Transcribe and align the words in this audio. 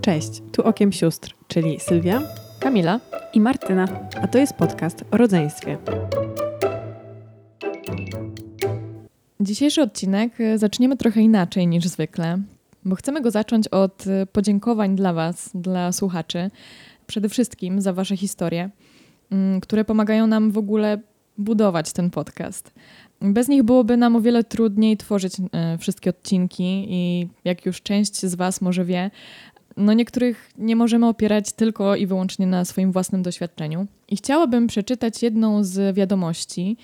Cześć, 0.00 0.42
tu 0.52 0.62
Okiem 0.62 0.92
Sióstr, 0.92 1.34
czyli 1.48 1.80
Sylwia, 1.80 2.22
Kamila 2.60 3.00
i 3.32 3.40
Martyna. 3.40 3.88
a 4.22 4.28
to 4.28 4.38
jest 4.38 4.52
podcast 4.52 5.04
o 5.10 5.16
rodzeństwie. 5.16 5.78
Dzisiejszy 9.40 9.82
odcinek 9.82 10.40
y, 10.40 10.58
zaczniemy 10.58 10.96
trochę 10.96 11.20
inaczej 11.20 11.66
niż 11.66 11.84
zwykle, 11.84 12.38
bo 12.84 12.96
chcemy 12.96 13.20
go 13.20 13.30
zacząć 13.30 13.68
od 13.68 14.06
y, 14.06 14.26
podziękowań 14.32 14.96
dla 14.96 15.12
Was, 15.12 15.50
dla 15.54 15.92
słuchaczy. 15.92 16.50
Przede 17.06 17.28
wszystkim 17.28 17.80
za 17.80 17.92
Wasze 17.92 18.16
historie, 18.16 18.70
mm, 19.30 19.60
które 19.60 19.84
pomagają 19.84 20.26
nam 20.26 20.50
w 20.50 20.58
ogóle 20.58 20.98
budować 21.38 21.92
ten 21.92 22.10
podcast. 22.10 22.74
Bez 23.20 23.48
nich 23.48 23.62
byłoby 23.62 23.96
nam 23.96 24.16
o 24.16 24.20
wiele 24.20 24.44
trudniej 24.44 24.96
tworzyć 24.96 25.40
y, 25.40 25.78
wszystkie 25.78 26.10
odcinki 26.10 26.86
i 26.88 27.28
jak 27.44 27.66
już 27.66 27.82
część 27.82 28.26
z 28.26 28.34
Was 28.34 28.60
może 28.60 28.84
wie, 28.84 29.10
no 29.76 29.92
niektórych 29.92 30.50
nie 30.58 30.76
możemy 30.76 31.08
opierać 31.08 31.52
tylko 31.52 31.96
i 31.96 32.06
wyłącznie 32.06 32.46
na 32.46 32.64
swoim 32.64 32.92
własnym 32.92 33.22
doświadczeniu. 33.22 33.86
I 34.08 34.16
chciałabym 34.16 34.66
przeczytać 34.66 35.22
jedną 35.22 35.64
z 35.64 35.96
wiadomości, 35.96 36.76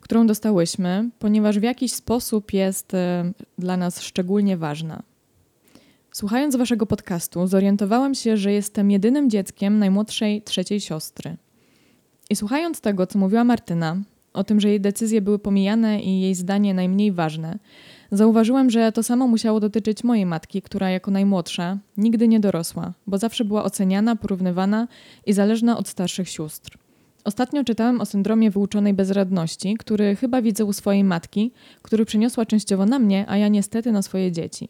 którą 0.00 0.26
dostałyśmy, 0.26 1.10
ponieważ 1.18 1.58
w 1.58 1.62
jakiś 1.62 1.92
sposób 1.92 2.52
jest 2.52 2.94
e, 2.94 3.32
dla 3.58 3.76
nas 3.76 4.02
szczególnie 4.02 4.56
ważna. 4.56 5.02
Słuchając 6.12 6.56
waszego 6.56 6.86
podcastu, 6.86 7.46
zorientowałam 7.46 8.14
się, 8.14 8.36
że 8.36 8.52
jestem 8.52 8.90
jedynym 8.90 9.30
dzieckiem 9.30 9.78
najmłodszej 9.78 10.42
trzeciej 10.42 10.80
siostry. 10.80 11.36
I 12.30 12.36
słuchając 12.36 12.80
tego, 12.80 13.06
co 13.06 13.18
mówiła 13.18 13.44
Martyna, 13.44 13.96
o 14.32 14.44
tym, 14.44 14.60
że 14.60 14.68
jej 14.68 14.80
decyzje 14.80 15.20
były 15.20 15.38
pomijane 15.38 16.00
i 16.02 16.20
jej 16.20 16.34
zdanie 16.34 16.74
najmniej 16.74 17.12
ważne, 17.12 17.58
zauważyłam, 18.10 18.70
że 18.70 18.92
to 18.92 19.02
samo 19.02 19.26
musiało 19.26 19.60
dotyczyć 19.60 20.04
mojej 20.04 20.26
matki, 20.26 20.62
która 20.62 20.90
jako 20.90 21.10
najmłodsza 21.10 21.78
nigdy 21.96 22.28
nie 22.28 22.40
dorosła, 22.40 22.92
bo 23.06 23.18
zawsze 23.18 23.44
była 23.44 23.64
oceniana, 23.64 24.16
porównywana 24.16 24.88
i 25.26 25.32
zależna 25.32 25.78
od 25.78 25.88
starszych 25.88 26.28
sióstr. 26.28 26.78
Ostatnio 27.24 27.64
czytałem 27.64 28.00
o 28.00 28.06
syndromie 28.06 28.50
wyuczonej 28.50 28.94
bezradności, 28.94 29.76
który 29.78 30.16
chyba 30.16 30.42
widzę 30.42 30.64
u 30.64 30.72
swojej 30.72 31.04
matki, 31.04 31.52
który 31.82 32.04
przeniosła 32.04 32.46
częściowo 32.46 32.86
na 32.86 32.98
mnie, 32.98 33.24
a 33.28 33.36
ja 33.36 33.48
niestety 33.48 33.92
na 33.92 34.02
swoje 34.02 34.32
dzieci. 34.32 34.68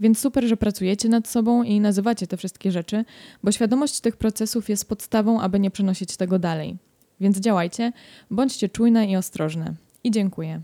Więc 0.00 0.18
super, 0.18 0.44
że 0.44 0.56
pracujecie 0.56 1.08
nad 1.08 1.28
sobą 1.28 1.62
i 1.62 1.80
nazywacie 1.80 2.26
te 2.26 2.36
wszystkie 2.36 2.72
rzeczy, 2.72 3.04
bo 3.42 3.52
świadomość 3.52 4.00
tych 4.00 4.16
procesów 4.16 4.68
jest 4.68 4.88
podstawą, 4.88 5.40
aby 5.40 5.60
nie 5.60 5.70
przenosić 5.70 6.16
tego 6.16 6.38
dalej. 6.38 6.76
Więc 7.20 7.38
działajcie, 7.38 7.92
bądźcie 8.30 8.68
czujne 8.68 9.06
i 9.06 9.16
ostrożne. 9.16 9.74
I 10.04 10.10
dziękuję. 10.10 10.60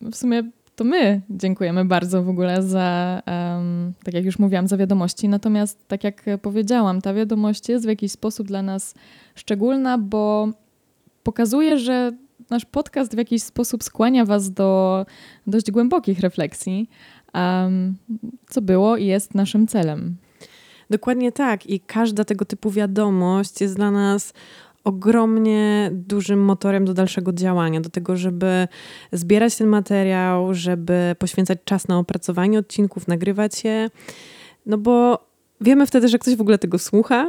W 0.00 0.16
sumie 0.16 0.50
to 0.76 0.84
my 0.84 1.20
dziękujemy 1.30 1.84
bardzo 1.84 2.22
w 2.22 2.28
ogóle 2.28 2.62
za, 2.62 3.22
um, 3.26 3.92
tak 4.04 4.14
jak 4.14 4.24
już 4.24 4.38
mówiłam, 4.38 4.68
za 4.68 4.76
wiadomości. 4.76 5.28
Natomiast, 5.28 5.88
tak 5.88 6.04
jak 6.04 6.24
powiedziałam, 6.42 7.00
ta 7.00 7.14
wiadomość 7.14 7.68
jest 7.68 7.84
w 7.84 7.88
jakiś 7.88 8.12
sposób 8.12 8.46
dla 8.46 8.62
nas 8.62 8.94
szczególna, 9.34 9.98
bo 9.98 10.48
pokazuje, 11.22 11.78
że 11.78 12.12
nasz 12.50 12.64
podcast 12.64 13.14
w 13.14 13.18
jakiś 13.18 13.42
sposób 13.42 13.84
skłania 13.84 14.24
Was 14.24 14.50
do 14.52 15.06
dość 15.46 15.70
głębokich 15.70 16.20
refleksji, 16.20 16.90
um, 17.34 17.96
co 18.48 18.62
było 18.62 18.96
i 18.96 19.06
jest 19.06 19.34
naszym 19.34 19.66
celem. 19.66 20.16
Dokładnie 20.90 21.32
tak. 21.32 21.66
I 21.66 21.80
każda 21.80 22.24
tego 22.24 22.44
typu 22.44 22.70
wiadomość 22.70 23.60
jest 23.60 23.76
dla 23.76 23.90
nas 23.90 24.32
ogromnie 24.84 25.90
dużym 25.92 26.40
motorem 26.40 26.84
do 26.84 26.94
dalszego 26.94 27.32
działania, 27.32 27.80
do 27.80 27.90
tego, 27.90 28.16
żeby 28.16 28.68
zbierać 29.12 29.56
ten 29.56 29.68
materiał, 29.68 30.54
żeby 30.54 31.16
poświęcać 31.18 31.58
czas 31.64 31.88
na 31.88 31.98
opracowanie 31.98 32.58
odcinków, 32.58 33.08
nagrywać 33.08 33.64
je. 33.64 33.90
No 34.66 34.78
bo 34.78 35.26
wiemy 35.60 35.86
wtedy, 35.86 36.08
że 36.08 36.18
ktoś 36.18 36.36
w 36.36 36.40
ogóle 36.40 36.58
tego 36.58 36.78
słucha 36.78 37.28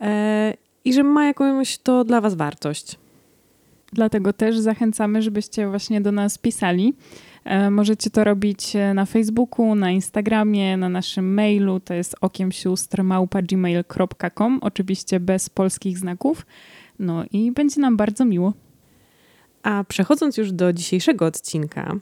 e, 0.00 0.54
i 0.84 0.92
że 0.92 1.02
ma 1.02 1.26
jakąś 1.26 1.78
to 1.78 2.04
dla 2.04 2.20
Was 2.20 2.34
wartość. 2.34 2.98
Dlatego 3.92 4.32
też 4.32 4.58
zachęcamy, 4.58 5.22
żebyście 5.22 5.68
właśnie 5.68 6.00
do 6.00 6.12
nas 6.12 6.38
pisali. 6.38 6.94
E, 7.44 7.70
możecie 7.70 8.10
to 8.10 8.24
robić 8.24 8.76
e, 8.76 8.94
na 8.94 9.06
Facebooku, 9.06 9.74
na 9.74 9.90
Instagramie, 9.90 10.76
na 10.76 10.88
naszym 10.88 11.34
mailu, 11.34 11.80
to 11.80 11.94
jest 11.94 12.16
okiemsióstr.gmail.com, 12.20 14.58
oczywiście 14.62 15.20
bez 15.20 15.50
polskich 15.50 15.98
znaków. 15.98 16.46
No 16.98 17.24
i 17.32 17.52
będzie 17.52 17.80
nam 17.80 17.96
bardzo 17.96 18.24
miło. 18.24 18.52
A 19.62 19.84
przechodząc 19.84 20.36
już 20.36 20.52
do 20.52 20.72
dzisiejszego 20.72 21.26
odcinka, 21.26 21.96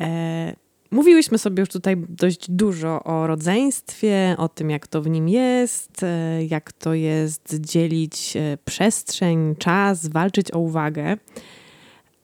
e, 0.00 0.56
mówiłyśmy 0.90 1.38
sobie 1.38 1.60
już 1.60 1.68
tutaj 1.68 1.96
dość 2.08 2.50
dużo 2.50 3.04
o 3.04 3.26
rodzeństwie, 3.26 4.34
o 4.38 4.48
tym, 4.48 4.70
jak 4.70 4.86
to 4.86 5.02
w 5.02 5.08
nim 5.08 5.28
jest, 5.28 6.02
e, 6.02 6.44
jak 6.44 6.72
to 6.72 6.94
jest 6.94 7.60
dzielić 7.60 8.36
e, 8.36 8.58
przestrzeń, 8.64 9.54
czas, 9.58 10.06
walczyć 10.06 10.54
o 10.54 10.58
uwagę. 10.58 11.16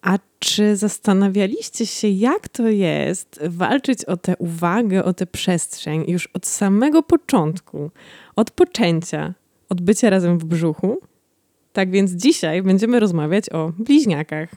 A 0.02 0.18
czy 0.38 0.76
zastanawialiście 0.76 1.86
się, 1.86 2.08
jak 2.08 2.48
to 2.48 2.68
jest 2.68 3.40
walczyć 3.48 4.04
o 4.04 4.16
tę 4.16 4.36
uwagę, 4.36 5.04
o 5.04 5.12
tę 5.12 5.26
przestrzeń 5.26 6.04
już 6.08 6.26
od 6.26 6.46
samego 6.46 7.02
początku, 7.02 7.90
od 8.36 8.50
poczęcia, 8.50 9.34
od 9.68 9.80
bycia 9.80 10.10
razem 10.10 10.38
w 10.38 10.44
brzuchu? 10.44 11.09
Tak 11.72 11.90
więc 11.90 12.10
dzisiaj 12.10 12.62
będziemy 12.62 13.00
rozmawiać 13.00 13.50
o 13.50 13.72
bliźniakach. 13.78 14.48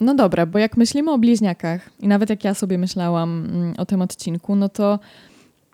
No 0.00 0.14
dobra, 0.14 0.46
bo 0.46 0.58
jak 0.58 0.76
myślimy 0.76 1.10
o 1.10 1.18
bliźniakach 1.18 1.90
i 2.00 2.08
nawet 2.08 2.30
jak 2.30 2.44
ja 2.44 2.54
sobie 2.54 2.78
myślałam 2.78 3.48
mm, 3.50 3.74
o 3.78 3.86
tym 3.86 4.02
odcinku, 4.02 4.56
no 4.56 4.68
to 4.68 4.98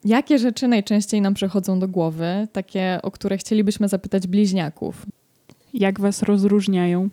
jakie 0.05 0.39
rzeczy 0.39 0.69
najczęściej 0.69 1.21
nam 1.21 1.35
przychodzą 1.35 1.79
do 1.79 1.89
głowy, 1.89 2.49
takie, 2.53 2.99
o 3.03 3.11
które 3.11 3.39
chcielibyśmy 3.39 3.89
zapytać 3.89 4.27
bliźniaków? 4.27 5.07
Jak 5.75 6.01
was 6.01 6.23
rozróżniają? 6.23 7.09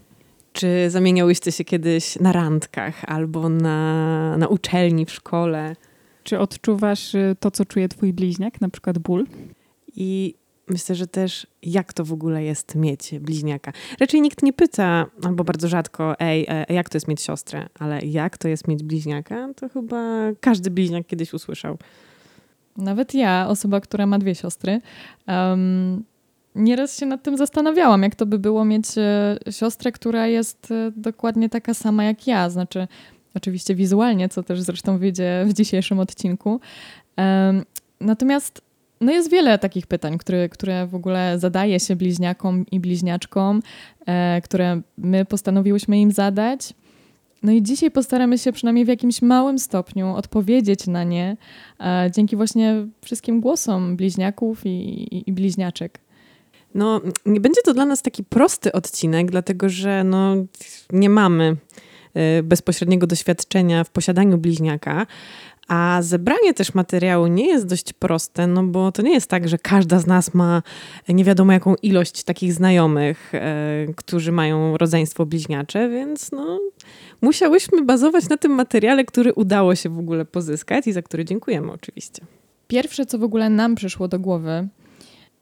Czy 0.54 0.90
zamieniałyście 0.90 1.52
się 1.52 1.64
kiedyś 1.64 2.20
na 2.20 2.32
randkach 2.32 3.06
albo 3.08 3.50
na, 3.50 4.38
na 4.38 4.48
uczelni 4.48 5.06
w 5.06 5.12
szkole? 5.12 5.76
Czy 6.24 6.40
odczuwasz 6.40 7.16
y, 7.16 7.36
to, 7.40 7.52
co 7.52 7.66
czuje 7.66 7.90
twój 7.90 8.14
bliźniak, 8.14 8.62
na 8.62 8.70
przykład 8.70 8.98
ból? 8.98 9.26
I 9.96 10.36
myślę, 10.70 10.96
że 10.96 11.08
też 11.08 11.48
jak 11.62 11.94
to 11.94 12.06
w 12.06 12.14
ogóle 12.14 12.44
jest 12.44 12.76
mieć 12.76 13.16
bliźniaka. 13.20 13.72
Raczej 14.00 14.22
nikt 14.22 14.44
nie 14.44 14.54
pyta, 14.54 15.06
albo 15.24 15.44
bardzo 15.44 15.68
rzadko, 15.68 16.20
ej, 16.20 16.46
e, 16.50 16.74
jak 16.74 16.90
to 16.90 16.98
jest 16.98 17.08
mieć 17.08 17.22
siostrę, 17.22 17.66
ale 17.80 18.00
jak 18.00 18.38
to 18.38 18.48
jest 18.48 18.68
mieć 18.68 18.84
bliźniaka, 18.84 19.50
to 19.56 19.70
chyba 19.70 20.32
każdy 20.40 20.72
bliźniak 20.72 21.08
kiedyś 21.08 21.34
usłyszał. 21.34 21.78
Nawet 22.78 23.14
ja, 23.14 23.46
osoba, 23.50 23.82
która 23.82 24.06
ma 24.06 24.20
dwie 24.20 24.36
siostry, 24.36 24.82
um, 25.28 26.04
nieraz 26.56 27.00
się 27.00 27.06
nad 27.06 27.24
tym 27.24 27.38
zastanawiałam, 27.38 28.04
jak 28.04 28.16
to 28.16 28.26
by 28.26 28.40
było 28.40 28.66
mieć 28.66 28.86
e, 28.98 29.38
siostrę, 29.52 29.92
która 29.92 30.28
jest 30.28 30.72
e, 30.72 30.92
dokładnie 30.96 31.50
taka 31.50 31.74
sama 31.74 32.04
jak 32.04 32.28
ja, 32.28 32.50
znaczy 32.50 32.88
oczywiście 33.36 33.76
wizualnie, 33.76 34.30
co 34.30 34.44
też 34.44 34.62
zresztą 34.62 34.98
wyjdzie 34.98 35.46
w 35.48 35.54
dzisiejszym 35.54 36.00
odcinku. 36.00 36.60
Um, 37.18 37.64
natomiast 38.00 38.62
no 39.02 39.12
jest 39.12 39.32
wiele 39.32 39.60
takich 39.60 39.88
pytań, 39.88 40.18
które, 40.18 40.50
które 40.50 40.88
w 40.88 40.96
ogóle 40.96 41.40
zadaje 41.40 41.80
się 41.80 41.96
bliźniakom 41.96 42.66
i 42.72 42.80
bliźniaczkom, 42.80 43.62
e, 44.06 44.42
które 44.42 44.82
my 44.98 45.26
postanowiłyśmy 45.26 46.00
im 46.00 46.12
zadać. 46.12 46.74
No 47.44 47.52
i 47.52 47.64
dzisiaj 47.64 47.92
postaramy 47.92 48.38
się 48.38 48.52
przynajmniej 48.52 48.86
w 48.86 48.88
jakimś 48.88 49.22
małym 49.22 49.60
stopniu 49.60 50.16
odpowiedzieć 50.16 50.88
na 50.88 51.04
nie 51.04 51.38
e, 51.80 52.12
dzięki 52.16 52.36
właśnie 52.36 52.88
wszystkim 53.02 53.42
głosom 53.42 53.96
bliźniaków 53.96 54.66
i, 54.66 54.70
i, 54.70 55.30
i 55.30 55.34
bliźniaczek. 55.34 56.00
No, 56.76 57.02
nie 57.26 57.40
będzie 57.40 57.62
to 57.66 57.74
dla 57.74 57.86
nas 57.86 58.02
taki 58.02 58.24
prosty 58.24 58.72
odcinek, 58.72 59.32
dlatego 59.32 59.70
że 59.70 60.04
no, 60.04 60.36
nie 60.94 61.10
mamy 61.10 61.56
e, 62.14 62.44
bezpośredniego 62.44 63.08
doświadczenia 63.08 63.84
w 63.84 63.90
posiadaniu 63.90 64.38
bliźniaka, 64.38 65.08
a 65.68 66.00
zebranie 66.02 66.54
też 66.54 66.74
materiału 66.74 67.28
nie 67.28 67.48
jest 67.48 67.66
dość 67.66 67.94
proste, 67.94 68.48
no 68.48 68.64
bo 68.64 68.92
to 68.92 69.02
nie 69.02 69.14
jest 69.14 69.30
tak, 69.30 69.48
że 69.48 69.58
każda 69.58 70.00
z 70.00 70.08
nas 70.08 70.34
ma 70.34 70.62
nie 71.10 71.24
wiadomo 71.24 71.52
jaką 71.52 71.76
ilość 71.82 72.24
takich 72.24 72.54
znajomych, 72.54 73.36
e, 73.36 73.86
którzy 73.96 74.32
mają 74.32 74.78
rodzeństwo 74.78 75.26
bliźniacze, 75.26 75.90
więc 75.90 76.32
no, 76.32 76.60
musiałyśmy 77.22 77.82
bazować 77.84 78.30
na 78.30 78.38
tym 78.38 78.52
materiale, 78.52 79.06
który 79.06 79.34
udało 79.34 79.76
się 79.76 79.90
w 79.90 80.00
ogóle 80.00 80.26
pozyskać 80.26 80.88
i 80.88 80.92
za 80.92 81.02
który 81.02 81.26
dziękujemy 81.26 81.72
oczywiście. 81.72 82.26
Pierwsze, 82.68 83.06
co 83.06 83.18
w 83.18 83.24
ogóle 83.24 83.50
nam 83.50 83.76
przyszło 83.76 84.08
do 84.08 84.20
głowy, 84.20 84.68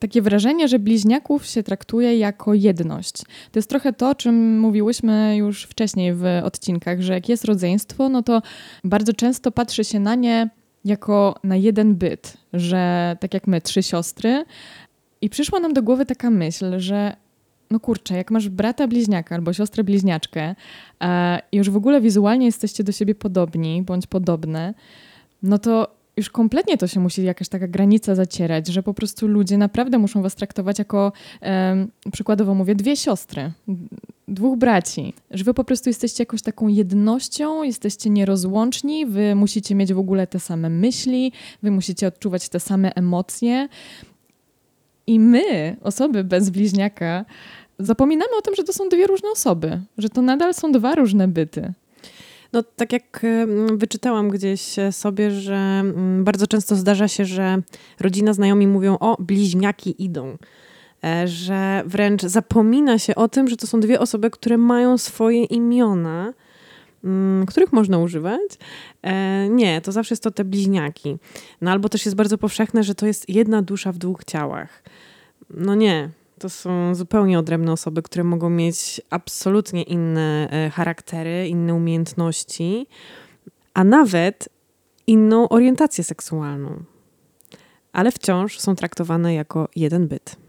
takie 0.03 0.21
wrażenie, 0.21 0.67
że 0.67 0.79
bliźniaków 0.79 1.45
się 1.45 1.63
traktuje 1.63 2.17
jako 2.17 2.53
jedność. 2.53 3.13
To 3.51 3.59
jest 3.59 3.69
trochę 3.69 3.93
to, 3.93 4.09
o 4.09 4.15
czym 4.15 4.59
mówiłyśmy 4.59 5.37
już 5.37 5.63
wcześniej 5.63 6.13
w 6.13 6.25
odcinkach, 6.43 7.01
że 7.01 7.13
jak 7.13 7.29
jest 7.29 7.45
rodzeństwo, 7.45 8.09
no 8.09 8.23
to 8.23 8.41
bardzo 8.83 9.13
często 9.13 9.51
patrzy 9.51 9.83
się 9.83 9.99
na 9.99 10.15
nie 10.15 10.49
jako 10.85 11.35
na 11.43 11.55
jeden 11.55 11.95
byt, 11.95 12.37
że 12.53 13.15
tak 13.19 13.33
jak 13.33 13.47
my, 13.47 13.61
trzy 13.61 13.83
siostry. 13.83 14.45
I 15.21 15.29
przyszła 15.29 15.59
nam 15.59 15.73
do 15.73 15.83
głowy 15.83 16.05
taka 16.05 16.29
myśl, 16.29 16.79
że 16.79 17.15
no 17.71 17.79
kurczę, 17.79 18.17
jak 18.17 18.31
masz 18.31 18.49
brata 18.49 18.87
bliźniaka 18.87 19.35
albo 19.35 19.53
siostrę 19.53 19.83
bliźniaczkę 19.83 20.55
i 21.51 21.57
już 21.57 21.69
w 21.69 21.77
ogóle 21.77 22.01
wizualnie 22.01 22.45
jesteście 22.45 22.83
do 22.83 22.91
siebie 22.91 23.15
podobni 23.15 23.83
bądź 23.83 24.07
podobne, 24.07 24.73
no 25.43 25.57
to 25.57 26.02
już 26.17 26.29
kompletnie 26.29 26.77
to 26.77 26.87
się 26.87 26.99
musi 26.99 27.23
jakaś 27.23 27.49
taka 27.49 27.67
granica 27.67 28.15
zacierać, 28.15 28.67
że 28.67 28.83
po 28.83 28.93
prostu 28.93 29.27
ludzie 29.27 29.57
naprawdę 29.57 29.97
muszą 29.97 30.21
was 30.21 30.35
traktować 30.35 30.79
jako, 30.79 31.11
um, 31.41 31.91
przykładowo 32.11 32.53
mówię, 32.53 32.75
dwie 32.75 32.95
siostry, 32.95 33.51
dwóch 34.27 34.57
braci, 34.57 35.13
że 35.31 35.43
wy 35.43 35.53
po 35.53 35.63
prostu 35.63 35.89
jesteście 35.89 36.21
jakąś 36.21 36.41
taką 36.41 36.67
jednością, 36.67 37.63
jesteście 37.63 38.09
nierozłączni, 38.09 39.05
wy 39.05 39.35
musicie 39.35 39.75
mieć 39.75 39.93
w 39.93 39.99
ogóle 39.99 40.27
te 40.27 40.39
same 40.39 40.69
myśli, 40.69 41.31
wy 41.63 41.71
musicie 41.71 42.07
odczuwać 42.07 42.49
te 42.49 42.59
same 42.59 42.93
emocje. 42.95 43.67
I 45.07 45.19
my, 45.19 45.77
osoby 45.81 46.23
bez 46.23 46.49
bliźniaka, 46.49 47.25
zapominamy 47.79 48.31
o 48.37 48.41
tym, 48.41 48.55
że 48.55 48.63
to 48.63 48.73
są 48.73 48.89
dwie 48.89 49.07
różne 49.07 49.29
osoby, 49.31 49.81
że 49.97 50.09
to 50.09 50.21
nadal 50.21 50.53
są 50.53 50.71
dwa 50.71 50.95
różne 50.95 51.27
byty. 51.27 51.73
No, 52.53 52.63
tak 52.63 52.93
jak 52.93 53.25
wyczytałam 53.73 54.29
gdzieś 54.29 54.75
sobie, 54.91 55.31
że 55.31 55.83
bardzo 56.19 56.47
często 56.47 56.75
zdarza 56.75 57.07
się, 57.07 57.25
że 57.25 57.61
rodzina, 57.99 58.33
znajomi 58.33 58.67
mówią: 58.67 58.97
O, 58.99 59.17
bliźniaki 59.19 60.03
idą. 60.03 60.37
E, 61.03 61.27
że 61.27 61.83
wręcz 61.85 62.21
zapomina 62.21 62.99
się 62.99 63.15
o 63.15 63.27
tym, 63.27 63.47
że 63.47 63.57
to 63.57 63.67
są 63.67 63.79
dwie 63.79 63.99
osoby, 63.99 64.29
które 64.29 64.57
mają 64.57 64.97
swoje 64.97 65.43
imiona, 65.43 66.33
których 67.47 67.73
można 67.73 67.97
używać. 67.97 68.41
E, 69.01 69.49
nie, 69.49 69.81
to 69.81 69.91
zawsze 69.91 70.13
jest 70.13 70.23
to 70.23 70.31
te 70.31 70.43
bliźniaki. 70.43 71.17
No 71.61 71.71
albo 71.71 71.89
też 71.89 72.05
jest 72.05 72.15
bardzo 72.15 72.37
powszechne, 72.37 72.83
że 72.83 72.95
to 72.95 73.05
jest 73.05 73.29
jedna 73.29 73.61
dusza 73.61 73.91
w 73.91 73.97
dwóch 73.97 74.23
ciałach. 74.23 74.83
No 75.49 75.75
nie, 75.75 76.09
to 76.43 76.49
są 76.49 76.95
zupełnie 76.95 77.39
odrębne 77.39 77.71
osoby, 77.71 78.01
które 78.01 78.23
mogą 78.23 78.49
mieć 78.49 79.01
absolutnie 79.09 79.83
inne 79.83 80.49
e, 80.51 80.69
charaktery, 80.69 81.47
inne 81.47 81.73
umiejętności, 81.73 82.87
a 83.73 83.83
nawet 83.83 84.49
inną 85.07 85.49
orientację 85.49 86.03
seksualną. 86.03 86.83
Ale 87.93 88.11
wciąż 88.11 88.59
są 88.59 88.75
traktowane 88.75 89.33
jako 89.33 89.69
jeden 89.75 90.07
byt. 90.07 90.42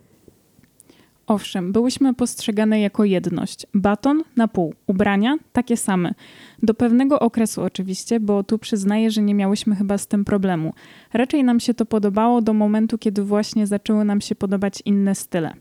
Owszem, 1.26 1.72
byłyśmy 1.72 2.14
postrzegane 2.14 2.80
jako 2.80 3.04
jedność. 3.04 3.66
Baton 3.74 4.22
na 4.36 4.48
pół, 4.48 4.74
ubrania 4.86 5.36
takie 5.52 5.76
same. 5.76 6.14
Do 6.62 6.74
pewnego 6.74 7.20
okresu 7.20 7.62
oczywiście, 7.62 8.20
bo 8.20 8.42
tu 8.42 8.58
przyznaję, 8.58 9.10
że 9.10 9.22
nie 9.22 9.34
miałyśmy 9.34 9.76
chyba 9.76 9.98
z 9.98 10.06
tym 10.06 10.24
problemu. 10.24 10.72
Raczej 11.12 11.44
nam 11.44 11.60
się 11.60 11.74
to 11.74 11.86
podobało 11.86 12.42
do 12.42 12.52
momentu, 12.52 12.98
kiedy 12.98 13.22
właśnie 13.22 13.66
zaczęły 13.66 14.04
nam 14.04 14.20
się 14.20 14.34
podobać 14.34 14.82
inne 14.84 15.14
style. 15.14 15.54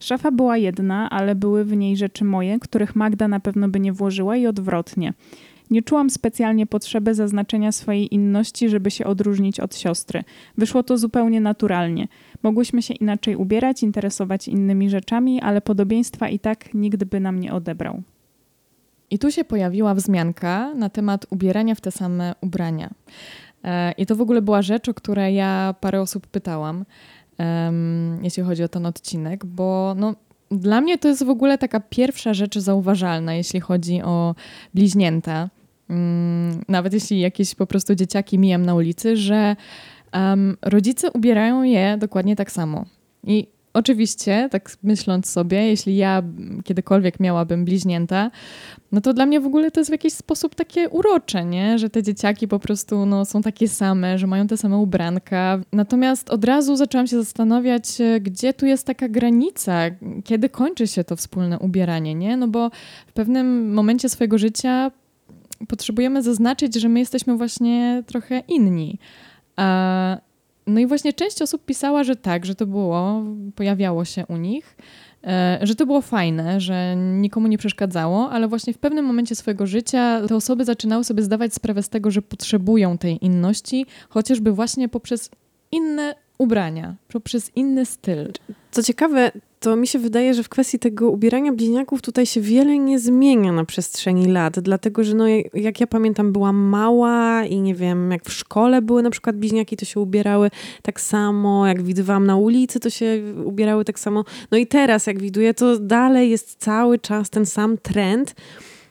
Szafa 0.00 0.30
była 0.30 0.56
jedna, 0.56 1.10
ale 1.10 1.34
były 1.34 1.64
w 1.64 1.76
niej 1.76 1.96
rzeczy 1.96 2.24
moje, 2.24 2.58
których 2.58 2.96
Magda 2.96 3.28
na 3.28 3.40
pewno 3.40 3.68
by 3.68 3.80
nie 3.80 3.92
włożyła 3.92 4.36
i 4.36 4.46
odwrotnie. 4.46 5.12
Nie 5.70 5.82
czułam 5.82 6.10
specjalnie 6.10 6.66
potrzeby 6.66 7.14
zaznaczenia 7.14 7.72
swojej 7.72 8.14
inności, 8.14 8.68
żeby 8.68 8.90
się 8.90 9.04
odróżnić 9.04 9.60
od 9.60 9.76
siostry. 9.76 10.24
Wyszło 10.58 10.82
to 10.82 10.98
zupełnie 10.98 11.40
naturalnie. 11.40 12.08
Mogłyśmy 12.42 12.82
się 12.82 12.94
inaczej 12.94 13.36
ubierać, 13.36 13.82
interesować 13.82 14.48
innymi 14.48 14.90
rzeczami, 14.90 15.40
ale 15.40 15.60
podobieństwa 15.60 16.28
i 16.28 16.38
tak 16.38 16.74
nikt 16.74 17.04
by 17.04 17.20
nam 17.20 17.40
nie 17.40 17.52
odebrał. 17.52 18.02
I 19.10 19.18
tu 19.18 19.30
się 19.30 19.44
pojawiła 19.44 19.94
wzmianka 19.94 20.74
na 20.74 20.88
temat 20.88 21.26
ubierania 21.30 21.74
w 21.74 21.80
te 21.80 21.90
same 21.90 22.34
ubrania. 22.40 22.90
E, 23.64 23.92
I 23.92 24.06
to 24.06 24.16
w 24.16 24.20
ogóle 24.20 24.42
była 24.42 24.62
rzecz, 24.62 24.88
o 24.88 24.94
której 24.94 25.34
ja 25.34 25.74
parę 25.80 26.00
osób 26.00 26.26
pytałam, 26.26 26.84
jeśli 28.22 28.42
chodzi 28.42 28.62
o 28.62 28.68
ten 28.68 28.86
odcinek, 28.86 29.46
bo 29.46 29.94
no, 29.96 30.14
dla 30.50 30.80
mnie 30.80 30.98
to 30.98 31.08
jest 31.08 31.24
w 31.24 31.30
ogóle 31.30 31.58
taka 31.58 31.80
pierwsza 31.80 32.34
rzecz 32.34 32.58
zauważalna, 32.58 33.34
jeśli 33.34 33.60
chodzi 33.60 34.02
o 34.02 34.34
bliźnięta. 34.74 35.50
Mm, 35.90 36.64
nawet 36.68 36.92
jeśli 36.92 37.20
jakieś 37.20 37.54
po 37.54 37.66
prostu 37.66 37.94
dzieciaki 37.94 38.38
mijam 38.38 38.66
na 38.66 38.74
ulicy, 38.74 39.16
że 39.16 39.56
um, 40.14 40.56
rodzice 40.62 41.10
ubierają 41.12 41.62
je 41.62 41.96
dokładnie 41.98 42.36
tak 42.36 42.52
samo. 42.52 42.84
I 43.24 43.46
oczywiście, 43.74 44.48
tak 44.50 44.70
myśląc 44.82 45.30
sobie, 45.30 45.66
jeśli 45.66 45.96
ja 45.96 46.22
kiedykolwiek 46.64 47.20
miałabym 47.20 47.64
bliźnięta, 47.64 48.30
no 48.92 49.00
to 49.00 49.14
dla 49.14 49.26
mnie 49.26 49.40
w 49.40 49.46
ogóle 49.46 49.70
to 49.70 49.80
jest 49.80 49.90
w 49.90 49.92
jakiś 49.92 50.12
sposób 50.12 50.54
takie 50.54 50.88
urocze, 50.88 51.44
nie? 51.44 51.78
że 51.78 51.90
te 51.90 52.02
dzieciaki 52.02 52.48
po 52.48 52.58
prostu 52.58 53.06
no, 53.06 53.24
są 53.24 53.42
takie 53.42 53.68
same, 53.68 54.18
że 54.18 54.26
mają 54.26 54.46
te 54.46 54.56
same 54.56 54.76
ubranka. 54.76 55.60
Natomiast 55.72 56.30
od 56.30 56.44
razu 56.44 56.76
zaczęłam 56.76 57.06
się 57.06 57.16
zastanawiać, 57.16 57.84
gdzie 58.20 58.54
tu 58.54 58.66
jest 58.66 58.86
taka 58.86 59.08
granica, 59.08 59.82
kiedy 60.24 60.48
kończy 60.48 60.86
się 60.86 61.04
to 61.04 61.16
wspólne 61.16 61.58
ubieranie, 61.58 62.14
nie? 62.14 62.36
No 62.36 62.48
bo 62.48 62.70
w 63.06 63.12
pewnym 63.12 63.74
momencie 63.74 64.08
swojego 64.08 64.38
życia 64.38 64.90
potrzebujemy 65.68 66.22
zaznaczyć, 66.22 66.74
że 66.74 66.88
my 66.88 67.00
jesteśmy 67.00 67.36
właśnie 67.36 68.02
trochę 68.06 68.42
inni. 68.48 68.98
No 70.66 70.80
i 70.80 70.86
właśnie 70.86 71.12
część 71.12 71.42
osób 71.42 71.64
pisała, 71.64 72.04
że 72.04 72.16
tak, 72.16 72.46
że 72.46 72.54
to 72.54 72.66
było, 72.66 73.22
pojawiało 73.54 74.04
się 74.04 74.26
u 74.26 74.36
nich, 74.36 74.76
e, 75.24 75.58
że 75.62 75.74
to 75.74 75.86
było 75.86 76.00
fajne, 76.00 76.60
że 76.60 76.96
nikomu 76.96 77.46
nie 77.46 77.58
przeszkadzało, 77.58 78.30
ale 78.30 78.48
właśnie 78.48 78.72
w 78.72 78.78
pewnym 78.78 79.04
momencie 79.04 79.34
swojego 79.34 79.66
życia 79.66 80.20
te 80.28 80.36
osoby 80.36 80.64
zaczynały 80.64 81.04
sobie 81.04 81.22
zdawać 81.22 81.54
sprawę 81.54 81.82
z 81.82 81.88
tego, 81.88 82.10
że 82.10 82.22
potrzebują 82.22 82.98
tej 82.98 83.24
inności, 83.24 83.86
chociażby 84.08 84.52
właśnie 84.52 84.88
poprzez 84.88 85.30
inne 85.72 86.14
ubrania, 86.38 86.94
poprzez 87.08 87.50
inny 87.56 87.86
styl. 87.86 88.32
Co 88.70 88.82
ciekawe, 88.82 89.32
to 89.60 89.76
mi 89.76 89.86
się 89.86 89.98
wydaje, 89.98 90.34
że 90.34 90.42
w 90.42 90.48
kwestii 90.48 90.78
tego 90.78 91.10
ubierania 91.10 91.52
bliźniaków 91.52 92.02
tutaj 92.02 92.26
się 92.26 92.40
wiele 92.40 92.78
nie 92.78 92.98
zmienia 92.98 93.52
na 93.52 93.64
przestrzeni 93.64 94.26
lat, 94.26 94.60
dlatego 94.60 95.04
że 95.04 95.14
no, 95.14 95.24
jak 95.54 95.80
ja 95.80 95.86
pamiętam, 95.86 96.32
byłam 96.32 96.56
mała 96.56 97.44
i 97.44 97.60
nie 97.60 97.74
wiem, 97.74 98.10
jak 98.10 98.24
w 98.24 98.32
szkole 98.32 98.82
były 98.82 99.02
na 99.02 99.10
przykład 99.10 99.36
bliźniaki, 99.36 99.76
to 99.76 99.84
się 99.84 100.00
ubierały 100.00 100.50
tak 100.82 101.00
samo, 101.00 101.66
jak 101.66 101.82
widywałam 101.82 102.26
na 102.26 102.36
ulicy, 102.36 102.80
to 102.80 102.90
się 102.90 103.22
ubierały 103.44 103.84
tak 103.84 103.98
samo. 103.98 104.24
No 104.50 104.58
i 104.58 104.66
teraz, 104.66 105.06
jak 105.06 105.20
widuję, 105.20 105.54
to 105.54 105.78
dalej 105.78 106.30
jest 106.30 106.56
cały 106.58 106.98
czas 106.98 107.30
ten 107.30 107.46
sam 107.46 107.78
trend, 107.78 108.34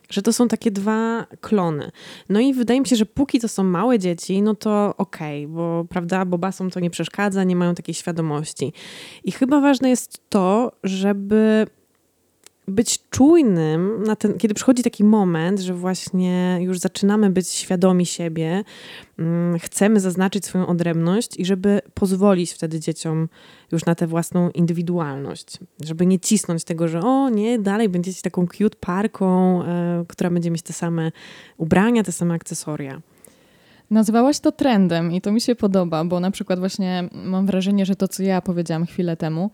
że 0.10 0.22
to 0.22 0.34
są 0.34 0.48
takie 0.48 0.72
dwa 0.72 1.26
klony. 1.42 1.92
No 2.30 2.40
i 2.40 2.54
wydaje 2.54 2.82
mi 2.82 2.88
się, 2.88 2.96
że 2.96 3.06
póki 3.06 3.40
to 3.40 3.48
są 3.48 3.64
małe 3.64 4.00
dzieci, 4.00 4.42
no 4.42 4.56
to 4.56 4.94
okej, 4.98 5.46
okay, 5.46 5.56
bo 5.56 5.86
prawda, 5.90 6.26
bo 6.26 6.38
basom 6.38 6.70
to 6.70 6.80
nie 6.80 6.90
przeszkadza, 6.90 7.44
nie 7.44 7.56
mają 7.56 7.76
takiej 7.76 7.96
świadomości. 7.96 8.74
I 9.24 9.32
chyba 9.32 9.62
ważne 9.62 9.90
jest 9.90 10.30
to, 10.30 10.72
żeby 10.84 11.68
być 12.68 13.10
czujnym 13.10 14.04
na 14.04 14.16
ten, 14.16 14.38
kiedy 14.38 14.54
przychodzi 14.54 14.84
taki 14.84 15.04
moment, 15.04 15.60
że 15.60 15.74
właśnie 15.74 16.58
już 16.62 16.80
zaczynamy 16.80 17.30
być 17.30 17.50
świadomi 17.50 18.06
siebie, 18.06 18.64
mm, 19.20 19.60
chcemy 19.60 20.00
zaznaczyć 20.00 20.46
swoją 20.46 20.68
odrębność 20.68 21.38
i 21.38 21.46
żeby 21.46 21.82
pozwolić 21.94 22.52
wtedy 22.52 22.80
dzieciom 22.80 23.30
już 23.72 23.86
na 23.86 23.96
tę 23.96 24.08
własną 24.08 24.50
indywidualność. 24.50 25.58
Żeby 25.86 26.06
nie 26.06 26.20
cisnąć 26.20 26.64
tego, 26.64 26.88
że 26.88 27.02
o 27.02 27.30
nie, 27.30 27.60
dalej 27.60 27.90
będziecie 27.90 28.22
taką 28.22 28.48
cute 28.48 28.78
parką, 28.80 29.64
e, 29.64 30.06
która 30.08 30.30
będzie 30.30 30.52
mieć 30.52 30.62
te 30.62 30.74
same 30.74 31.12
ubrania, 31.58 32.04
te 32.04 32.12
same 32.12 32.34
akcesoria. 32.34 33.02
Nazwałaś 33.90 34.40
to 34.40 34.52
trendem 34.52 35.12
i 35.12 35.22
to 35.22 35.32
mi 35.32 35.42
się 35.42 35.56
podoba, 35.56 36.06
bo 36.06 36.20
na 36.20 36.32
przykład 36.32 36.60
właśnie 36.60 37.10
mam 37.14 37.46
wrażenie, 37.46 37.86
że 37.86 37.96
to, 37.96 38.08
co 38.08 38.24
ja 38.24 38.42
powiedziałam 38.42 38.86
chwilę 38.86 39.18
temu, 39.18 39.50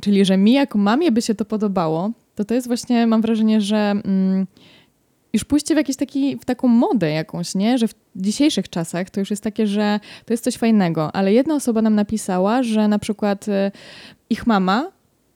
czyli, 0.00 0.24
że 0.24 0.36
mi 0.36 0.52
jako 0.52 0.78
mamie 0.78 1.12
by 1.12 1.22
się 1.22 1.34
to 1.34 1.44
podobało, 1.44 2.10
to 2.34 2.44
to 2.44 2.54
jest 2.54 2.66
właśnie, 2.66 3.06
mam 3.06 3.22
wrażenie, 3.22 3.60
że 3.60 3.76
mm, 3.76 4.46
już 5.32 5.44
pójście 5.44 5.74
w 5.74 5.76
jakiś 5.76 5.96
taki, 5.96 6.38
w 6.38 6.44
taką 6.44 6.68
modę 6.68 7.10
jakąś, 7.10 7.54
nie? 7.54 7.78
Że 7.78 7.88
w 7.88 7.94
dzisiejszych 8.16 8.68
czasach 8.68 9.10
to 9.10 9.20
już 9.20 9.30
jest 9.30 9.42
takie, 9.42 9.66
że 9.66 10.00
to 10.24 10.32
jest 10.32 10.44
coś 10.44 10.56
fajnego. 10.56 11.16
Ale 11.16 11.32
jedna 11.32 11.54
osoba 11.54 11.82
nam 11.82 11.94
napisała, 11.94 12.62
że 12.62 12.88
na 12.88 12.98
przykład 12.98 13.48
y, 13.48 13.52
ich 14.30 14.46
mama 14.46 14.90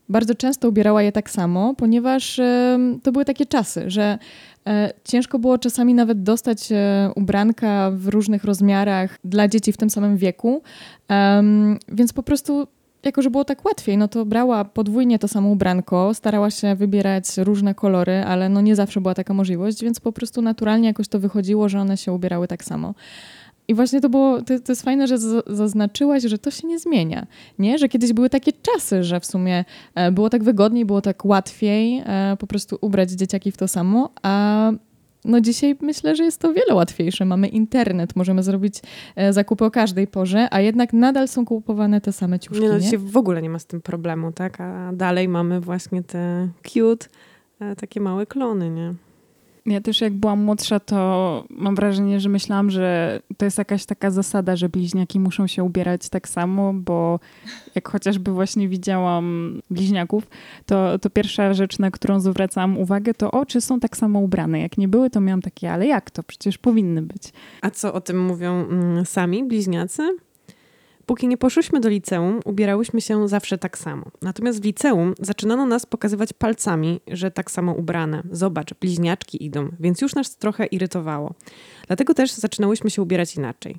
bardzo 0.09 0.35
często 0.35 0.69
ubierała 0.69 1.03
je 1.03 1.11
tak 1.11 1.29
samo, 1.29 1.73
ponieważ 1.75 2.39
y, 2.39 2.77
to 3.03 3.11
były 3.11 3.25
takie 3.25 3.45
czasy, 3.45 3.89
że 3.89 4.17
y, 4.67 4.71
ciężko 5.03 5.39
było 5.39 5.57
czasami 5.57 5.93
nawet 5.93 6.23
dostać 6.23 6.69
ubranka 7.15 7.91
w 7.91 8.07
różnych 8.07 8.43
rozmiarach 8.43 9.17
dla 9.23 9.47
dzieci 9.47 9.71
w 9.71 9.77
tym 9.77 9.89
samym 9.89 10.17
wieku. 10.17 10.61
Więc 11.87 12.13
po 12.13 12.23
prostu 12.23 12.67
jako 13.03 13.21
że 13.21 13.29
było 13.29 13.45
tak 13.45 13.65
łatwiej, 13.65 13.97
no 13.97 14.07
to 14.07 14.25
brała 14.25 14.65
podwójnie 14.65 15.19
to 15.19 15.27
samo 15.27 15.49
ubranko, 15.49 16.13
starała 16.13 16.51
się 16.51 16.75
wybierać 16.75 17.37
różne 17.37 17.75
kolory, 17.75 18.23
ale 18.27 18.49
no 18.49 18.61
nie 18.61 18.75
zawsze 18.75 19.01
była 19.01 19.13
taka 19.13 19.33
możliwość, 19.33 19.83
więc 19.83 19.99
po 19.99 20.11
prostu 20.11 20.41
naturalnie 20.41 20.87
jakoś 20.87 21.07
to 21.07 21.19
wychodziło, 21.19 21.69
że 21.69 21.79
one 21.79 21.97
się 21.97 22.13
ubierały 22.13 22.47
tak 22.47 22.63
samo. 22.63 22.93
I 23.67 23.73
właśnie 23.73 24.01
to 24.01 24.09
było, 24.09 24.41
to, 24.41 24.59
to 24.59 24.71
jest 24.71 24.81
fajne, 24.81 25.07
że 25.07 25.17
zaznaczyłaś, 25.47 26.23
że 26.23 26.37
to 26.37 26.51
się 26.51 26.67
nie 26.67 26.79
zmienia, 26.79 27.27
nie? 27.59 27.77
Że 27.77 27.89
kiedyś 27.89 28.13
były 28.13 28.29
takie 28.29 28.51
czasy, 28.53 29.03
że 29.03 29.19
w 29.19 29.25
sumie 29.25 29.65
e, 29.95 30.11
było 30.11 30.29
tak 30.29 30.43
wygodniej, 30.43 30.85
było 30.85 31.01
tak 31.01 31.25
łatwiej 31.25 32.03
e, 32.05 32.37
po 32.39 32.47
prostu 32.47 32.77
ubrać 32.81 33.11
dzieciaki 33.11 33.51
w 33.51 33.57
to 33.57 33.67
samo, 33.67 34.09
a 34.23 34.71
no 35.27 35.41
dzisiaj 35.41 35.75
myślę, 35.81 36.15
że 36.15 36.23
jest 36.23 36.41
to 36.41 36.53
wiele 36.53 36.75
łatwiejsze. 36.75 37.25
Mamy 37.25 37.47
internet, 37.47 38.15
możemy 38.15 38.43
zrobić 38.43 38.81
e, 39.15 39.33
zakupy 39.33 39.65
o 39.65 39.71
każdej 39.71 40.07
porze, 40.07 40.47
a 40.51 40.61
jednak 40.61 40.93
nadal 40.93 41.27
są 41.27 41.45
kupowane 41.45 42.01
te 42.01 42.13
same 42.13 42.39
ciuszki. 42.39 42.63
Nie, 42.63 42.69
no 42.69 42.79
dzisiaj 42.79 42.99
w 42.99 43.17
ogóle 43.17 43.41
nie 43.41 43.49
ma 43.49 43.59
z 43.59 43.65
tym 43.65 43.81
problemu, 43.81 44.31
tak? 44.31 44.61
A 44.61 44.91
dalej 44.93 45.27
mamy 45.27 45.59
właśnie 45.59 46.03
te 46.03 46.49
cute, 46.63 47.07
e, 47.59 47.75
takie 47.75 47.99
małe 47.99 48.25
klony, 48.25 48.69
nie? 48.69 48.93
Ja 49.67 49.81
też 49.81 50.01
jak 50.01 50.13
byłam 50.13 50.43
młodsza, 50.43 50.79
to 50.79 51.43
mam 51.49 51.75
wrażenie, 51.75 52.19
że 52.19 52.29
myślałam, 52.29 52.69
że 52.69 53.19
to 53.37 53.45
jest 53.45 53.57
jakaś 53.57 53.85
taka 53.85 54.11
zasada, 54.11 54.55
że 54.55 54.69
bliźniaki 54.69 55.19
muszą 55.19 55.47
się 55.47 55.63
ubierać 55.63 56.09
tak 56.09 56.29
samo, 56.29 56.73
bo 56.73 57.19
jak 57.75 57.89
chociażby 57.89 58.31
właśnie 58.31 58.67
widziałam 58.67 59.59
bliźniaków, 59.69 60.27
to, 60.65 60.99
to 60.99 61.09
pierwsza 61.09 61.53
rzecz, 61.53 61.79
na 61.79 61.91
którą 61.91 62.19
zwracałam 62.19 62.77
uwagę, 62.77 63.13
to 63.13 63.31
oczy 63.31 63.61
są 63.61 63.79
tak 63.79 63.97
samo 63.97 64.19
ubrane. 64.19 64.59
Jak 64.59 64.77
nie 64.77 64.87
były, 64.87 65.09
to 65.09 65.21
miałam 65.21 65.41
takie, 65.41 65.71
ale 65.71 65.87
jak 65.87 66.11
to? 66.11 66.23
Przecież 66.23 66.57
powinny 66.57 67.01
być. 67.01 67.23
A 67.61 67.69
co 67.69 67.93
o 67.93 68.01
tym 68.01 68.25
mówią 68.25 68.53
mm, 68.53 69.05
sami 69.05 69.43
bliźniacy? 69.43 70.17
Póki 71.07 71.27
nie 71.27 71.37
poszłyśmy 71.37 71.79
do 71.79 71.89
liceum, 71.89 72.39
ubierałyśmy 72.45 73.01
się 73.01 73.27
zawsze 73.27 73.57
tak 73.57 73.77
samo. 73.77 74.05
Natomiast 74.21 74.61
w 74.61 74.65
liceum 74.65 75.13
zaczynano 75.19 75.65
nas 75.65 75.85
pokazywać 75.85 76.33
palcami, 76.33 76.99
że 77.07 77.31
tak 77.31 77.51
samo 77.51 77.73
ubrane. 77.73 78.23
Zobacz, 78.31 78.73
bliźniaczki 78.73 79.45
idą, 79.45 79.69
więc 79.79 80.01
już 80.01 80.15
nas 80.15 80.37
trochę 80.37 80.65
irytowało. 80.65 81.33
Dlatego 81.87 82.13
też 82.13 82.31
zaczynałyśmy 82.31 82.89
się 82.89 83.01
ubierać 83.01 83.35
inaczej. 83.35 83.77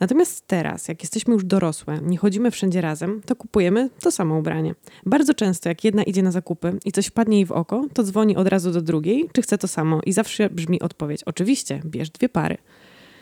Natomiast 0.00 0.46
teraz, 0.46 0.88
jak 0.88 1.02
jesteśmy 1.02 1.34
już 1.34 1.44
dorosłe, 1.44 2.00
nie 2.02 2.18
chodzimy 2.18 2.50
wszędzie 2.50 2.80
razem, 2.80 3.20
to 3.26 3.36
kupujemy 3.36 3.90
to 4.00 4.10
samo 4.10 4.38
ubranie. 4.38 4.74
Bardzo 5.06 5.34
często, 5.34 5.68
jak 5.68 5.84
jedna 5.84 6.02
idzie 6.02 6.22
na 6.22 6.30
zakupy 6.30 6.78
i 6.84 6.92
coś 6.92 7.06
wpadnie 7.06 7.36
jej 7.36 7.46
w 7.46 7.52
oko, 7.52 7.84
to 7.94 8.02
dzwoni 8.02 8.36
od 8.36 8.48
razu 8.48 8.72
do 8.72 8.82
drugiej, 8.82 9.28
czy 9.32 9.42
chce 9.42 9.58
to 9.58 9.68
samo 9.68 10.00
i 10.06 10.12
zawsze 10.12 10.50
brzmi 10.50 10.80
odpowiedź: 10.80 11.24
Oczywiście, 11.24 11.80
bierz 11.84 12.10
dwie 12.10 12.28
pary. 12.28 12.56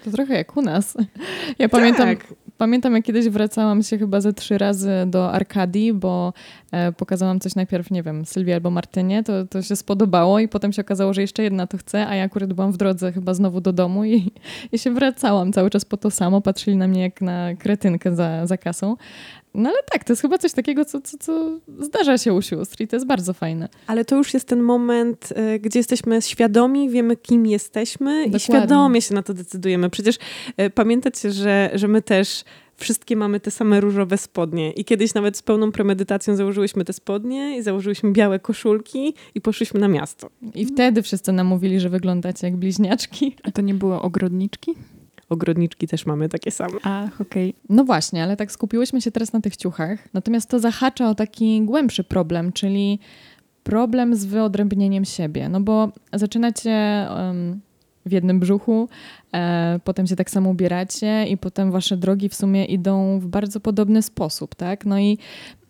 To 0.05 0.11
trochę 0.11 0.35
jak 0.35 0.57
u 0.57 0.63
nas. 0.63 0.97
Ja 1.59 1.69
pamiętam, 1.69 2.07
Tak. 2.07 2.19
pamiętam, 2.19 2.46
jak 2.95 3.05
kiedyś 3.05 3.29
wracałam 3.29 3.83
się 3.83 3.99
chyba 3.99 4.21
ze 4.21 4.33
trzy 4.33 4.59
razy 4.59 4.91
do 5.07 5.33
Arkadii, 5.33 5.93
bo 5.93 6.33
e, 6.73 6.93
pokazałam 6.93 7.41
coś 7.41 7.55
najpierw, 7.55 7.91
nie 7.91 8.03
wiem, 8.03 8.25
Sylwii 8.25 8.55
albo 8.55 8.71
Martynie, 8.71 9.23
to, 9.23 9.47
to 9.47 9.63
się 9.63 9.77
spodobało 9.77 10.39
i 10.39 10.49
potem 10.49 10.73
się 10.73 10.83
okazało, 10.83 11.15
że 11.15 11.21
jeszcze 11.21 11.43
jedna 11.43 11.67
to 11.67 11.79
chce, 11.79 12.07
a 12.07 12.15
ja 12.15 12.25
akurat 12.25 12.53
byłam 12.53 12.73
w 12.73 12.77
drodze 12.77 13.13
chyba 13.13 13.35
znowu 13.35 13.61
do 13.61 13.73
domu 13.73 14.05
i, 14.05 14.31
i 14.73 14.79
się 14.79 14.91
wracałam 14.91 15.53
cały 15.53 15.71
czas 15.71 15.85
po 15.85 15.97
to 15.97 16.11
samo, 16.11 16.41
patrzyli 16.41 16.77
na 16.77 16.89
mnie 16.89 17.03
jak 17.03 17.21
na 17.21 17.55
kretynkę 17.55 18.17
za, 18.17 18.47
za 18.47 18.57
kasą. 18.57 18.97
No 19.57 19.69
ale 19.69 19.79
tak, 19.93 20.05
to 20.05 20.13
jest 20.13 20.23
chyba 20.23 20.39
coś 20.39 20.53
takiego, 20.53 20.85
co, 20.85 21.01
co, 21.01 21.19
co 21.19 21.61
zdarza 21.79 22.19
się 22.19 22.35
u 22.35 22.43
sióstr 22.43 22.81
i 22.81 22.89
to 22.89 22.97
jest 22.97 23.07
bardzo 23.07 23.33
fajne. 23.33 23.69
Ale 23.87 24.05
to 24.05 24.17
już 24.17 24.35
jest 24.35 24.49
ten 24.49 24.63
moment, 24.63 25.33
y, 25.55 25.59
gdzie 25.59 25.79
jesteśmy 25.79 26.23
świadomi, 26.23 26.91
wiemy, 26.91 27.17
kim 27.17 27.47
jesteśmy 27.47 28.11
Dokładnie. 28.11 28.37
i 28.37 28.41
świadomie 28.41 29.03
się 29.03 29.15
na 29.15 29.23
to 29.23 29.35
decydujemy. 29.35 29.91
Przecież 29.91 30.17
y, 30.61 30.71
pamiętacie, 30.71 31.33
że, 31.33 31.71
że 31.75 31.89
my 31.89 32.03
też 32.03 32.45
wszystkie 32.77 33.17
mamy 33.17 33.41
te 33.41 33.51
same 33.51 33.81
różowe 33.81 34.19
spodnie. 34.19 34.73
I 34.73 34.85
kiedyś 34.85 35.15
nawet 35.15 35.37
z 35.37 35.43
pełną 35.43 35.73
premedytacją 35.73 36.37
założyłyśmy 36.37 36.85
te 36.85 36.93
spodnie 36.93 37.59
i 37.59 37.63
założyłyśmy 37.63 38.13
białe 38.13 38.39
koszulki 38.39 39.15
i 39.35 39.41
poszliśmy 39.41 39.81
na 39.81 39.89
miasto. 39.89 40.31
I 40.55 40.67
wtedy 40.67 41.03
wszyscy 41.03 41.33
nam 41.33 41.47
mówili, 41.47 41.81
że 41.81 41.89
wyglądacie 41.89 42.47
jak 42.47 42.57
bliźniaczki. 42.57 43.37
A 43.43 43.51
to 43.51 43.63
nie 43.63 43.75
były 43.75 44.01
ogrodniczki? 44.01 44.75
Ogrodniczki 45.29 45.87
też 45.87 46.07
mamy 46.07 46.29
takie 46.29 46.51
same. 46.51 46.79
Ach, 46.83 47.21
okej. 47.21 47.55
No 47.69 47.85
właśnie, 47.85 48.23
ale 48.23 48.37
tak 48.37 48.53
skupiłyśmy 48.53 49.01
się 49.01 49.11
teraz 49.11 49.33
na 49.33 49.41
tych 49.41 49.57
ciuchach. 49.57 50.09
Natomiast 50.15 50.51
to 50.51 50.59
zahacza 50.59 51.11
o 51.11 51.15
taki 51.15 51.63
głębszy 51.63 52.05
problem, 52.05 52.53
czyli 52.53 52.99
problem 53.63 54.17
z 54.17 54.25
wyodrębnieniem 54.25 55.05
siebie. 55.05 55.49
No 55.49 55.61
bo 55.61 55.93
zaczynacie 56.13 56.71
em, 56.71 57.61
w 58.07 58.13
jednym 58.13 58.41
brzuchu, 58.41 58.89
e, 59.35 59.81
potem 59.85 60.07
się 60.07 60.17
tak 60.17 60.31
samo 60.31 60.51
ubieracie 60.51 61.27
i 61.29 61.37
potem 61.37 61.71
wasze 61.73 61.97
drogi 61.97 62.29
w 62.29 62.35
sumie 62.35 62.65
idą 62.65 63.21
w 63.21 63.27
bardzo 63.27 63.61
podobny 63.61 64.03
sposób, 64.03 64.55
tak? 64.55 64.87
No 64.87 64.99
i 64.99 65.19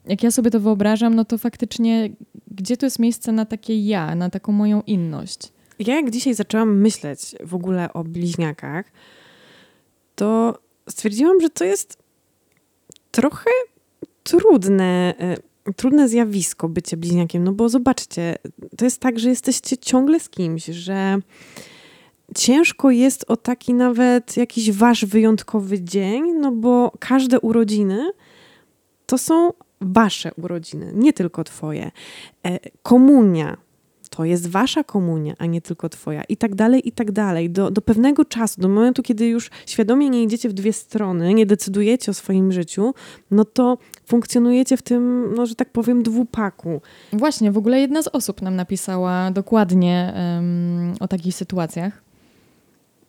jak 0.07 0.23
ja 0.23 0.31
sobie 0.31 0.51
to 0.51 0.61
wyobrażam, 0.61 1.15
no 1.15 1.25
to 1.25 1.39
faktycznie 1.39 2.11
gdzie 2.51 2.77
tu 2.77 2.87
jest 2.87 2.99
miejsce 2.99 3.33
na 3.33 3.45
takie 3.45 3.81
ja, 3.81 4.15
na 4.15 4.31
taką 4.31 4.53
moją 4.53 4.83
inność? 4.83 5.39
Ja 5.79 5.95
jak 5.95 6.11
dzisiaj 6.11 6.35
zaczęłam 6.35 6.79
myśleć 6.81 7.21
w 7.45 7.55
ogóle 7.55 7.93
o 7.93 8.05
bliźniakach, 8.05 8.93
to 10.17 10.59
stwierdziłam, 10.89 11.41
że 11.41 11.51
to 11.51 11.65
jest 11.65 11.99
trochę 13.11 13.51
trudne, 14.23 15.15
e, 15.21 15.73
trudne 15.73 16.09
zjawisko 16.09 16.69
bycie 16.69 16.97
bliźniakiem. 16.97 17.45
No 17.45 17.53
bo 17.53 17.69
zobaczcie, 17.69 18.37
to 18.77 18.85
jest 18.85 19.01
tak, 19.01 19.19
że 19.19 19.29
jesteście 19.29 19.79
ciągle 19.79 20.21
z 20.21 20.29
kimś, 20.29 20.65
że 20.65 21.19
ciężko 22.37 22.91
jest 22.91 23.25
o 23.29 23.37
taki 23.37 23.75
nawet 23.75 24.37
jakiś 24.37 24.73
wasz 24.73 25.05
wyjątkowy 25.05 25.83
dzień, 25.83 26.33
no 26.33 26.53
bo 26.53 26.93
każde 26.99 27.41
urodziny 27.41 28.11
to 29.07 29.19
są 29.19 29.53
wasze 29.81 30.31
urodziny, 30.35 30.93
nie 30.95 31.13
tylko 31.13 31.45
twoje. 31.45 31.91
E, 32.47 32.59
Komunia 32.83 33.66
to 34.17 34.25
jest 34.25 34.49
wasza 34.49 34.85
komunia, 34.85 35.35
a 35.39 35.47
nie 35.47 35.61
tylko 35.61 35.89
twoja 35.89 36.23
i 36.25 36.37
tak 36.37 36.55
dalej, 36.55 36.89
i 36.89 36.93
tak 36.93 37.13
dalej. 37.13 37.51
Do, 37.51 37.71
do 37.71 37.83
pewnego 37.83 38.25
czasu, 38.25 38.61
do 38.61 38.69
momentu, 38.69 39.03
kiedy 39.03 39.27
już 39.27 39.51
świadomie 39.67 40.11
nie 40.11 40.23
idziecie 40.23 40.49
w 40.49 40.53
dwie 40.53 40.73
strony, 40.73 41.35
nie 41.35 41.47
decydujecie 41.47 42.11
o 42.11 42.15
swoim 42.15 42.53
życiu, 42.53 42.95
no 43.31 43.45
to 43.45 43.79
funkcjonujecie 44.07 44.77
w 44.77 44.83
tym, 44.83 45.33
no, 45.37 45.47
że 45.47 45.55
tak 45.55 45.73
powiem, 45.73 46.03
dwupaku. 46.03 46.81
Właśnie, 47.13 47.53
w 47.53 47.59
ogóle 47.59 47.81
jedna 47.81 48.03
z 48.03 48.09
osób 48.09 48.43
nam 48.43 48.57
napisała 48.57 49.31
dokładnie 49.31 50.13
em, 50.15 50.95
o 51.01 51.09
takich 51.09 51.35
sytuacjach. 51.35 52.03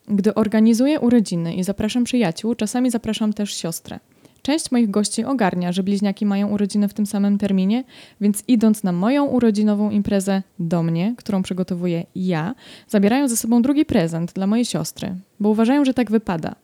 Gdy 0.07 0.33
organizuję 0.33 0.99
urodziny 0.99 1.55
i 1.55 1.63
zapraszam 1.63 2.03
przyjaciół, 2.03 2.55
czasami 2.55 2.91
zapraszam 2.91 3.33
też 3.33 3.53
siostrę. 3.53 3.99
Część 4.41 4.71
moich 4.71 4.89
gości 4.89 5.25
ogarnia, 5.25 5.71
że 5.71 5.83
bliźniaki 5.83 6.25
mają 6.25 6.47
urodziny 6.49 6.87
w 6.87 6.93
tym 6.93 7.05
samym 7.05 7.37
terminie, 7.37 7.83
więc 8.21 8.43
idąc 8.47 8.83
na 8.83 8.91
moją 8.91 9.25
urodzinową 9.25 9.89
imprezę 9.89 10.43
do 10.59 10.83
mnie, 10.83 11.13
którą 11.17 11.41
przygotowuję 11.43 12.05
ja, 12.15 12.55
zabierają 12.87 13.27
ze 13.27 13.37
sobą 13.37 13.61
drugi 13.61 13.85
prezent 13.85 14.33
dla 14.33 14.47
mojej 14.47 14.65
siostry, 14.65 15.15
bo 15.39 15.49
uważają, 15.49 15.85
że 15.85 15.93
tak 15.93 16.11
wypada. 16.11 16.55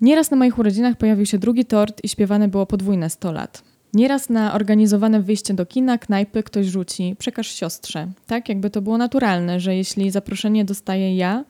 Nieraz 0.00 0.30
na 0.30 0.36
moich 0.36 0.58
urodzinach 0.58 0.96
pojawił 0.96 1.26
się 1.26 1.38
drugi 1.38 1.64
tort 1.64 2.04
i 2.04 2.08
śpiewane 2.08 2.48
było 2.48 2.66
podwójne 2.66 3.10
100 3.10 3.32
lat. 3.32 3.62
Nieraz 3.94 4.28
na 4.30 4.54
organizowane 4.54 5.22
wyjście 5.22 5.54
do 5.54 5.66
kina, 5.66 5.98
knajpy 5.98 6.42
ktoś 6.42 6.66
rzuci 6.66 7.16
przekaż 7.18 7.46
siostrze. 7.46 8.08
Tak, 8.26 8.48
jakby 8.48 8.70
to 8.70 8.82
było 8.82 8.98
naturalne, 8.98 9.60
że 9.60 9.76
jeśli 9.76 10.10
zaproszenie 10.10 10.64
dostaję 10.64 11.16
ja, 11.16 11.44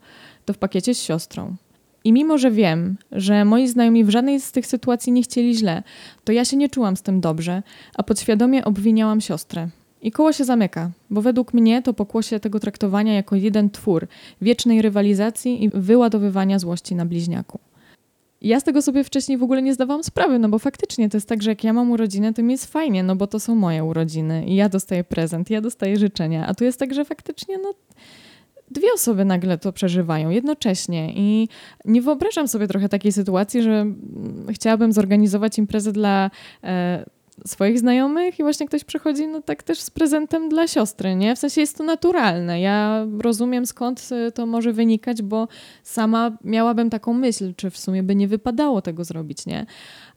to 0.45 0.53
w 0.53 0.57
pakiecie 0.57 0.95
z 0.95 1.01
siostrą. 1.01 1.55
I 2.03 2.13
mimo, 2.13 2.37
że 2.37 2.51
wiem, 2.51 2.97
że 3.11 3.45
moi 3.45 3.67
znajomi 3.67 4.03
w 4.03 4.09
żadnej 4.09 4.39
z 4.39 4.51
tych 4.51 4.67
sytuacji 4.67 5.11
nie 5.11 5.23
chcieli 5.23 5.55
źle, 5.55 5.83
to 6.23 6.31
ja 6.31 6.45
się 6.45 6.57
nie 6.57 6.69
czułam 6.69 6.97
z 6.97 7.01
tym 7.01 7.21
dobrze, 7.21 7.63
a 7.95 8.03
podświadomie 8.03 8.65
obwiniałam 8.65 9.21
siostrę. 9.21 9.69
I 10.01 10.11
koło 10.11 10.33
się 10.33 10.43
zamyka, 10.43 10.91
bo 11.09 11.21
według 11.21 11.53
mnie 11.53 11.81
to 11.81 11.93
pokłosie 11.93 12.39
tego 12.39 12.59
traktowania 12.59 13.13
jako 13.13 13.35
jeden 13.35 13.69
twór 13.69 14.07
wiecznej 14.41 14.81
rywalizacji 14.81 15.63
i 15.63 15.69
wyładowywania 15.69 16.59
złości 16.59 16.95
na 16.95 17.05
bliźniaku. 17.05 17.59
Ja 18.41 18.59
z 18.59 18.63
tego 18.63 18.81
sobie 18.81 19.03
wcześniej 19.03 19.37
w 19.37 19.43
ogóle 19.43 19.61
nie 19.61 19.73
zdawałam 19.73 20.03
sprawy, 20.03 20.39
no 20.39 20.49
bo 20.49 20.59
faktycznie 20.59 21.09
to 21.09 21.17
jest 21.17 21.29
tak, 21.29 21.43
że 21.43 21.51
jak 21.51 21.63
ja 21.63 21.73
mam 21.73 21.91
urodziny, 21.91 22.33
to 22.33 22.43
mi 22.43 22.51
jest 22.51 22.65
fajnie, 22.65 23.03
no 23.03 23.15
bo 23.15 23.27
to 23.27 23.39
są 23.39 23.55
moje 23.55 23.83
urodziny 23.83 24.45
i 24.45 24.55
ja 24.55 24.69
dostaję 24.69 25.03
prezent, 25.03 25.49
ja 25.49 25.61
dostaję 25.61 25.97
życzenia, 25.97 26.47
a 26.47 26.53
tu 26.53 26.63
jest 26.63 26.79
tak, 26.79 26.93
że 26.93 27.05
faktycznie 27.05 27.57
no 27.57 27.73
dwie 28.73 28.93
osoby 28.93 29.25
nagle 29.25 29.57
to 29.57 29.73
przeżywają 29.73 30.29
jednocześnie 30.29 31.13
i 31.15 31.49
nie 31.85 32.01
wyobrażam 32.01 32.47
sobie 32.47 32.67
trochę 32.67 32.89
takiej 32.89 33.11
sytuacji, 33.11 33.61
że 33.61 33.71
mm, 33.71 34.45
chciałabym 34.53 34.93
zorganizować 34.93 35.57
imprezę 35.57 35.91
dla 35.91 36.31
e, 36.63 37.05
swoich 37.45 37.79
znajomych 37.79 38.39
i 38.39 38.43
właśnie 38.43 38.67
ktoś 38.67 38.83
przychodzi 38.83 39.27
no 39.27 39.41
tak 39.41 39.63
też 39.63 39.79
z 39.79 39.89
prezentem 39.89 40.49
dla 40.49 40.67
siostry, 40.67 41.15
nie? 41.15 41.35
W 41.35 41.39
sensie 41.39 41.61
jest 41.61 41.77
to 41.77 41.83
naturalne. 41.83 42.61
Ja 42.61 43.07
rozumiem 43.19 43.65
skąd 43.65 44.09
e, 44.11 44.31
to 44.31 44.45
może 44.45 44.73
wynikać, 44.73 45.21
bo 45.21 45.47
sama 45.83 46.37
miałabym 46.43 46.89
taką 46.89 47.13
myśl, 47.13 47.53
czy 47.55 47.69
w 47.69 47.77
sumie 47.77 48.03
by 48.03 48.15
nie 48.15 48.27
wypadało 48.27 48.81
tego 48.81 49.03
zrobić, 49.03 49.45
nie? 49.45 49.65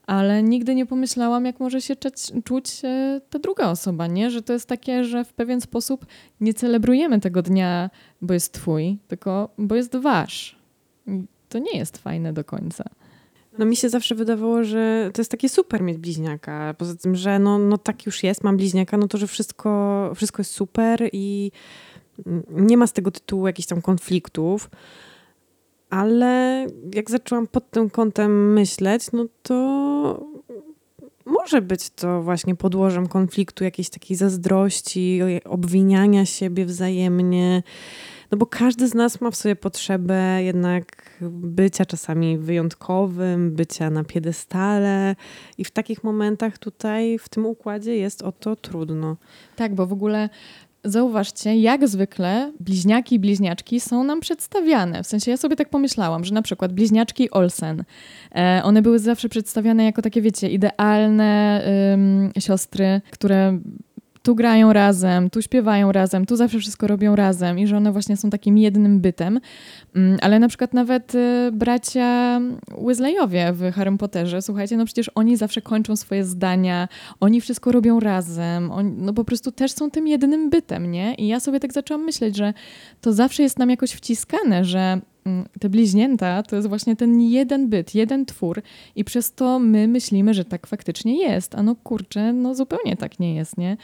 Ale 0.07 0.43
nigdy 0.43 0.75
nie 0.75 0.85
pomyślałam, 0.85 1.45
jak 1.45 1.59
może 1.59 1.81
się 1.81 1.95
czuć, 2.43 2.81
e, 2.83 3.21
ta 3.29 3.39
druga 3.39 3.69
osoba, 3.69 4.07
nie? 4.07 4.31
Że 4.31 4.41
to 4.41 4.53
jest 4.53 4.69
takie, 4.69 5.03
że 5.03 5.25
w 5.25 5.33
pewien 5.33 5.61
sposób 5.61 6.05
nie 6.41 6.53
celebrujemy 6.53 7.19
tego 7.19 7.41
dnia, 7.41 7.89
bo 8.21 8.33
jest 8.33 8.53
twój, 8.53 8.97
tylko 9.07 9.49
bo 9.57 9.75
jest 9.75 9.95
wasz. 9.95 10.55
I 11.07 11.23
To 11.49 11.59
nie 11.59 11.77
jest 11.77 11.97
fajne 11.97 12.33
do 12.33 12.43
końca. 12.43 12.83
No 13.57 13.65
mi 13.65 13.75
się 13.75 13.89
zawsze 13.89 14.15
wydawało, 14.15 14.63
że 14.63 15.09
to 15.13 15.21
jest 15.21 15.31
takie 15.31 15.49
super 15.49 15.81
mieć 15.81 15.97
bliźniaka. 15.97 16.75
Poza 16.77 16.95
tym, 16.95 17.15
że 17.15 17.39
no, 17.39 17.57
no 17.57 17.77
tak 17.77 18.05
już 18.05 18.23
jest, 18.23 18.43
mam 18.43 18.57
bliźniaka, 18.57 18.97
no 18.97 19.07
to, 19.07 19.17
że 19.17 19.27
wszystko, 19.27 20.11
wszystko 20.15 20.39
jest 20.39 20.51
super 20.51 21.09
i 21.13 21.51
nie 22.49 22.77
ma 22.77 22.87
z 22.87 22.93
tego 22.93 23.11
tytułu 23.11 23.47
jakichś 23.47 23.67
tam 23.67 23.81
konfliktów. 23.81 24.69
Ale 25.89 26.67
jak 26.95 27.11
zaczęłam 27.11 27.47
pod 27.47 27.71
tym 27.71 27.89
kątem 27.89 28.53
myśleć, 28.53 29.11
no 29.11 29.25
to 29.43 30.27
może 31.25 31.61
być 31.61 31.89
to 31.89 32.21
właśnie 32.21 32.55
podłożem 32.55 33.07
konfliktu, 33.07 33.63
jakiejś 33.63 33.89
takiej 33.89 34.17
zazdrości, 34.17 35.19
obwiniania 35.45 36.25
siebie 36.25 36.65
wzajemnie. 36.65 37.63
No 38.31 38.37
bo 38.37 38.45
każdy 38.45 38.87
z 38.87 38.93
nas 38.93 39.21
ma 39.21 39.31
w 39.31 39.35
sobie 39.35 39.55
potrzebę 39.55 40.43
jednak 40.43 41.17
bycia 41.31 41.85
czasami 41.85 42.37
wyjątkowym, 42.37 43.51
bycia 43.51 43.89
na 43.89 44.03
piedestale 44.03 45.15
i 45.57 45.63
w 45.63 45.71
takich 45.71 46.03
momentach 46.03 46.57
tutaj 46.57 47.19
w 47.19 47.29
tym 47.29 47.45
układzie 47.45 47.97
jest 47.97 48.21
o 48.21 48.31
to 48.31 48.55
trudno. 48.55 49.17
Tak, 49.55 49.75
bo 49.75 49.87
w 49.87 49.93
ogóle 49.93 50.29
Zauważcie, 50.83 51.55
jak 51.55 51.87
zwykle 51.87 52.53
bliźniaki 52.59 53.15
i 53.15 53.19
bliźniaczki 53.19 53.79
są 53.79 54.03
nam 54.03 54.19
przedstawiane. 54.19 55.03
W 55.03 55.07
sensie 55.07 55.31
ja 55.31 55.37
sobie 55.37 55.55
tak 55.55 55.69
pomyślałam, 55.69 56.23
że 56.23 56.33
na 56.33 56.41
przykład 56.41 56.73
bliźniaczki 56.73 57.31
Olsen, 57.31 57.83
e, 58.35 58.61
one 58.63 58.81
były 58.81 58.99
zawsze 58.99 59.29
przedstawiane 59.29 59.83
jako 59.83 60.01
takie, 60.01 60.21
wiecie, 60.21 60.49
idealne 60.49 61.61
ym, 61.93 62.31
siostry, 62.39 63.01
które 63.11 63.59
tu 64.27 64.35
grają 64.35 64.73
razem, 64.73 65.29
tu 65.29 65.41
śpiewają 65.41 65.91
razem, 65.91 66.25
tu 66.25 66.35
zawsze 66.35 66.59
wszystko 66.59 66.87
robią 66.87 67.15
razem 67.15 67.59
i 67.59 67.67
że 67.67 67.77
one 67.77 67.91
właśnie 67.91 68.17
są 68.17 68.29
takim 68.29 68.57
jednym 68.57 68.99
bytem. 69.01 69.39
Mm, 69.95 70.17
ale 70.21 70.39
na 70.39 70.47
przykład 70.47 70.73
nawet 70.73 71.15
y, 71.15 71.49
bracia 71.53 72.39
Weasleyowie 72.85 73.53
w 73.53 73.71
Harry 73.73 73.97
Potterze, 73.97 74.41
słuchajcie, 74.41 74.77
no 74.77 74.85
przecież 74.85 75.11
oni 75.15 75.37
zawsze 75.37 75.61
kończą 75.61 75.95
swoje 75.95 76.25
zdania, 76.25 76.87
oni 77.19 77.41
wszystko 77.41 77.71
robią 77.71 77.99
razem, 77.99 78.71
oni, 78.71 78.91
no 78.97 79.13
po 79.13 79.23
prostu 79.23 79.51
też 79.51 79.71
są 79.71 79.91
tym 79.91 80.07
jednym 80.07 80.49
bytem, 80.49 80.91
nie? 80.91 81.13
I 81.15 81.27
ja 81.27 81.39
sobie 81.39 81.59
tak 81.59 81.73
zaczęłam 81.73 82.03
myśleć, 82.03 82.35
że 82.35 82.53
to 83.01 83.13
zawsze 83.13 83.43
jest 83.43 83.59
nam 83.59 83.69
jakoś 83.69 83.91
wciskane, 83.91 84.65
że 84.65 85.01
te 85.59 85.69
bliźnięta 85.69 86.43
to 86.43 86.55
jest 86.55 86.67
właśnie 86.67 86.95
ten 86.95 87.21
jeden 87.21 87.69
byt, 87.69 87.95
jeden 87.95 88.25
twór 88.25 88.61
i 88.95 89.03
przez 89.03 89.33
to 89.33 89.59
my 89.59 89.87
myślimy, 89.87 90.33
że 90.33 90.45
tak 90.45 90.67
faktycznie 90.67 91.17
jest. 91.17 91.55
A 91.55 91.63
no 91.63 91.75
kurczę, 91.75 92.33
no 92.33 92.55
zupełnie 92.55 92.97
tak 92.97 93.19
nie 93.19 93.35
jest, 93.35 93.57
nie? 93.57 93.77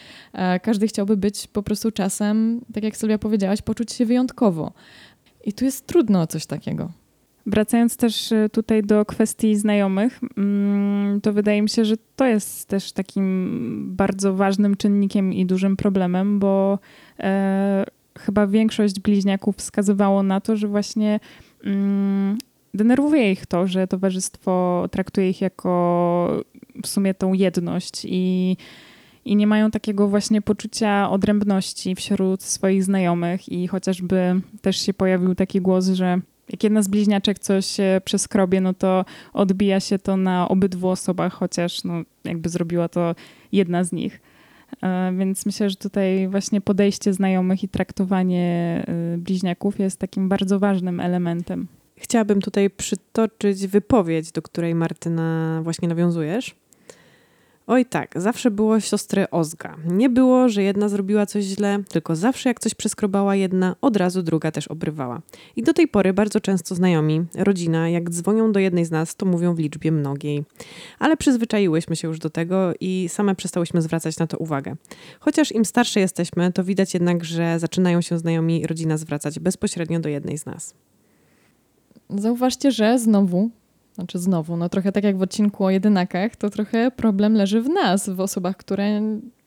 Każdy 0.62 0.88
chciałby 0.88 1.18
być 1.18 1.48
po 1.48 1.64
prostu 1.64 1.92
czasem, 1.92 2.62
tak 2.74 2.84
jak 2.84 2.98
Sylwia 2.98 3.18
powiedziałaś, 3.18 3.62
poczuć 3.62 3.94
się 3.94 4.06
wyjątkowo. 4.06 4.74
I 5.46 5.54
tu 5.54 5.66
jest 5.66 5.88
trudno 5.88 6.22
o 6.22 6.28
coś 6.28 6.46
takiego. 6.46 6.92
Wracając 7.46 7.98
też 7.98 8.32
e, 8.32 8.50
tutaj 8.50 8.84
do 8.84 9.06
kwestii 9.06 9.56
znajomych, 9.56 10.20
mm, 10.38 11.22
to 11.22 11.34
wydaje 11.34 11.62
mi 11.62 11.70
się, 11.70 11.86
że 11.86 11.96
to 12.16 12.26
jest 12.26 12.68
też 12.68 12.92
takim 12.92 13.96
bardzo 13.96 14.34
ważnym 14.34 14.78
czynnikiem 14.78 15.34
i 15.34 15.46
dużym 15.46 15.78
problemem, 15.78 16.40
bo 16.40 16.80
e, 17.20 17.86
chyba 18.20 18.48
większość 18.48 19.00
bliźniaków 19.00 19.56
wskazywało 19.56 20.24
na 20.24 20.42
to, 20.42 20.56
że 20.56 20.68
właśnie 20.68 21.20
mm, 21.64 22.38
denerwuje 22.74 23.32
ich 23.32 23.46
to, 23.46 23.68
że 23.68 23.88
towarzystwo 23.88 24.86
traktuje 24.92 25.30
ich 25.30 25.42
jako 25.42 26.44
w 26.84 26.88
sumie 26.88 27.14
tą 27.14 27.34
jedność 27.34 28.06
i, 28.06 28.58
i 29.26 29.36
nie 29.36 29.48
mają 29.48 29.72
takiego 29.72 30.08
właśnie 30.08 30.42
poczucia 30.42 31.10
odrębności 31.10 31.96
wśród 31.96 32.44
swoich 32.44 32.84
znajomych 32.84 33.50
i 33.50 33.68
chociażby 33.68 34.42
też 34.62 34.78
się 34.78 34.94
pojawił 34.94 35.36
taki 35.36 35.62
głos, 35.62 35.88
że 35.88 36.20
jak 36.50 36.64
jedna 36.64 36.82
z 36.82 36.88
bliźniaczek 36.88 37.40
coś 37.40 37.78
przeskrobie, 38.06 38.62
no 38.62 38.74
to 38.74 39.06
odbija 39.34 39.80
się 39.80 40.00
to 40.00 40.18
na 40.18 40.48
obydwu 40.50 40.90
osobach, 40.90 41.34
chociaż 41.34 41.84
no, 41.84 41.94
jakby 42.24 42.50
zrobiła 42.50 42.88
to 42.88 43.16
jedna 43.52 43.84
z 43.84 43.92
nich. 43.92 44.22
E, 44.82 45.14
więc 45.18 45.46
myślę, 45.46 45.70
że 45.70 45.76
tutaj 45.76 46.28
właśnie 46.28 46.62
podejście 46.62 47.14
znajomych 47.14 47.64
i 47.64 47.70
traktowanie 47.70 48.84
e, 48.88 49.18
bliźniaków 49.18 49.80
jest 49.80 50.00
takim 50.00 50.30
bardzo 50.30 50.60
ważnym 50.60 51.00
elementem. 51.00 51.68
Chciałabym 51.96 52.42
tutaj 52.42 52.70
przytoczyć 52.70 53.68
wypowiedź, 53.68 54.32
do 54.32 54.42
której 54.42 54.76
Martyna 54.76 55.60
właśnie 55.64 55.88
nawiązujesz. 55.88 56.56
Oj 57.68 57.86
tak, 57.86 58.22
zawsze 58.22 58.52
było 58.52 58.80
siostry 58.80 59.30
Ozga. 59.30 59.78
Nie 59.86 60.10
było, 60.10 60.50
że 60.50 60.64
jedna 60.64 60.90
zrobiła 60.90 61.26
coś 61.26 61.44
źle, 61.44 61.80
tylko 61.90 62.16
zawsze 62.16 62.50
jak 62.50 62.60
coś 62.60 62.74
przeskrobała 62.74 63.36
jedna, 63.36 63.76
od 63.82 63.98
razu 63.98 64.24
druga 64.24 64.52
też 64.52 64.68
obrywała. 64.68 65.22
I 65.56 65.64
do 65.64 65.74
tej 65.74 65.88
pory 65.88 66.14
bardzo 66.14 66.40
często 66.40 66.76
znajomi, 66.76 67.26
rodzina, 67.36 67.90
jak 67.90 68.10
dzwonią 68.10 68.52
do 68.52 68.60
jednej 68.60 68.86
z 68.86 68.92
nas, 68.92 69.16
to 69.16 69.26
mówią 69.26 69.56
w 69.56 69.60
liczbie 69.60 69.92
mnogiej. 69.92 70.44
Ale 71.00 71.18
przyzwyczaiłyśmy 71.18 71.96
się 71.96 72.08
już 72.08 72.20
do 72.20 72.30
tego 72.30 72.74
i 72.80 73.06
same 73.10 73.36
przestałyśmy 73.36 73.82
zwracać 73.82 74.18
na 74.18 74.28
to 74.28 74.38
uwagę. 74.38 74.76
Chociaż 75.20 75.52
im 75.52 75.66
starsze 75.66 76.00
jesteśmy, 76.00 76.52
to 76.52 76.64
widać 76.64 76.94
jednak, 76.94 77.24
że 77.24 77.60
zaczynają 77.60 78.02
się 78.02 78.18
znajomi 78.18 78.68
rodzina 78.68 78.98
zwracać 78.98 79.40
bezpośrednio 79.40 80.00
do 80.00 80.10
jednej 80.10 80.38
z 80.38 80.46
nas. 80.46 80.74
Zauważcie, 82.10 82.72
że 82.72 83.00
znowu 83.00 83.50
znaczy 83.96 84.20
znowu, 84.20 84.58
no 84.58 84.70
trochę 84.70 84.92
tak 84.92 85.04
jak 85.04 85.18
w 85.18 85.22
odcinku 85.22 85.66
o 85.66 85.70
jedynakach, 85.70 86.36
to 86.36 86.50
trochę 86.50 86.92
problem 86.92 87.34
leży 87.34 87.62
w 87.62 87.70
nas, 87.70 88.10
w 88.10 88.20
osobach, 88.20 88.58
które 88.58 89.02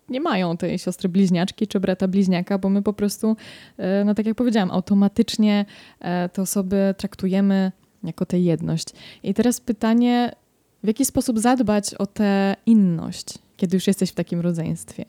nie 0.09 0.21
mają 0.21 0.57
tej 0.57 0.79
siostry 0.79 1.09
bliźniaczki 1.09 1.67
czy 1.67 1.81
brata 1.81 2.09
bliźniaka, 2.09 2.59
bo 2.59 2.69
my 2.69 2.83
po 2.83 2.93
prostu, 2.93 3.37
e, 3.79 4.05
no 4.05 4.15
tak 4.15 4.27
jak 4.27 4.37
powiedziałam, 4.37 4.71
automatycznie 4.71 5.65
e, 6.01 6.29
te 6.29 6.43
osoby 6.43 6.95
traktujemy 6.99 7.73
jako 8.05 8.27
tę 8.27 8.39
jedność. 8.39 8.89
I 9.23 9.35
teraz 9.35 9.61
pytanie, 9.61 10.33
w 10.85 10.87
jaki 10.87 11.05
sposób 11.05 11.39
zadbać 11.39 11.95
o 11.95 12.07
tę 12.07 12.57
inność, 12.67 13.27
kiedy 13.57 13.77
już 13.77 13.87
jesteś 13.87 14.11
w 14.11 14.15
takim 14.15 14.41
rodzeństwie? 14.41 15.05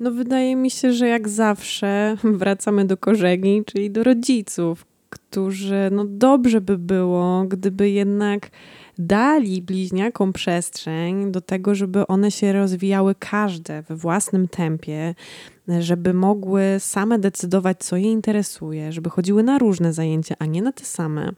No 0.00 0.10
wydaje 0.10 0.56
mi 0.56 0.70
się, 0.70 0.92
że 0.92 1.08
jak 1.08 1.28
zawsze 1.28 2.16
wracamy 2.38 2.84
do 2.84 2.96
korzeni, 2.96 3.64
czyli 3.64 3.90
do 3.90 4.04
rodziców, 4.04 4.86
którzy 5.10 5.88
no 5.92 6.04
dobrze 6.04 6.60
by 6.60 6.78
było, 6.78 7.44
gdyby 7.48 7.90
jednak 7.90 8.50
dali 8.98 9.62
bliźniakom 9.62 10.32
przestrzeń 10.32 11.32
do 11.32 11.40
tego, 11.40 11.74
żeby 11.74 12.06
one 12.06 12.30
się 12.30 12.52
rozwijały 12.52 13.14
każde 13.18 13.82
we 13.82 13.96
własnym 13.96 14.48
tempie, 14.48 15.14
żeby 15.80 16.14
mogły 16.14 16.62
same 16.78 17.18
decydować, 17.18 17.78
co 17.78 17.96
je 17.96 18.12
interesuje, 18.12 18.92
żeby 18.92 19.10
chodziły 19.10 19.42
na 19.42 19.58
różne 19.58 19.92
zajęcia, 19.92 20.34
a 20.38 20.46
nie 20.46 20.62
na 20.62 20.72
te 20.72 20.84
same. 20.84 21.32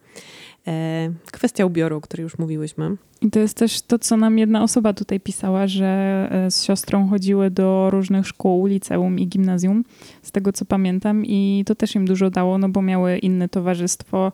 E, 0.66 1.11
kwestia 1.33 1.66
ubioru, 1.66 1.96
o 1.96 2.01
której 2.01 2.23
już 2.23 2.38
mówiłyśmy. 2.38 2.96
I 3.20 3.31
to 3.31 3.38
jest 3.38 3.57
też 3.57 3.83
to, 3.83 3.99
co 3.99 4.16
nam 4.16 4.38
jedna 4.38 4.62
osoba 4.62 4.92
tutaj 4.92 5.20
pisała, 5.20 5.66
że 5.66 5.87
e, 6.31 6.51
z 6.51 6.64
siostrą 6.64 7.09
chodziły 7.09 7.51
do 7.51 7.90
różnych 7.90 8.27
szkół, 8.27 8.66
liceum 8.66 9.18
i 9.18 9.27
gimnazjum, 9.27 9.85
z 10.23 10.33
tego 10.33 10.53
co 10.53 10.64
pamiętam, 10.64 11.25
i 11.27 11.64
to 11.66 11.75
też 11.75 11.94
im 11.94 12.05
dużo 12.05 12.31
dało, 12.31 12.59
no 12.59 12.68
bo 12.68 12.83
miały 12.83 13.18
inne 13.18 13.49
towarzystwo, 13.49 14.33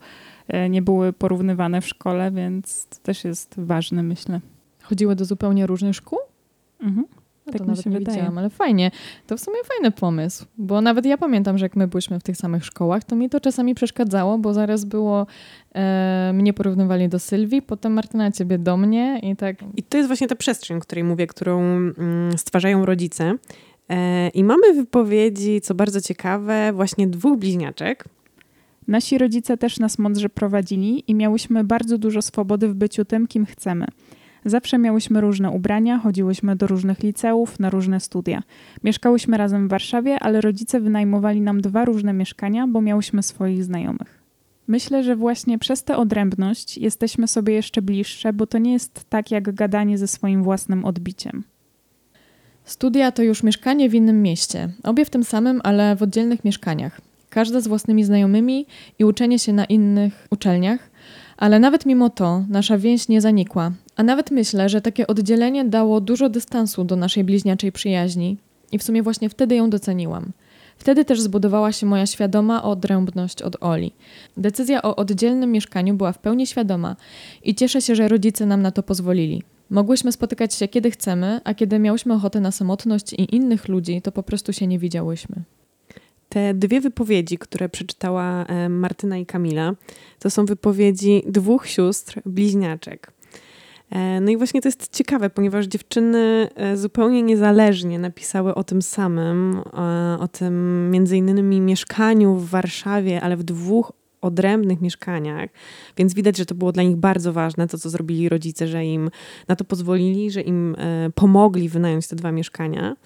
e, 0.49 0.69
nie 0.69 0.83
były 0.83 1.13
porównywane 1.13 1.81
w 1.81 1.89
szkole, 1.89 2.31
więc 2.31 2.87
to 2.87 2.97
też 3.03 3.25
jest 3.25 3.55
ważne, 3.59 4.03
myślę. 4.03 4.41
Chodziły 4.83 5.17
do 5.17 5.25
zupełnie 5.25 5.67
różnych 5.67 5.97
szkół? 5.97 6.19
Mhm. 6.81 7.07
No 7.47 7.53
tak 7.53 7.61
to 7.61 7.67
nawet 7.67 7.87
nie 7.87 7.93
wydaje. 7.93 8.17
widziałam, 8.17 8.39
ale 8.39 8.51
fajnie. 8.51 8.91
To 9.27 9.37
w 9.37 9.41
sumie 9.41 9.59
fajny 9.65 9.91
pomysł, 9.91 10.45
bo 10.59 10.81
nawet 10.81 11.07
ja 11.07 11.19
pamiętam, 11.19 11.59
że 11.59 11.65
jak 11.65 11.77
my 11.77 11.89
byliśmy 11.89 12.21
w 12.21 12.23
tych 12.23 12.37
samych 12.37 12.65
szkołach, 12.65 13.05
to 13.05 13.17
mi 13.17 13.31
to 13.31 13.41
czasami 13.41 13.75
przeszkadzało, 13.75 14.39
bo 14.39 14.55
zaraz 14.55 14.85
było, 14.85 15.27
e, 15.75 16.31
mnie 16.35 16.53
porównywali 16.53 17.09
do 17.09 17.19
Sylwii, 17.19 17.63
potem 17.63 17.93
Martyna 17.93 18.33
ciebie 18.33 18.59
do 18.59 18.77
mnie 18.77 19.21
i 19.23 19.37
tak. 19.37 19.57
I 19.77 19.83
to 19.83 19.97
jest 19.97 20.09
właśnie 20.09 20.27
ta 20.29 20.37
przestrzeń, 20.37 20.77
o 20.77 20.81
której 20.81 21.05
mówię, 21.05 21.27
którą 21.27 21.61
mm, 21.61 22.39
stwarzają 22.39 22.87
rodzice. 22.87 23.35
E, 23.89 24.29
I 24.29 24.45
mamy 24.45 24.73
wypowiedzi, 24.75 25.61
co 25.61 25.75
bardzo 25.75 26.01
ciekawe, 26.01 26.73
właśnie 26.73 27.07
dwóch 27.07 27.39
bliźniaczek, 27.39 28.05
Nasi 28.89 29.19
rodzice 29.19 29.57
też 29.57 29.79
nas 29.79 29.99
mądrze 29.99 30.29
prowadzili 30.29 31.05
i 31.11 31.15
miałyśmy 31.15 31.65
bardzo 31.65 31.99
dużo 31.99 32.23
swobody 32.23 32.69
w 32.69 32.75
byciu 32.75 33.05
tym, 33.05 33.27
kim 33.27 33.47
chcemy. 33.47 33.87
Zawsze 34.47 34.79
miałyśmy 34.79 35.21
różne 35.21 35.51
ubrania, 35.51 35.99
chodziłyśmy 35.99 36.57
do 36.57 36.67
różnych 36.67 37.03
liceów, 37.03 37.61
na 37.61 37.71
różne 37.71 38.01
studia. 38.01 38.43
Mieszkałyśmy 38.85 39.37
razem 39.37 39.69
w 39.69 39.71
Warszawie, 39.71 40.19
ale 40.21 40.41
rodzice 40.41 40.81
wynajmowali 40.81 41.41
nam 41.41 41.61
dwa 41.61 41.85
różne 41.85 42.13
mieszkania, 42.13 42.67
bo 42.67 42.81
miałyśmy 42.81 43.23
swoich 43.23 43.65
znajomych. 43.65 44.23
Myślę, 44.69 45.03
że 45.03 45.17
właśnie 45.17 45.59
przez 45.59 45.85
tę 45.85 45.97
odrębność 45.97 46.79
jesteśmy 46.79 47.29
sobie 47.29 47.55
jeszcze 47.55 47.83
bliższe, 47.83 48.33
bo 48.33 48.47
to 48.47 48.59
nie 48.59 48.73
jest 48.73 49.05
tak 49.09 49.31
jak 49.31 49.55
gadanie 49.55 49.99
ze 49.99 50.09
swoim 50.09 50.43
własnym 50.43 50.85
odbiciem. 50.85 51.45
Studia 52.65 53.13
to 53.13 53.23
już 53.23 53.43
mieszkanie 53.43 53.91
w 53.91 53.95
innym 53.95 54.23
mieście, 54.23 54.69
obie 54.83 55.05
w 55.05 55.11
tym 55.11 55.25
samym, 55.25 55.61
ale 55.65 55.97
w 55.97 56.03
oddzielnych 56.03 56.45
mieszkaniach. 56.45 57.01
Każda 57.31 57.61
z 57.61 57.69
własnymi 57.69 58.05
znajomymi 58.05 58.67
i 58.99 59.05
uczenie 59.05 59.39
się 59.39 59.53
na 59.53 59.65
innych 59.65 60.27
uczelniach, 60.31 60.91
ale 61.37 61.59
nawet 61.59 61.87
mimo 61.87 62.11
to 62.11 62.45
nasza 62.49 62.79
więź 62.79 63.09
nie 63.09 63.21
zanikła, 63.21 63.73
a 63.97 64.03
nawet 64.03 64.31
myślę, 64.31 64.69
że 64.69 64.81
takie 64.81 65.07
oddzielenie 65.07 65.65
dało 65.65 66.01
dużo 66.01 66.29
dystansu 66.29 66.85
do 66.85 66.97
naszej 66.97 67.25
bliźniaczej 67.25 67.73
przyjaźni 67.73 68.37
i 68.73 68.79
w 68.79 68.83
sumie 68.83 69.03
właśnie 69.03 69.29
wtedy 69.29 69.55
ją 69.55 69.71
doceniłam. 69.71 70.33
Wtedy 70.79 71.05
też 71.05 71.21
zbudowała 71.21 71.73
się 71.73 71.87
moja 71.87 72.07
świadoma 72.07 72.63
odrębność 72.63 73.43
od 73.43 73.57
Oli. 73.61 73.93
Decyzja 74.37 74.83
o 74.83 74.97
oddzielnym 74.97 75.53
mieszkaniu 75.53 75.95
była 75.95 76.13
w 76.13 76.19
pełni 76.19 76.47
świadoma 76.47 76.97
i 77.45 77.55
cieszę 77.55 77.83
się, 77.83 77.95
że 77.95 78.09
rodzice 78.09 78.47
nam 78.47 78.63
na 78.63 78.71
to 78.71 78.83
pozwolili. 78.83 79.43
Mogłyśmy 79.71 80.13
spotykać 80.13 80.55
się 80.55 80.69
kiedy 80.69 80.91
chcemy, 80.91 81.41
a 81.45 81.55
kiedy 81.55 81.79
miałyśmy 81.79 82.15
ochotę 82.15 82.41
na 82.41 82.51
samotność 82.51 83.13
i 83.13 83.35
innych 83.37 83.69
ludzi, 83.69 84.03
to 84.03 84.13
po 84.13 84.23
prostu 84.23 84.53
się 84.53 84.67
nie 84.67 84.79
widziałyśmy. 84.79 85.37
Te 86.37 86.55
dwie 86.55 86.81
wypowiedzi, 86.81 87.39
które 87.39 87.69
przeczytała 87.69 88.45
e, 88.45 88.69
Martyna 88.69 89.19
i 89.19 89.27
Kamila, 89.27 89.73
to 90.19 90.31
są 90.31 90.45
wypowiedzi 90.45 91.23
dwóch 91.27 91.67
sióstr 91.67 92.21
bliźniaczek. 92.27 93.13
E, 93.91 94.21
no 94.21 94.31
i 94.31 94.37
właśnie 94.37 94.61
to 94.61 94.69
jest 94.69 94.97
ciekawe, 94.97 95.31
ponieważ 95.31 95.67
dziewczyny 95.67 96.49
e, 96.55 96.77
zupełnie 96.77 97.23
niezależnie 97.23 97.99
napisały 97.99 98.55
o 98.55 98.65
tym 98.65 98.83
samym, 98.83 99.63
o 100.19 100.29
tym 100.29 100.91
między 100.91 101.17
innymi 101.17 101.61
mieszkaniu 101.61 102.35
w 102.35 102.49
Warszawie, 102.49 103.21
ale 103.21 103.37
w 103.37 103.43
dwóch 103.43 103.93
odrębnych 104.21 104.81
mieszkaniach, 104.81 105.51
więc 105.97 106.15
widać, 106.15 106.37
że 106.37 106.47
to 106.47 106.55
było 106.55 106.73
dla 106.73 106.83
nich 106.83 106.97
bardzo 106.97 107.33
ważne, 107.33 107.69
to 107.69 107.79
co 107.79 107.91
zrobili 107.91 108.29
rodzice, 108.29 108.69
że 108.69 108.85
im 108.85 109.11
na 109.49 109.57
to 109.57 109.65
pozwolili, 109.65 110.31
że 110.31 110.41
im 110.41 110.77
e, 110.79 111.11
pomogli 111.15 111.69
wynająć 111.69 112.09
te 112.09 112.17
dwa 112.17 112.33
mieszkania. 112.33 112.97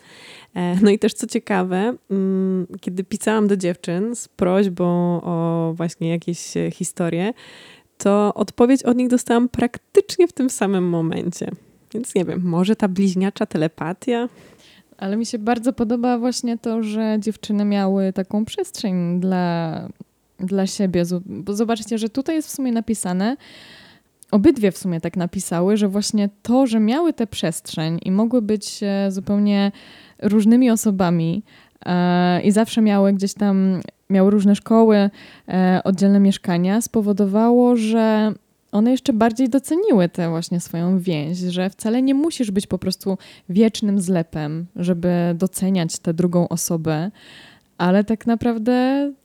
E, 0.54 0.76
no 0.82 0.90
i 0.90 0.98
też 0.98 1.14
co 1.14 1.26
ciekawe, 1.26 1.94
mm, 2.10 2.66
kiedy 2.80 3.04
pisałam 3.04 3.48
do 3.48 3.56
dziewczyn 3.56 4.16
z 4.16 4.28
prośbą 4.28 4.84
o 5.22 5.72
właśnie 5.76 6.10
jakieś 6.10 6.56
e, 6.56 6.70
historie, 6.70 7.32
to 7.98 8.34
odpowiedź 8.34 8.82
od 8.82 8.96
nich 8.96 9.08
dostałam 9.08 9.48
praktycznie 9.48 10.28
w 10.28 10.32
tym 10.32 10.50
samym 10.50 10.88
momencie. 10.88 11.50
Więc 11.94 12.14
nie 12.14 12.24
wiem, 12.24 12.42
może 12.44 12.76
ta 12.76 12.88
bliźniacza 12.88 13.46
telepatia? 13.46 14.28
Ale 14.98 15.16
mi 15.16 15.26
się 15.26 15.38
bardzo 15.38 15.72
podoba 15.72 16.18
właśnie 16.18 16.58
to, 16.58 16.82
że 16.82 17.16
dziewczyny 17.18 17.64
miały 17.64 18.12
taką 18.12 18.44
przestrzeń 18.44 19.20
dla, 19.20 19.88
dla 20.38 20.66
siebie. 20.66 21.02
Bo 21.26 21.54
zobaczcie, 21.54 21.98
że 21.98 22.08
tutaj 22.08 22.36
jest 22.36 22.48
w 22.48 22.52
sumie 22.52 22.72
napisane, 22.72 23.36
obydwie 24.30 24.72
w 24.72 24.78
sumie 24.78 25.00
tak 25.00 25.16
napisały, 25.16 25.76
że 25.76 25.88
właśnie 25.88 26.28
to, 26.42 26.66
że 26.66 26.80
miały 26.80 27.12
tę 27.12 27.26
przestrzeń 27.26 27.98
i 28.04 28.10
mogły 28.10 28.42
być 28.42 28.80
e, 28.82 29.10
zupełnie 29.10 29.72
różnymi 30.22 30.70
osobami 30.70 31.42
e, 31.86 32.42
i 32.42 32.52
zawsze 32.52 32.82
miały 32.82 33.12
gdzieś 33.12 33.34
tam, 33.34 33.80
miały 34.10 34.30
różne 34.30 34.56
szkoły, 34.56 35.10
e, 35.48 35.80
oddzielne 35.84 36.20
mieszkania, 36.20 36.80
spowodowało, 36.80 37.76
że 37.76 38.32
one 38.72 38.90
jeszcze 38.90 39.12
bardziej 39.12 39.48
doceniły 39.48 40.08
tę 40.08 40.28
właśnie 40.28 40.60
swoją 40.60 40.98
więź, 40.98 41.38
że 41.38 41.70
wcale 41.70 42.02
nie 42.02 42.14
musisz 42.14 42.50
być 42.50 42.66
po 42.66 42.78
prostu 42.78 43.18
wiecznym 43.48 44.00
zlepem, 44.00 44.66
żeby 44.76 45.34
doceniać 45.34 45.98
tę 45.98 46.14
drugą 46.14 46.48
osobę, 46.48 47.10
ale 47.78 48.04
tak 48.04 48.26
naprawdę, 48.26 48.72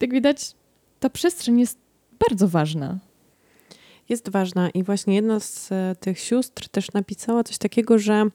jak 0.02 0.12
widać, 0.12 0.52
ta 1.00 1.10
przestrzeń 1.10 1.60
jest 1.60 1.80
bardzo 2.30 2.48
ważna. 2.48 3.00
Jest 4.10 4.30
ważna 4.30 4.70
i 4.70 4.84
właśnie 4.84 5.16
jedna 5.16 5.40
z 5.40 5.72
e, 5.72 5.96
tych 6.00 6.20
sióstr 6.20 6.70
też 6.70 6.94
napisała 6.94 7.44
coś 7.44 7.58
takiego, 7.58 8.00
że 8.00 8.26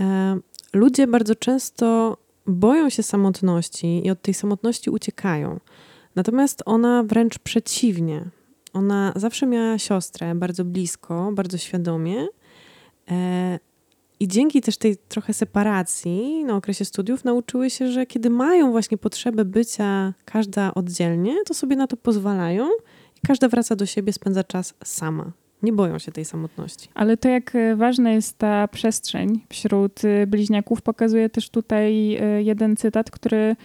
e, 0.00 0.38
ludzie 0.72 1.06
bardzo 1.06 1.34
często 1.34 2.16
boją 2.46 2.90
się 2.90 3.02
samotności 3.02 4.06
i 4.06 4.10
od 4.10 4.22
tej 4.22 4.34
samotności 4.34 4.90
uciekają. 4.90 5.60
Natomiast 6.14 6.62
ona 6.66 7.02
wręcz 7.02 7.38
przeciwnie. 7.38 8.24
Ona 8.72 9.12
zawsze 9.16 9.46
miała 9.46 9.78
siostrę 9.78 10.34
bardzo 10.34 10.64
blisko, 10.64 11.30
bardzo 11.32 11.58
świadomie. 11.58 12.26
E, 13.10 13.58
I 14.20 14.28
dzięki 14.28 14.60
też 14.60 14.76
tej 14.76 14.96
trochę 14.96 15.34
separacji 15.34 16.44
na 16.44 16.56
okresie 16.56 16.84
studiów 16.84 17.24
nauczyły 17.24 17.70
się, 17.70 17.92
że 17.92 18.06
kiedy 18.06 18.30
mają 18.30 18.70
właśnie 18.70 18.98
potrzebę 18.98 19.44
bycia 19.44 20.14
każda 20.24 20.74
oddzielnie, 20.74 21.36
to 21.46 21.54
sobie 21.54 21.76
na 21.76 21.86
to 21.86 21.96
pozwalają 21.96 22.68
i 23.18 23.26
każda 23.26 23.48
wraca 23.48 23.76
do 23.76 23.86
siebie, 23.86 24.12
spędza 24.12 24.44
czas 24.44 24.74
sama. 24.84 25.32
Nie 25.62 25.72
boją 25.72 25.98
się 25.98 26.12
tej 26.12 26.24
samotności. 26.24 26.88
Ale 26.94 27.16
to, 27.16 27.28
jak 27.28 27.54
e, 27.54 27.76
ważna 27.76 28.10
jest 28.10 28.38
ta 28.38 28.68
przestrzeń 28.68 29.40
wśród 29.48 30.04
e, 30.04 30.26
bliźniaków, 30.26 30.82
pokazuje 30.82 31.30
też 31.30 31.50
tutaj 31.50 32.18
jeden 32.44 32.76
cytat, 32.76 33.10
który 33.10 33.56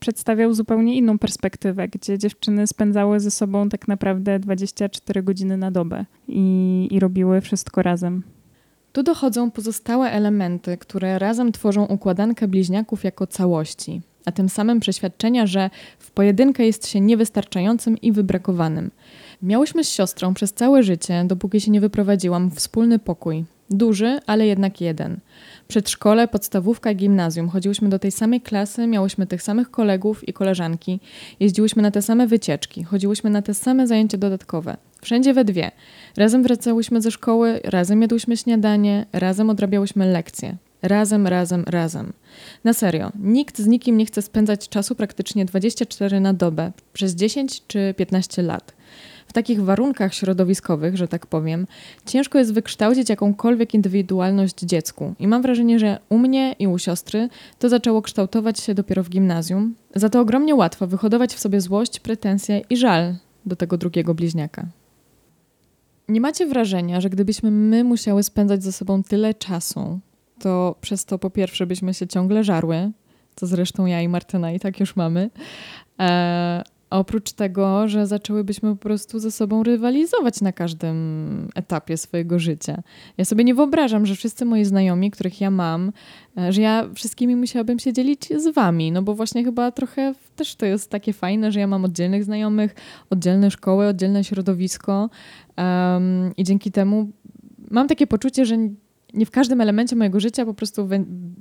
przedstawiał 0.00 0.54
zupełnie 0.54 0.96
inną 0.96 1.18
perspektywę, 1.18 1.88
gdzie 1.88 2.18
dziewczyny 2.18 2.66
spędzały 2.66 3.20
ze 3.20 3.30
sobą 3.30 3.68
tak 3.68 3.88
naprawdę 3.88 4.38
24 4.38 5.22
godziny 5.22 5.56
na 5.56 5.70
dobę 5.70 6.04
i, 6.28 6.88
i 6.90 7.00
robiły 7.00 7.40
wszystko 7.40 7.82
razem. 7.82 8.22
Tu 8.92 9.02
dochodzą 9.02 9.50
pozostałe 9.50 10.10
elementy, 10.10 10.76
które 10.76 11.18
razem 11.18 11.52
tworzą 11.52 11.84
układankę 11.86 12.48
bliźniaków 12.48 13.04
jako 13.04 13.26
całości, 13.26 14.00
a 14.26 14.32
tym 14.32 14.48
samym 14.48 14.80
przeświadczenia, 14.80 15.46
że 15.46 15.70
w 15.98 16.10
pojedynkę 16.10 16.66
jest 16.66 16.88
się 16.88 17.00
niewystarczającym 17.00 18.00
i 18.00 18.12
wybrakowanym. 18.12 18.90
Miałyśmy 19.42 19.84
z 19.84 19.90
siostrą 19.90 20.34
przez 20.34 20.52
całe 20.52 20.82
życie, 20.82 21.24
dopóki 21.26 21.60
się 21.60 21.70
nie 21.70 21.80
wyprowadziłam, 21.80 22.50
wspólny 22.50 22.98
pokój. 22.98 23.44
Duży, 23.70 24.20
ale 24.26 24.46
jednak 24.46 24.80
jeden. 24.80 25.20
Przedszkole, 25.68 26.28
podstawówka, 26.28 26.94
gimnazjum. 26.94 27.48
Chodziłyśmy 27.48 27.88
do 27.88 27.98
tej 27.98 28.12
samej 28.12 28.40
klasy, 28.40 28.86
miałyśmy 28.86 29.26
tych 29.26 29.42
samych 29.42 29.70
kolegów 29.70 30.28
i 30.28 30.32
koleżanki. 30.32 31.00
Jeździłyśmy 31.40 31.82
na 31.82 31.90
te 31.90 32.02
same 32.02 32.26
wycieczki, 32.26 32.84
chodziłyśmy 32.84 33.30
na 33.30 33.42
te 33.42 33.54
same 33.54 33.86
zajęcia 33.86 34.18
dodatkowe. 34.18 34.76
Wszędzie 35.02 35.34
we 35.34 35.44
dwie. 35.44 35.70
Razem 36.16 36.42
wracałyśmy 36.42 37.00
ze 37.00 37.10
szkoły, 37.10 37.60
razem 37.64 38.02
jadłyśmy 38.02 38.36
śniadanie, 38.36 39.06
razem 39.12 39.50
odrabiałyśmy 39.50 40.06
lekcje. 40.06 40.56
Razem, 40.86 41.26
razem, 41.26 41.64
razem. 41.66 42.12
Na 42.64 42.72
serio, 42.72 43.12
nikt 43.18 43.58
z 43.58 43.66
nikim 43.66 43.96
nie 43.96 44.06
chce 44.06 44.22
spędzać 44.22 44.68
czasu 44.68 44.94
praktycznie 44.94 45.44
24 45.44 46.20
na 46.20 46.32
dobę 46.32 46.72
przez 46.92 47.14
10 47.14 47.62
czy 47.66 47.94
15 47.96 48.42
lat 48.42 48.74
w 49.26 49.32
takich 49.32 49.62
warunkach 49.62 50.14
środowiskowych, 50.14 50.96
że 50.96 51.08
tak 51.08 51.26
powiem, 51.26 51.66
ciężko 52.06 52.38
jest 52.38 52.52
wykształcić 52.52 53.08
jakąkolwiek 53.08 53.74
indywidualność 53.74 54.60
dziecku. 54.60 55.14
I 55.18 55.28
mam 55.28 55.42
wrażenie, 55.42 55.78
że 55.78 55.98
u 56.08 56.18
mnie 56.18 56.54
i 56.58 56.66
u 56.66 56.78
siostry 56.78 57.28
to 57.58 57.68
zaczęło 57.68 58.02
kształtować 58.02 58.60
się 58.60 58.74
dopiero 58.74 59.02
w 59.02 59.08
gimnazjum. 59.08 59.74
Za 59.94 60.08
to 60.08 60.20
ogromnie 60.20 60.54
łatwo 60.54 60.86
wyhodować 60.86 61.34
w 61.34 61.38
sobie 61.38 61.60
złość, 61.60 62.00
pretensje 62.00 62.62
i 62.70 62.76
żal 62.76 63.14
do 63.46 63.56
tego 63.56 63.78
drugiego 63.78 64.14
bliźniaka. 64.14 64.66
Nie 66.08 66.20
macie 66.20 66.46
wrażenia, 66.46 67.00
że 67.00 67.10
gdybyśmy 67.10 67.50
my 67.50 67.84
musiały 67.84 68.22
spędzać 68.22 68.62
ze 68.62 68.72
sobą 68.72 69.02
tyle 69.02 69.34
czasu, 69.34 70.00
to 70.38 70.76
przez 70.80 71.04
to 71.04 71.18
po 71.18 71.30
pierwsze 71.30 71.66
byśmy 71.66 71.94
się 71.94 72.06
ciągle 72.06 72.44
żarły, 72.44 72.90
co 73.36 73.46
zresztą 73.46 73.86
ja 73.86 74.02
i 74.02 74.08
Martyna 74.08 74.52
i 74.52 74.60
tak 74.60 74.80
już 74.80 74.96
mamy, 74.96 75.30
e, 76.00 76.62
oprócz 76.90 77.32
tego, 77.32 77.88
że 77.88 78.06
zaczęłybyśmy 78.06 78.70
po 78.70 78.76
prostu 78.76 79.18
ze 79.18 79.30
sobą 79.30 79.62
rywalizować 79.62 80.40
na 80.40 80.52
każdym 80.52 81.48
etapie 81.54 81.96
swojego 81.96 82.38
życia. 82.38 82.82
Ja 83.18 83.24
sobie 83.24 83.44
nie 83.44 83.54
wyobrażam, 83.54 84.06
że 84.06 84.14
wszyscy 84.14 84.44
moi 84.44 84.64
znajomi, 84.64 85.10
których 85.10 85.40
ja 85.40 85.50
mam, 85.50 85.92
e, 86.38 86.52
że 86.52 86.60
ja 86.60 86.88
wszystkimi 86.94 87.36
musiałabym 87.36 87.78
się 87.78 87.92
dzielić 87.92 88.28
z 88.36 88.54
wami, 88.54 88.92
no 88.92 89.02
bo 89.02 89.14
właśnie 89.14 89.44
chyba 89.44 89.72
trochę 89.72 90.14
też 90.36 90.56
to 90.56 90.66
jest 90.66 90.90
takie 90.90 91.12
fajne, 91.12 91.52
że 91.52 91.60
ja 91.60 91.66
mam 91.66 91.84
oddzielnych 91.84 92.24
znajomych, 92.24 92.74
oddzielne 93.10 93.50
szkoły, 93.50 93.86
oddzielne 93.86 94.24
środowisko 94.24 95.10
um, 95.56 96.32
i 96.36 96.44
dzięki 96.44 96.72
temu 96.72 97.10
mam 97.70 97.88
takie 97.88 98.06
poczucie, 98.06 98.46
że 98.46 98.56
nie 99.16 99.26
w 99.26 99.30
każdym 99.30 99.60
elemencie 99.60 99.96
mojego 99.96 100.20
życia 100.20 100.44
po 100.44 100.54
prostu 100.54 100.88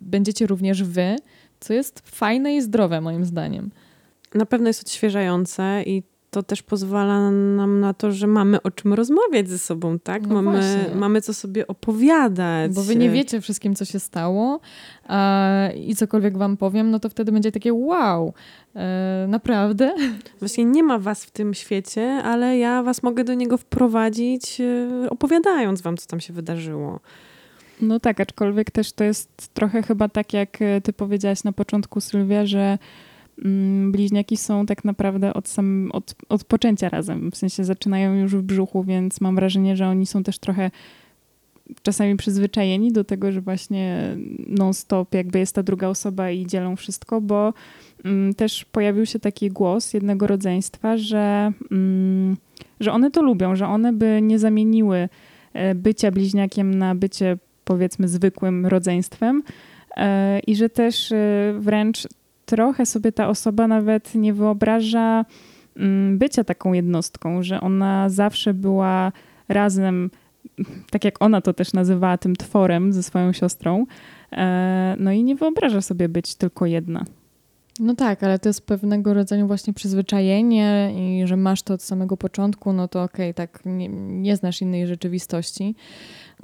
będziecie 0.01 0.47
również 0.47 0.83
wy, 0.83 1.15
co 1.59 1.73
jest 1.73 2.01
fajne 2.05 2.55
i 2.55 2.61
zdrowe 2.61 3.01
moim 3.01 3.25
zdaniem 3.25 3.71
na 4.35 4.45
pewno 4.45 4.67
jest 4.67 4.81
odświeżające 4.81 5.83
i 5.85 6.03
to 6.31 6.43
też 6.43 6.63
pozwala 6.63 7.31
nam 7.31 7.79
na 7.79 7.93
to, 7.93 8.11
że 8.11 8.27
mamy 8.27 8.61
o 8.61 8.71
czym 8.71 8.93
rozmawiać 8.93 9.49
ze 9.49 9.59
sobą, 9.59 9.99
tak? 9.99 10.27
No 10.27 10.41
mamy, 10.41 10.85
mamy 10.95 11.21
co 11.21 11.33
sobie 11.33 11.67
opowiadać. 11.67 12.71
Bo 12.73 12.83
wy 12.83 12.95
nie 12.95 13.09
wiecie 13.09 13.41
wszystkim, 13.41 13.75
co 13.75 13.85
się 13.85 13.99
stało 13.99 14.59
a, 15.07 15.69
i 15.75 15.95
cokolwiek 15.95 16.37
wam 16.37 16.57
powiem, 16.57 16.91
no 16.91 16.99
to 16.99 17.09
wtedy 17.09 17.31
będzie 17.31 17.51
takie 17.51 17.73
wow, 17.73 18.33
e, 18.75 19.25
naprawdę? 19.29 19.95
Właśnie 20.39 20.65
nie 20.65 20.83
ma 20.83 20.99
was 20.99 21.25
w 21.25 21.31
tym 21.31 21.53
świecie, 21.53 22.03
ale 22.23 22.57
ja 22.57 22.83
was 22.83 23.03
mogę 23.03 23.23
do 23.23 23.33
niego 23.33 23.57
wprowadzić, 23.57 24.61
e, 24.61 25.09
opowiadając 25.09 25.81
wam, 25.81 25.97
co 25.97 26.07
tam 26.07 26.19
się 26.19 26.33
wydarzyło. 26.33 26.99
No 27.81 27.99
tak, 27.99 28.19
aczkolwiek 28.19 28.71
też 28.71 28.93
to 28.93 29.03
jest 29.03 29.53
trochę 29.53 29.83
chyba 29.83 30.09
tak, 30.09 30.33
jak 30.33 30.61
e, 30.61 30.81
ty 30.81 30.93
powiedziałaś 30.93 31.43
na 31.43 31.51
początku, 31.51 32.01
Sylwia, 32.01 32.45
że 32.45 32.77
Mm, 33.43 33.91
bliźniaki 33.91 34.37
są 34.37 34.65
tak 34.65 34.85
naprawdę 34.85 35.33
od, 35.33 35.47
sam, 35.47 35.89
od, 35.93 36.15
od 36.29 36.43
poczęcia 36.43 36.89
razem. 36.89 37.31
W 37.31 37.37
sensie 37.37 37.63
zaczynają 37.63 38.15
już 38.15 38.35
w 38.35 38.41
brzuchu, 38.41 38.83
więc 38.83 39.21
mam 39.21 39.35
wrażenie, 39.35 39.75
że 39.75 39.87
oni 39.87 40.05
są 40.05 40.23
też 40.23 40.39
trochę 40.39 40.71
czasami 41.81 42.15
przyzwyczajeni 42.15 42.91
do 42.91 43.03
tego, 43.03 43.31
że 43.31 43.41
właśnie 43.41 44.17
non-stop 44.47 45.13
jakby 45.13 45.39
jest 45.39 45.55
ta 45.55 45.63
druga 45.63 45.87
osoba 45.87 46.31
i 46.31 46.45
dzielą 46.45 46.75
wszystko, 46.75 47.21
bo 47.21 47.53
mm, 48.05 48.33
też 48.33 48.65
pojawił 48.65 49.05
się 49.05 49.19
taki 49.19 49.49
głos 49.49 49.93
jednego 49.93 50.27
rodzeństwa, 50.27 50.97
że, 50.97 51.51
mm, 51.71 52.37
że 52.79 52.91
one 52.91 53.11
to 53.11 53.21
lubią, 53.21 53.55
że 53.55 53.67
one 53.67 53.93
by 53.93 54.19
nie 54.21 54.39
zamieniły 54.39 55.09
e, 55.53 55.75
bycia 55.75 56.11
bliźniakiem 56.11 56.75
na 56.75 56.95
bycie 56.95 57.37
powiedzmy 57.65 58.07
zwykłym 58.07 58.65
rodzeństwem 58.65 59.43
e, 59.97 60.39
i 60.39 60.55
że 60.55 60.69
też 60.69 61.11
e, 61.11 61.53
wręcz 61.59 62.07
trochę 62.45 62.85
sobie 62.85 63.11
ta 63.11 63.27
osoba 63.27 63.67
nawet 63.67 64.15
nie 64.15 64.33
wyobraża 64.33 65.25
mm, 65.77 66.17
bycia 66.17 66.43
taką 66.43 66.73
jednostką, 66.73 67.43
że 67.43 67.61
ona 67.61 68.09
zawsze 68.09 68.53
była 68.53 69.11
razem, 69.49 70.09
tak 70.91 71.05
jak 71.05 71.21
ona 71.21 71.41
to 71.41 71.53
też 71.53 71.73
nazywała, 71.73 72.17
tym 72.17 72.35
tworem 72.35 72.93
ze 72.93 73.03
swoją 73.03 73.33
siostrą. 73.33 73.85
E, 74.31 74.95
no 74.99 75.11
i 75.11 75.23
nie 75.23 75.35
wyobraża 75.35 75.81
sobie 75.81 76.09
być 76.09 76.35
tylko 76.35 76.65
jedna. 76.65 77.05
No 77.79 77.95
tak, 77.95 78.23
ale 78.23 78.39
to 78.39 78.49
jest 78.49 78.65
pewnego 78.65 79.13
rodzaju 79.13 79.47
właśnie 79.47 79.73
przyzwyczajenie 79.73 80.93
i 80.95 81.27
że 81.27 81.37
masz 81.37 81.61
to 81.61 81.73
od 81.73 81.81
samego 81.81 82.17
początku, 82.17 82.73
no 82.73 82.87
to 82.87 83.03
okej, 83.03 83.31
okay, 83.31 83.33
tak 83.33 83.59
nie, 83.65 83.89
nie 83.89 84.35
znasz 84.35 84.61
innej 84.61 84.87
rzeczywistości. 84.87 85.75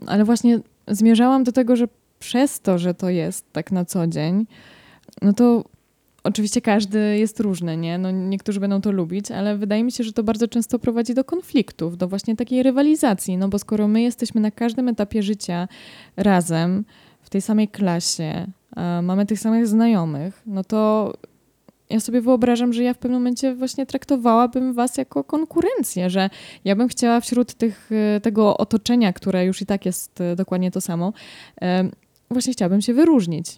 Ale 0.07 0.25
właśnie 0.25 0.59
zmierzałam 0.87 1.43
do 1.43 1.51
tego, 1.51 1.75
że 1.75 1.87
przez 2.19 2.59
to, 2.59 2.77
że 2.77 2.93
to 2.93 3.09
jest 3.09 3.53
tak 3.53 3.71
na 3.71 3.85
co 3.85 4.07
dzień, 4.07 4.45
no 5.21 5.33
to 5.33 5.63
Oczywiście 6.23 6.61
każdy 6.61 7.17
jest 7.17 7.39
różny, 7.39 7.77
nie? 7.77 7.97
No, 7.97 8.11
niektórzy 8.11 8.59
będą 8.59 8.81
to 8.81 8.91
lubić, 8.91 9.31
ale 9.31 9.57
wydaje 9.57 9.83
mi 9.83 9.91
się, 9.91 10.03
że 10.03 10.13
to 10.13 10.23
bardzo 10.23 10.47
często 10.47 10.79
prowadzi 10.79 11.13
do 11.13 11.23
konfliktów, 11.23 11.97
do 11.97 12.07
właśnie 12.07 12.35
takiej 12.35 12.63
rywalizacji. 12.63 13.37
No 13.37 13.47
bo 13.47 13.59
skoro 13.59 13.87
my 13.87 14.01
jesteśmy 14.01 14.41
na 14.41 14.51
każdym 14.51 14.87
etapie 14.87 15.23
życia 15.23 15.67
razem, 16.17 16.85
w 17.21 17.29
tej 17.29 17.41
samej 17.41 17.67
klasie, 17.67 18.47
mamy 19.01 19.25
tych 19.25 19.39
samych 19.39 19.67
znajomych, 19.67 20.41
no 20.45 20.63
to 20.63 21.13
ja 21.91 21.99
sobie 21.99 22.21
wyobrażam, 22.21 22.73
że 22.73 22.83
ja 22.83 22.93
w 22.93 22.97
pewnym 22.97 23.19
momencie 23.21 23.55
właśnie 23.55 23.85
traktowałabym 23.85 24.73
was 24.73 24.97
jako 24.97 25.23
konkurencję, 25.23 26.09
że 26.09 26.29
ja 26.65 26.75
bym 26.75 26.87
chciała 26.87 27.19
wśród 27.19 27.53
tych, 27.53 27.89
e, 27.91 28.19
tego 28.21 28.57
otoczenia, 28.57 29.13
które 29.13 29.45
już 29.45 29.61
i 29.61 29.65
tak 29.65 29.85
jest 29.85 30.21
e, 30.21 30.35
dokładnie 30.35 30.71
to 30.71 30.81
samo, 30.81 31.13
właśnie 32.29 32.53
chciałabym 32.53 32.81
się 32.81 32.93
wyróżnić. 32.93 33.57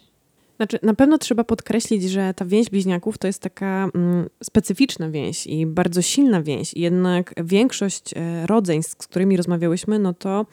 Znaczy, 0.56 0.78
na 0.82 0.94
pewno 0.94 1.18
trzeba 1.18 1.44
podkreślić, 1.44 2.02
że 2.02 2.34
ta 2.34 2.44
więź 2.44 2.70
bliźniaków 2.70 3.18
to 3.18 3.26
jest 3.26 3.42
taka 3.42 3.90
mm, 3.94 4.28
specyficzna 4.42 5.10
więź 5.10 5.46
i 5.46 5.66
bardzo 5.66 6.02
silna 6.02 6.42
więź. 6.42 6.74
Jednak 6.74 7.34
większość 7.44 8.14
e, 8.16 8.46
rodzeństw, 8.46 9.02
z 9.02 9.06
którymi 9.06 9.36
rozmawiałyśmy, 9.36 9.98
no 9.98 10.12
to 10.14 10.46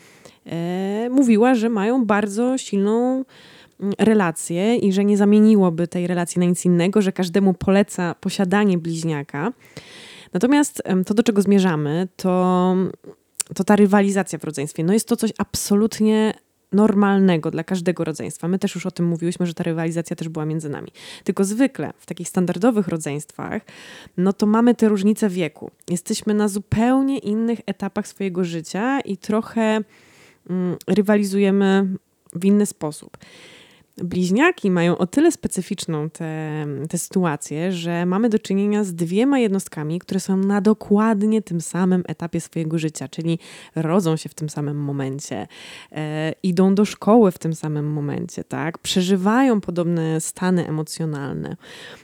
e, 0.45 1.09
mówiła, 1.09 1.55
że 1.55 1.69
mają 1.69 2.05
bardzo 2.05 2.57
silną 2.57 3.25
relację 3.99 4.75
i 4.75 4.93
że 4.93 5.05
nie 5.05 5.17
zamieniłoby 5.17 5.87
tej 5.87 6.07
relacji 6.07 6.39
na 6.39 6.45
nic 6.45 6.65
innego, 6.65 7.01
że 7.01 7.11
każdemu 7.11 7.53
poleca 7.53 8.15
posiadanie 8.15 8.77
bliźniaka. 8.77 9.53
Natomiast 10.33 10.83
to, 11.05 11.13
do 11.13 11.23
czego 11.23 11.41
zmierzamy, 11.41 12.07
to, 12.15 12.75
to 13.55 13.63
ta 13.63 13.75
rywalizacja 13.75 14.39
w 14.39 14.43
rodzeństwie. 14.43 14.83
No 14.83 14.93
jest 14.93 15.07
to 15.07 15.15
coś 15.15 15.33
absolutnie 15.37 16.33
normalnego 16.71 17.51
dla 17.51 17.63
każdego 17.63 18.03
rodzeństwa. 18.03 18.47
My 18.47 18.59
też 18.59 18.75
już 18.75 18.85
o 18.85 18.91
tym 18.91 19.05
mówiłyśmy, 19.05 19.45
że 19.45 19.53
ta 19.53 19.63
rywalizacja 19.63 20.15
też 20.15 20.29
była 20.29 20.45
między 20.45 20.69
nami. 20.69 20.91
Tylko 21.23 21.43
zwykle 21.43 21.93
w 21.97 22.05
takich 22.05 22.27
standardowych 22.27 22.87
rodzeństwach, 22.87 23.61
no 24.17 24.33
to 24.33 24.45
mamy 24.45 24.75
te 24.75 24.89
różnice 24.89 25.29
wieku. 25.29 25.71
Jesteśmy 25.89 26.33
na 26.33 26.47
zupełnie 26.47 27.17
innych 27.17 27.59
etapach 27.65 28.07
swojego 28.07 28.43
życia 28.43 28.99
i 28.99 29.17
trochę 29.17 29.81
mm, 30.49 30.77
rywalizujemy 30.87 31.87
w 32.33 32.45
inny 32.45 32.65
sposób. 32.65 33.17
Bliźniaki 34.03 34.71
mają 34.71 34.97
o 34.97 35.07
tyle 35.07 35.31
specyficzną 35.31 36.09
tę 36.89 36.97
sytuację, 36.97 37.71
że 37.71 38.05
mamy 38.05 38.29
do 38.29 38.39
czynienia 38.39 38.83
z 38.83 38.93
dwiema 38.93 39.39
jednostkami, 39.39 39.99
które 39.99 40.19
są 40.19 40.37
na 40.37 40.61
dokładnie 40.61 41.41
tym 41.41 41.61
samym 41.61 42.03
etapie 42.07 42.41
swojego 42.41 42.79
życia, 42.79 43.07
czyli 43.07 43.39
rodzą 43.75 44.15
się 44.15 44.29
w 44.29 44.33
tym 44.33 44.49
samym 44.49 44.77
momencie, 44.77 45.47
e, 45.91 46.33
idą 46.43 46.75
do 46.75 46.85
szkoły 46.85 47.31
w 47.31 47.37
tym 47.37 47.55
samym 47.55 47.91
momencie, 47.93 48.43
tak? 48.43 48.77
Przeżywają 48.77 49.61
podobne 49.61 50.21
stany 50.21 50.67
emocjonalne. 50.67 51.55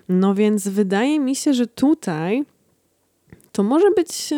No 0.10 0.36
więc 0.36 0.68
wydaje 0.68 1.20
mi 1.20 1.36
się, 1.36 1.54
że 1.54 1.68
tutaj 1.68 2.44
to 3.52 3.64
może 3.64 3.92
być 3.92 4.34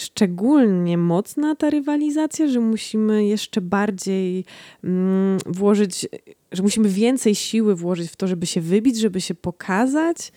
szczególnie 0.00 0.98
mocna 0.98 1.54
ta 1.54 1.70
rywalizacja, 1.70 2.48
że 2.48 2.60
musimy 2.60 3.24
jeszcze 3.26 3.60
bardziej 3.60 4.44
mm, 4.84 5.38
włożyć, 5.46 6.08
że 6.52 6.62
musimy 6.62 6.88
więcej 6.88 7.34
siły 7.34 7.76
włożyć 7.76 8.10
w 8.10 8.16
to, 8.16 8.26
żeby 8.26 8.46
się 8.46 8.60
wybić, 8.60 8.98
żeby 8.98 9.20
się 9.20 9.34
pokazać. 9.34 10.32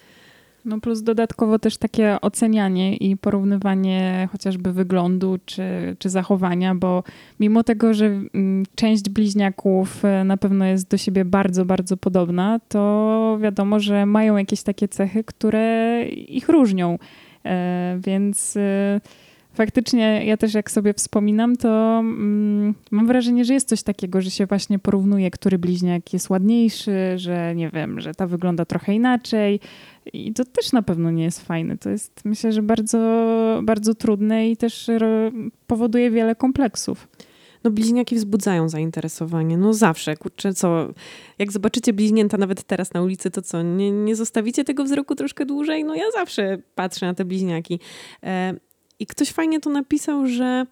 No 0.66 0.80
plus 0.80 1.02
dodatkowo 1.02 1.60
też 1.60 1.78
takie 1.78 2.22
ocenianie 2.22 2.96
i 2.96 3.18
porównywanie 3.18 4.30
chociażby 4.32 4.74
wyglądu 4.74 5.40
czy, 5.46 5.64
czy 6.00 6.10
zachowania, 6.10 6.76
bo 6.76 7.04
mimo 7.40 7.64
tego, 7.64 7.94
że 7.94 8.06
mm, 8.06 8.66
część 8.76 9.10
bliźniaków 9.10 10.06
e, 10.06 10.24
na 10.24 10.38
pewno 10.38 10.66
jest 10.66 10.88
do 10.88 10.98
siebie 10.98 11.26
bardzo, 11.26 11.66
bardzo 11.66 11.98
podobna, 11.98 12.60
to 12.68 13.38
wiadomo, 13.42 13.80
że 13.80 14.06
mają 14.06 14.38
jakieś 14.38 14.64
takie 14.64 14.88
cechy, 14.88 15.24
które 15.24 16.06
ich 16.10 16.50
różnią. 16.50 16.98
E, 17.46 18.00
więc 18.06 18.58
e, 18.58 19.02
faktycznie 19.54 20.26
ja 20.26 20.38
też 20.38 20.54
jak 20.54 20.72
sobie 20.72 20.94
wspominam, 20.94 21.56
to 21.56 22.00
mm, 22.00 22.74
mam 22.92 23.08
wrażenie, 23.08 23.46
że 23.46 23.54
jest 23.54 23.70
coś 23.70 23.84
takiego, 23.84 24.22
że 24.22 24.32
się 24.32 24.46
właśnie 24.46 24.80
porównuje, 24.80 25.32
który 25.32 25.58
bliźniak 25.58 26.14
jest 26.14 26.30
ładniejszy, 26.30 27.14
że 27.16 27.56
nie 27.56 27.70
wiem, 27.70 28.00
że 28.00 28.14
ta 28.14 28.28
wygląda 28.28 28.66
trochę 28.66 28.94
inaczej. 28.94 29.60
I 30.14 30.34
to 30.34 30.46
też 30.46 30.72
na 30.72 30.82
pewno 30.82 31.12
nie 31.12 31.24
jest 31.24 31.46
fajne. 31.46 31.78
To 31.78 31.90
jest 31.90 32.22
myślę, 32.26 32.52
że 32.52 32.62
bardzo, 32.62 33.00
bardzo 33.64 33.96
trudne 33.96 34.50
i 34.50 34.58
też 34.58 34.90
powoduje 35.68 36.12
wiele 36.12 36.36
kompleksów. 36.36 37.08
No 37.64 37.72
bliźniaki 37.72 38.16
wzbudzają 38.16 38.70
zainteresowanie. 38.70 39.58
No 39.58 39.74
zawsze, 39.74 40.18
kurczę, 40.18 40.54
co? 40.54 40.88
Jak 41.40 41.52
zobaczycie 41.52 41.94
bliźnięta 41.94 42.38
nawet 42.38 42.64
teraz 42.64 42.94
na 42.94 43.02
ulicy, 43.02 43.32
to 43.32 43.42
co? 43.42 43.62
Nie, 43.62 43.92
nie 43.92 44.16
zostawicie 44.16 44.64
tego 44.64 44.84
wzroku 44.84 45.16
troszkę 45.16 45.46
dłużej? 45.46 45.84
No 45.84 45.96
ja 45.96 46.04
zawsze 46.14 46.58
patrzę 46.76 47.06
na 47.06 47.14
te 47.14 47.26
bliźniaki. 47.26 47.80
E, 48.24 48.54
i 49.00 49.06
ktoś 49.06 49.32
fajnie 49.32 49.60
to 49.60 49.70
napisał, 49.70 50.28
że 50.28 50.66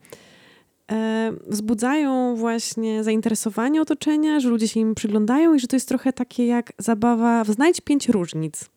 e, 0.92 1.32
wzbudzają 1.48 2.36
właśnie 2.36 3.04
zainteresowanie 3.04 3.82
otoczenia, 3.82 4.40
że 4.40 4.50
ludzie 4.50 4.68
się 4.68 4.80
im 4.80 4.96
przyglądają 4.96 5.54
i 5.54 5.60
że 5.60 5.68
to 5.68 5.76
jest 5.76 5.88
trochę 5.88 6.14
takie 6.14 6.48
jak 6.48 6.74
zabawa 6.78 7.44
w 7.44 7.50
znajdź 7.50 7.82
pięć 7.82 8.10
różnic 8.10 8.70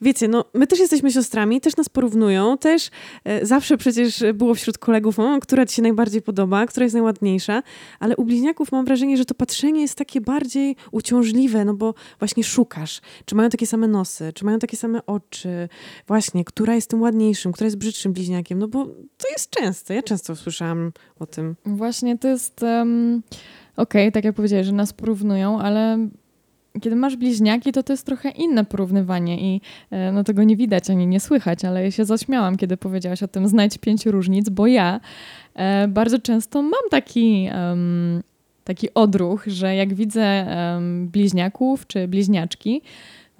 wiecie, 0.00 0.28
no 0.28 0.44
my 0.54 0.66
też 0.66 0.78
jesteśmy 0.78 1.12
siostrami, 1.12 1.60
też 1.60 1.76
nas 1.76 1.88
porównują, 1.88 2.58
też 2.58 2.90
e, 3.24 3.46
zawsze 3.46 3.76
przecież 3.76 4.24
było 4.34 4.54
wśród 4.54 4.78
kolegów, 4.78 5.18
o, 5.18 5.38
która 5.40 5.66
ci 5.66 5.76
się 5.76 5.82
najbardziej 5.82 6.22
podoba, 6.22 6.66
która 6.66 6.84
jest 6.84 6.94
najładniejsza, 6.94 7.62
ale 8.00 8.16
u 8.16 8.24
bliźniaków 8.24 8.72
mam 8.72 8.84
wrażenie, 8.84 9.16
że 9.16 9.24
to 9.24 9.34
patrzenie 9.34 9.80
jest 9.80 9.94
takie 9.94 10.20
bardziej 10.20 10.76
uciążliwe, 10.92 11.64
no 11.64 11.74
bo 11.74 11.94
właśnie 12.18 12.44
szukasz, 12.44 13.00
czy 13.24 13.34
mają 13.34 13.48
takie 13.48 13.66
same 13.66 13.88
nosy, 13.88 14.32
czy 14.32 14.44
mają 14.44 14.58
takie 14.58 14.76
same 14.76 15.06
oczy, 15.06 15.68
właśnie, 16.06 16.44
która 16.44 16.74
jest 16.74 16.90
tym 16.90 17.02
ładniejszym, 17.02 17.52
która 17.52 17.64
jest 17.64 17.78
brzydszym 17.78 18.12
bliźniakiem, 18.12 18.58
no 18.58 18.68
bo 18.68 18.86
to 18.86 19.28
jest 19.32 19.50
częste, 19.50 19.94
ja 19.94 20.02
często 20.02 20.36
słyszałam 20.36 20.92
o 21.18 21.26
tym. 21.26 21.56
Właśnie 21.66 22.18
to 22.18 22.28
jest... 22.28 22.62
Um... 22.62 23.22
Okej, 23.76 24.02
okay, 24.02 24.12
tak 24.12 24.24
jak 24.24 24.34
powiedziałeś, 24.34 24.66
że 24.66 24.72
nas 24.72 24.92
porównują, 24.92 25.60
ale 25.60 26.08
kiedy 26.80 26.96
masz 26.96 27.16
bliźniaki, 27.16 27.72
to 27.72 27.82
to 27.82 27.92
jest 27.92 28.06
trochę 28.06 28.30
inne 28.30 28.64
porównywanie 28.64 29.54
i 29.54 29.60
e, 29.90 30.12
no 30.12 30.24
tego 30.24 30.44
nie 30.44 30.56
widać 30.56 30.90
ani 30.90 31.06
nie 31.06 31.20
słychać, 31.20 31.64
ale 31.64 31.84
ja 31.84 31.90
się 31.90 32.04
zaśmiałam, 32.04 32.56
kiedy 32.56 32.76
powiedziałaś 32.76 33.22
o 33.22 33.28
tym 33.28 33.48
znajdź 33.48 33.78
pięć 33.78 34.06
różnic, 34.06 34.48
bo 34.48 34.66
ja 34.66 35.00
e, 35.54 35.88
bardzo 35.88 36.18
często 36.18 36.62
mam 36.62 36.90
taki, 36.90 37.48
um, 37.54 38.22
taki 38.64 38.94
odruch, 38.94 39.44
że 39.46 39.76
jak 39.76 39.94
widzę 39.94 40.46
um, 40.74 41.08
bliźniaków 41.08 41.86
czy 41.86 42.08
bliźniaczki, 42.08 42.82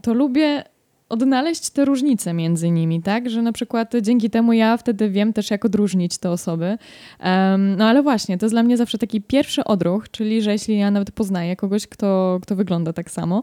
to 0.02 0.14
lubię 0.14 0.64
odnaleźć 1.08 1.70
te 1.70 1.84
różnice 1.84 2.34
między 2.34 2.70
nimi, 2.70 3.02
tak? 3.02 3.30
Że 3.30 3.42
na 3.42 3.52
przykład 3.52 3.92
dzięki 4.02 4.30
temu 4.30 4.52
ja 4.52 4.76
wtedy 4.76 5.10
wiem 5.10 5.32
też, 5.32 5.50
jak 5.50 5.64
odróżnić 5.64 6.18
te 6.18 6.30
osoby. 6.30 6.78
Um, 7.24 7.76
no 7.76 7.84
ale 7.86 8.02
właśnie, 8.02 8.38
to 8.38 8.46
jest 8.46 8.54
dla 8.54 8.62
mnie 8.62 8.76
zawsze 8.76 8.98
taki 8.98 9.20
pierwszy 9.20 9.64
odruch, 9.64 10.10
czyli 10.10 10.42
że 10.42 10.52
jeśli 10.52 10.78
ja 10.78 10.90
nawet 10.90 11.10
poznaję 11.10 11.56
kogoś, 11.56 11.86
kto, 11.86 12.38
kto 12.42 12.56
wygląda 12.56 12.92
tak 12.92 13.10
samo, 13.10 13.42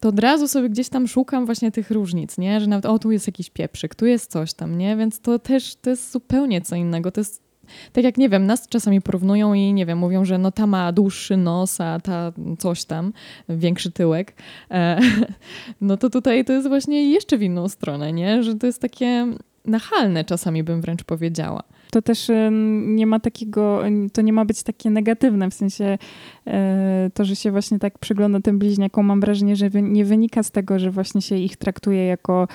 to 0.00 0.08
od 0.08 0.18
razu 0.18 0.48
sobie 0.48 0.68
gdzieś 0.68 0.88
tam 0.88 1.08
szukam 1.08 1.46
właśnie 1.46 1.72
tych 1.72 1.90
różnic, 1.90 2.38
nie? 2.38 2.60
Że 2.60 2.66
nawet, 2.66 2.86
o, 2.86 2.98
tu 2.98 3.10
jest 3.10 3.26
jakiś 3.26 3.50
pieprzyk, 3.50 3.94
tu 3.94 4.06
jest 4.06 4.30
coś 4.30 4.52
tam, 4.52 4.78
nie? 4.78 4.96
Więc 4.96 5.20
to 5.20 5.38
też, 5.38 5.76
to 5.76 5.90
jest 5.90 6.12
zupełnie 6.12 6.60
co 6.60 6.76
innego. 6.76 7.10
To 7.10 7.20
jest 7.20 7.43
tak 7.92 8.04
jak 8.04 8.16
nie 8.16 8.28
wiem, 8.28 8.46
nas 8.46 8.68
czasami 8.68 9.00
porównują 9.00 9.54
i 9.54 9.72
nie 9.72 9.86
wiem, 9.86 9.98
mówią, 9.98 10.24
że 10.24 10.38
no 10.38 10.52
ta 10.52 10.66
ma 10.66 10.92
dłuższy 10.92 11.36
nos, 11.36 11.80
a 11.80 12.00
ta 12.00 12.32
coś 12.58 12.84
tam, 12.84 13.12
większy 13.48 13.90
tyłek. 13.90 14.34
E, 14.70 15.00
no 15.80 15.96
to 15.96 16.10
tutaj 16.10 16.44
to 16.44 16.52
jest 16.52 16.68
właśnie 16.68 17.10
jeszcze 17.10 17.38
w 17.38 17.42
inną 17.42 17.68
stronę, 17.68 18.12
nie? 18.12 18.42
Że 18.42 18.54
to 18.54 18.66
jest 18.66 18.80
takie 18.80 19.26
nachalne 19.64 20.24
czasami 20.24 20.62
bym 20.62 20.80
wręcz 20.80 21.04
powiedziała. 21.04 21.62
To 21.94 22.02
też 22.02 22.30
nie 22.86 23.06
ma 23.06 23.20
takiego, 23.20 23.82
to 24.12 24.22
nie 24.22 24.32
ma 24.32 24.44
być 24.44 24.62
takie 24.62 24.90
negatywne, 24.90 25.50
w 25.50 25.54
sensie 25.54 25.98
e, 26.46 27.10
to, 27.14 27.24
że 27.24 27.36
się 27.36 27.50
właśnie 27.50 27.78
tak 27.78 27.98
przygląda 27.98 28.40
tym 28.40 28.58
bliźniakom, 28.58 29.06
mam 29.06 29.20
wrażenie, 29.20 29.56
że 29.56 29.70
nie 29.70 30.04
wynika 30.04 30.42
z 30.42 30.50
tego, 30.50 30.78
że 30.78 30.90
właśnie 30.90 31.22
się 31.22 31.36
ich 31.36 31.56
traktuje 31.56 32.06
jako 32.06 32.48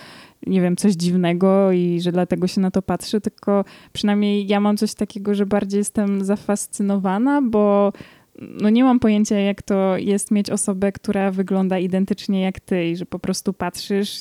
nie 0.48 0.62
wiem, 0.62 0.76
coś 0.76 0.94
dziwnego 0.94 1.72
i 1.72 2.02
że 2.02 2.12
dlatego 2.12 2.48
się 2.48 2.62
na 2.62 2.72
to 2.72 2.82
patrzy, 2.82 3.22
tylko 3.22 3.66
przynajmniej 3.94 4.48
ja 4.48 4.60
mam 4.60 4.78
coś 4.78 4.94
takiego, 4.94 5.34
że 5.34 5.46
bardziej 5.46 5.78
jestem 5.78 6.24
zafascynowana, 6.24 7.42
bo 7.42 7.94
no 8.42 8.70
nie 8.70 8.84
mam 8.84 9.00
pojęcia, 9.00 9.40
jak 9.40 9.62
to 9.62 9.98
jest 9.98 10.32
mieć 10.32 10.50
osobę, 10.50 10.92
która 10.92 11.32
wygląda 11.32 11.80
identycznie 11.80 12.42
jak 12.42 12.60
ty 12.60 12.86
i 12.86 12.96
że 12.96 13.06
po 13.06 13.20
prostu 13.20 13.54
patrzysz 13.54 14.20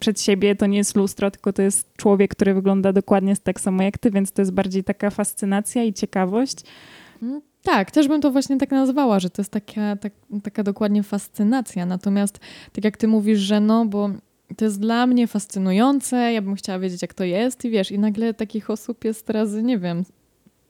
przed 0.00 0.20
siebie, 0.20 0.56
to 0.56 0.66
nie 0.66 0.78
jest 0.78 0.96
lustro, 0.96 1.30
tylko 1.30 1.52
to 1.52 1.62
jest 1.62 1.96
człowiek, 1.96 2.30
który 2.30 2.54
wygląda 2.54 2.92
dokładnie 2.92 3.36
tak 3.36 3.60
samo 3.60 3.82
jak 3.82 3.98
ty, 3.98 4.10
więc 4.10 4.32
to 4.32 4.42
jest 4.42 4.52
bardziej 4.52 4.84
taka 4.84 5.10
fascynacja 5.10 5.84
i 5.84 5.92
ciekawość. 5.92 6.56
Mm, 7.22 7.40
tak, 7.62 7.90
też 7.90 8.08
bym 8.08 8.20
to 8.20 8.30
właśnie 8.30 8.58
tak 8.58 8.70
nazwała, 8.70 9.20
że 9.20 9.30
to 9.30 9.42
jest 9.42 9.52
taka, 9.52 9.96
tak, 9.96 10.12
taka 10.42 10.62
dokładnie 10.62 11.02
fascynacja. 11.02 11.86
Natomiast 11.86 12.40
tak 12.72 12.84
jak 12.84 12.96
ty 12.96 13.08
mówisz, 13.08 13.38
że 13.38 13.60
no, 13.60 13.86
bo 13.86 14.10
to 14.56 14.64
jest 14.64 14.80
dla 14.80 15.06
mnie 15.06 15.26
fascynujące, 15.26 16.32
ja 16.32 16.42
bym 16.42 16.54
chciała 16.54 16.78
wiedzieć, 16.78 17.02
jak 17.02 17.14
to 17.14 17.24
jest 17.24 17.64
i 17.64 17.70
wiesz, 17.70 17.90
i 17.90 17.98
nagle 17.98 18.34
takich 18.34 18.70
osób 18.70 19.04
jest 19.04 19.26
teraz, 19.26 19.52
nie 19.52 19.78
wiem, 19.78 20.04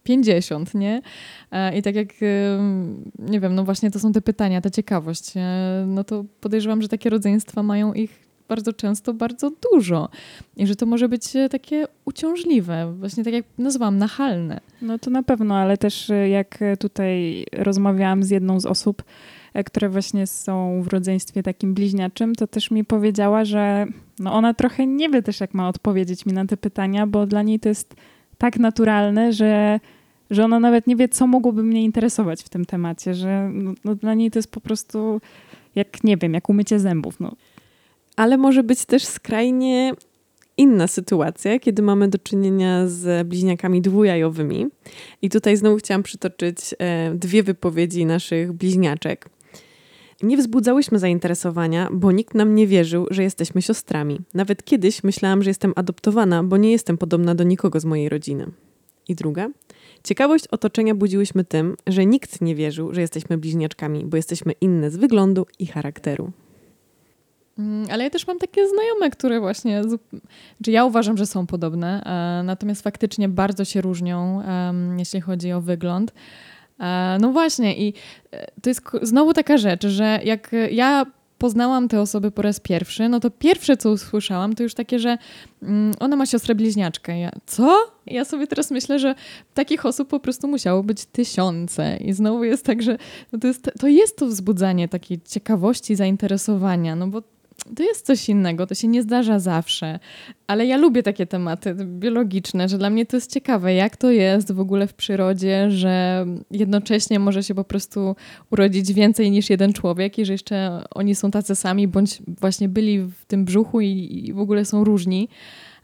50, 0.02 0.74
nie? 0.74 1.02
E, 1.50 1.78
I 1.78 1.82
tak 1.82 1.94
jak, 1.94 2.08
nie 3.18 3.40
wiem, 3.40 3.54
no 3.54 3.64
właśnie 3.64 3.90
to 3.90 3.98
są 3.98 4.12
te 4.12 4.20
pytania, 4.20 4.60
ta 4.60 4.70
ciekawość, 4.70 5.32
e, 5.36 5.84
no 5.86 6.04
to 6.04 6.24
podejrzewam, 6.40 6.82
że 6.82 6.88
takie 6.88 7.10
rodzeństwa 7.10 7.62
mają 7.62 7.92
ich 7.92 8.29
bardzo 8.50 8.72
często 8.72 9.14
bardzo 9.14 9.50
dużo 9.72 10.08
i 10.56 10.66
że 10.66 10.76
to 10.76 10.86
może 10.86 11.08
być 11.08 11.24
takie 11.50 11.86
uciążliwe, 12.04 12.94
właśnie 12.98 13.24
tak 13.24 13.32
jak 13.32 13.44
nazwałam, 13.58 13.98
nachalne. 13.98 14.60
No 14.82 14.98
to 14.98 15.10
na 15.10 15.22
pewno, 15.22 15.56
ale 15.56 15.76
też 15.76 16.12
jak 16.30 16.58
tutaj 16.78 17.44
rozmawiałam 17.52 18.22
z 18.22 18.30
jedną 18.30 18.60
z 18.60 18.66
osób, 18.66 19.02
E, 19.54 19.64
które 19.64 19.88
właśnie 19.88 20.26
są 20.26 20.82
w 20.82 20.88
rodzeństwie 20.88 21.42
takim 21.42 21.74
bliźniaczym, 21.74 22.34
to 22.34 22.46
też 22.46 22.70
mi 22.70 22.84
powiedziała, 22.84 23.44
że 23.44 23.86
no 24.18 24.32
ona 24.32 24.54
trochę 24.54 24.86
nie 24.86 25.08
wie 25.08 25.22
też, 25.22 25.40
jak 25.40 25.54
ma 25.54 25.68
odpowiedzieć 25.68 26.26
mi 26.26 26.32
na 26.32 26.46
te 26.46 26.56
pytania, 26.56 27.06
bo 27.06 27.26
dla 27.26 27.42
niej 27.42 27.60
to 27.60 27.68
jest 27.68 27.94
tak 28.38 28.58
naturalne, 28.58 29.32
że, 29.32 29.80
że 30.30 30.44
ona 30.44 30.60
nawet 30.60 30.86
nie 30.86 30.96
wie, 30.96 31.08
co 31.08 31.26
mogłoby 31.26 31.62
mnie 31.62 31.84
interesować 31.84 32.42
w 32.42 32.48
tym 32.48 32.64
temacie, 32.64 33.14
że 33.14 33.50
no, 33.52 33.74
no 33.84 33.94
dla 33.94 34.14
niej 34.14 34.30
to 34.30 34.38
jest 34.38 34.52
po 34.52 34.60
prostu 34.60 35.20
jak, 35.74 36.04
nie 36.04 36.16
wiem, 36.16 36.34
jak 36.34 36.48
umycie 36.48 36.78
zębów. 36.78 37.20
No. 37.20 37.32
Ale 38.20 38.36
może 38.36 38.62
być 38.62 38.84
też 38.84 39.04
skrajnie 39.04 39.92
inna 40.56 40.86
sytuacja, 40.86 41.58
kiedy 41.58 41.82
mamy 41.82 42.08
do 42.08 42.18
czynienia 42.18 42.86
z 42.86 43.28
bliźniakami 43.28 43.82
dwujajowymi. 43.82 44.66
I 45.22 45.30
tutaj 45.30 45.56
znowu 45.56 45.76
chciałam 45.76 46.02
przytoczyć 46.02 46.74
e, 46.78 47.14
dwie 47.14 47.42
wypowiedzi 47.42 48.06
naszych 48.06 48.52
bliźniaczek. 48.52 49.28
Nie 50.22 50.36
wzbudzałyśmy 50.36 50.98
zainteresowania, 50.98 51.88
bo 51.92 52.12
nikt 52.12 52.34
nam 52.34 52.54
nie 52.54 52.66
wierzył, 52.66 53.06
że 53.10 53.22
jesteśmy 53.22 53.62
siostrami. 53.62 54.20
Nawet 54.34 54.64
kiedyś 54.64 55.04
myślałam, 55.04 55.42
że 55.42 55.50
jestem 55.50 55.72
adoptowana, 55.76 56.44
bo 56.44 56.56
nie 56.56 56.72
jestem 56.72 56.98
podobna 56.98 57.34
do 57.34 57.44
nikogo 57.44 57.80
z 57.80 57.84
mojej 57.84 58.08
rodziny. 58.08 58.46
I 59.08 59.14
druga. 59.14 59.48
Ciekawość 60.04 60.46
otoczenia 60.46 60.94
budziłyśmy 60.94 61.44
tym, 61.44 61.76
że 61.86 62.06
nikt 62.06 62.40
nie 62.40 62.54
wierzył, 62.54 62.94
że 62.94 63.00
jesteśmy 63.00 63.38
bliźniaczkami, 63.38 64.04
bo 64.04 64.16
jesteśmy 64.16 64.52
inne 64.60 64.90
z 64.90 64.96
wyglądu 64.96 65.46
i 65.58 65.66
charakteru. 65.66 66.32
Mm, 67.60 67.86
ale 67.90 68.04
ja 68.04 68.10
też 68.10 68.26
mam 68.26 68.38
takie 68.38 68.68
znajome, 68.68 69.10
które 69.10 69.40
właśnie, 69.40 69.82
czy 70.64 70.70
ja 70.70 70.84
uważam, 70.84 71.16
że 71.16 71.26
są 71.26 71.46
podobne, 71.46 72.02
e, 72.04 72.42
natomiast 72.42 72.82
faktycznie 72.82 73.28
bardzo 73.28 73.64
się 73.64 73.80
różnią, 73.80 74.42
jeśli 74.98 75.20
chodzi 75.20 75.52
o 75.52 75.60
wygląd. 75.60 76.12
E, 76.80 77.18
no 77.20 77.32
właśnie 77.32 77.78
i 77.78 77.94
e, 78.32 78.46
to 78.62 78.70
jest 78.70 78.82
znowu 79.02 79.32
taka 79.32 79.58
rzecz, 79.58 79.86
że 79.86 80.20
jak 80.24 80.50
ja 80.70 81.06
poznałam 81.38 81.88
te 81.88 82.00
osoby 82.00 82.30
po 82.30 82.42
raz 82.42 82.60
pierwszy, 82.60 83.08
no 83.08 83.20
to 83.20 83.30
pierwsze, 83.30 83.76
co 83.76 83.90
usłyszałam, 83.90 84.54
to 84.54 84.62
już 84.62 84.74
takie, 84.74 84.98
że 84.98 85.18
mm, 85.62 85.94
ona 86.00 86.16
ma 86.16 86.26
siostrę 86.26 86.54
bliźniaczkę. 86.54 87.18
Ja, 87.18 87.30
co? 87.46 87.76
Ja 88.06 88.24
sobie 88.24 88.46
teraz 88.46 88.70
myślę, 88.70 88.98
że 88.98 89.14
takich 89.54 89.86
osób 89.86 90.08
po 90.08 90.20
prostu 90.20 90.48
musiało 90.48 90.82
być 90.82 91.04
tysiące. 91.04 91.96
I 91.96 92.12
znowu 92.12 92.44
jest 92.44 92.64
tak, 92.64 92.82
że 92.82 92.98
no 93.32 93.38
to, 93.38 93.46
jest, 93.46 93.70
to 93.80 93.88
jest 93.88 94.16
to 94.16 94.26
wzbudzanie 94.26 94.88
takiej 94.88 95.20
ciekawości, 95.20 95.96
zainteresowania, 95.96 96.96
no 96.96 97.06
bo 97.06 97.22
to 97.76 97.82
jest 97.82 98.06
coś 98.06 98.28
innego, 98.28 98.66
to 98.66 98.74
się 98.74 98.88
nie 98.88 99.02
zdarza 99.02 99.38
zawsze, 99.38 99.98
ale 100.46 100.66
ja 100.66 100.76
lubię 100.76 101.02
takie 101.02 101.26
tematy 101.26 101.74
biologiczne, 101.84 102.68
że 102.68 102.78
dla 102.78 102.90
mnie 102.90 103.06
to 103.06 103.16
jest 103.16 103.32
ciekawe, 103.32 103.74
jak 103.74 103.96
to 103.96 104.10
jest 104.10 104.52
w 104.52 104.60
ogóle 104.60 104.86
w 104.86 104.94
przyrodzie, 104.94 105.70
że 105.70 106.26
jednocześnie 106.50 107.18
może 107.18 107.42
się 107.42 107.54
po 107.54 107.64
prostu 107.64 108.16
urodzić 108.50 108.92
więcej 108.92 109.30
niż 109.30 109.50
jeden 109.50 109.72
człowiek 109.72 110.18
i 110.18 110.24
że 110.24 110.32
jeszcze 110.32 110.84
oni 110.94 111.14
są 111.14 111.30
tacy 111.30 111.56
sami, 111.56 111.88
bądź 111.88 112.22
właśnie 112.40 112.68
byli 112.68 113.02
w 113.02 113.24
tym 113.26 113.44
brzuchu 113.44 113.80
i, 113.80 114.22
i 114.24 114.32
w 114.32 114.38
ogóle 114.38 114.64
są 114.64 114.84
różni. 114.84 115.28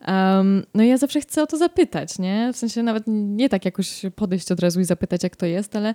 Um, 0.09 0.67
no 0.75 0.83
i 0.83 0.89
ja 0.89 0.97
zawsze 0.97 1.21
chcę 1.21 1.43
o 1.43 1.47
to 1.47 1.57
zapytać, 1.57 2.19
nie? 2.19 2.51
W 2.53 2.57
sensie 2.57 2.83
nawet 2.83 3.05
nie 3.07 3.49
tak 3.49 3.65
jakoś 3.65 4.03
podejść 4.17 4.53
od 4.53 4.61
razu 4.61 4.81
i 4.81 4.85
zapytać, 4.85 5.23
jak 5.23 5.37
to 5.37 5.47
jest, 5.47 5.77
ale 5.77 5.95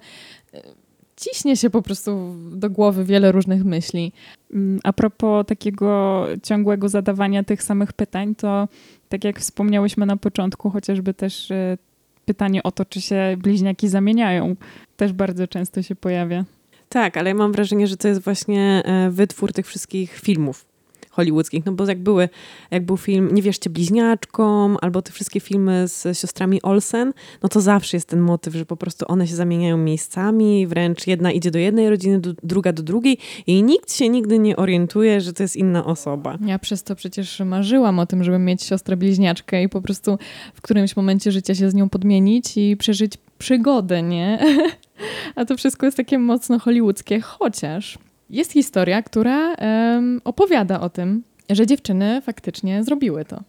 ciśnie 1.21 1.57
się 1.57 1.69
po 1.69 1.81
prostu 1.81 2.35
do 2.51 2.69
głowy 2.69 3.05
wiele 3.05 3.31
różnych 3.31 3.65
myśli. 3.65 4.11
Mm, 4.53 4.79
a 4.83 4.93
propos 4.93 5.45
takiego 5.45 6.25
ciągłego 6.43 6.89
zadawania 6.89 7.43
tych 7.43 7.63
samych 7.63 7.93
pytań, 7.93 8.35
to 8.35 8.67
tak 9.09 9.23
jak 9.23 9.39
wspomniałyśmy 9.39 10.05
na 10.05 10.17
początku, 10.17 10.69
chociażby 10.69 11.13
też 11.13 11.51
e, 11.51 11.77
pytanie 12.25 12.63
o 12.63 12.71
to, 12.71 12.85
czy 12.85 13.01
się 13.01 13.37
bliźniaki 13.37 13.87
zamieniają, 13.87 14.55
też 14.97 15.13
bardzo 15.13 15.47
często 15.47 15.81
się 15.81 15.95
pojawia. 15.95 16.45
Tak, 16.89 17.17
ale 17.17 17.29
ja 17.29 17.35
mam 17.35 17.51
wrażenie, 17.51 17.87
że 17.87 17.97
to 17.97 18.07
jest 18.07 18.21
właśnie 18.21 18.83
e, 18.85 19.09
wytwór 19.09 19.53
tych 19.53 19.67
wszystkich 19.67 20.13
filmów 20.13 20.70
hollywoodzkich, 21.11 21.65
no 21.65 21.71
bo 21.71 21.85
jak 21.85 21.99
były, 21.99 22.29
jak 22.71 22.85
był 22.85 22.97
film 22.97 23.29
Nie 23.33 23.41
wierzcie 23.41 23.69
bliźniaczkom, 23.69 24.77
albo 24.81 25.01
te 25.01 25.11
wszystkie 25.11 25.39
filmy 25.39 25.87
z 25.87 26.17
siostrami 26.17 26.61
Olsen, 26.61 27.13
no 27.43 27.49
to 27.49 27.61
zawsze 27.61 27.97
jest 27.97 28.07
ten 28.07 28.19
motyw, 28.19 28.55
że 28.55 28.65
po 28.65 28.77
prostu 28.77 29.05
one 29.07 29.27
się 29.27 29.35
zamieniają 29.35 29.77
miejscami, 29.77 30.67
wręcz 30.67 31.07
jedna 31.07 31.31
idzie 31.31 31.51
do 31.51 31.59
jednej 31.59 31.89
rodziny, 31.89 32.19
do, 32.19 32.33
druga 32.43 32.73
do 32.73 32.83
drugiej 32.83 33.17
i 33.47 33.63
nikt 33.63 33.93
się 33.93 34.09
nigdy 34.09 34.39
nie 34.39 34.55
orientuje, 34.55 35.21
że 35.21 35.33
to 35.33 35.43
jest 35.43 35.55
inna 35.55 35.85
osoba. 35.85 36.37
Ja 36.45 36.59
przez 36.59 36.83
to 36.83 36.95
przecież 36.95 37.39
marzyłam 37.39 37.99
o 37.99 38.05
tym, 38.05 38.23
żeby 38.23 38.39
mieć 38.39 38.63
siostrę 38.63 38.97
bliźniaczkę 38.97 39.63
i 39.63 39.69
po 39.69 39.81
prostu 39.81 40.17
w 40.53 40.61
którymś 40.61 40.95
momencie 40.95 41.31
życia 41.31 41.55
się 41.55 41.69
z 41.69 41.73
nią 41.73 41.89
podmienić 41.89 42.57
i 42.57 42.77
przeżyć 42.77 43.13
przygodę, 43.37 44.03
nie? 44.03 44.39
A 45.35 45.45
to 45.45 45.57
wszystko 45.57 45.85
jest 45.85 45.97
takie 45.97 46.19
mocno 46.19 46.59
hollywoodzkie, 46.59 47.21
chociaż 47.21 47.97
jest 48.31 48.51
historia, 48.51 49.03
która 49.03 49.55
um, 49.55 50.21
opowiada 50.23 50.79
o 50.79 50.89
tym, 50.89 51.23
że 51.49 51.67
dziewczyny 51.67 52.21
faktycznie 52.21 52.83
zrobiły 52.83 53.25
to. 53.25 53.43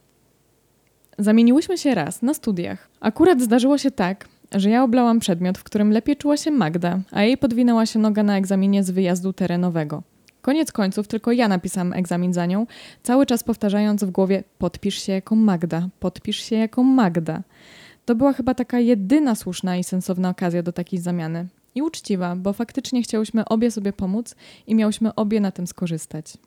Zamieniłyśmy 1.17 1.77
się 1.77 1.95
raz 1.95 2.21
na 2.21 2.33
studiach. 2.33 2.89
Akurat 2.99 3.41
zdarzyło 3.41 3.77
się 3.77 3.91
tak, 3.91 4.27
że 4.51 4.69
ja 4.69 4.83
oblałam 4.83 5.19
przedmiot, 5.19 5.57
w 5.57 5.63
którym 5.63 5.91
lepiej 5.91 6.15
czuła 6.15 6.37
się 6.37 6.51
Magda, 6.51 6.99
a 7.11 7.23
jej 7.23 7.37
podwinęła 7.37 7.85
się 7.85 7.99
noga 7.99 8.23
na 8.23 8.37
egzaminie 8.37 8.83
z 8.83 8.91
wyjazdu 8.91 9.33
terenowego. 9.33 10.03
Koniec 10.41 10.71
końców 10.71 11.07
tylko 11.07 11.31
ja 11.31 11.47
napisałam 11.47 11.93
egzamin 11.93 12.33
za 12.33 12.45
nią, 12.45 12.67
cały 13.03 13.25
czas 13.25 13.43
powtarzając 13.43 14.03
w 14.03 14.11
głowie 14.11 14.43
podpisz 14.57 15.01
się 15.01 15.13
jako 15.13 15.35
Magda, 15.35 15.89
podpisz 15.99 16.43
się 16.43 16.55
jako 16.55 16.83
Magda. 16.83 17.41
To 18.05 18.15
była 18.15 18.33
chyba 18.33 18.53
taka 18.53 18.79
jedyna 18.79 19.35
słuszna 19.35 19.77
i 19.77 19.83
sensowna 19.83 20.29
okazja 20.29 20.63
do 20.63 20.71
takiej 20.71 20.99
zamiany 20.99 21.47
i 21.75 21.81
uczciwa, 21.81 22.35
bo 22.35 22.53
faktycznie 22.53 23.03
chciałyśmy 23.03 23.45
obie 23.45 23.71
sobie 23.71 23.93
pomóc 23.93 24.35
i 24.67 24.75
miałyśmy 24.75 25.15
obie 25.15 25.39
na 25.39 25.51
tym 25.51 25.67
skorzystać. 25.67 26.37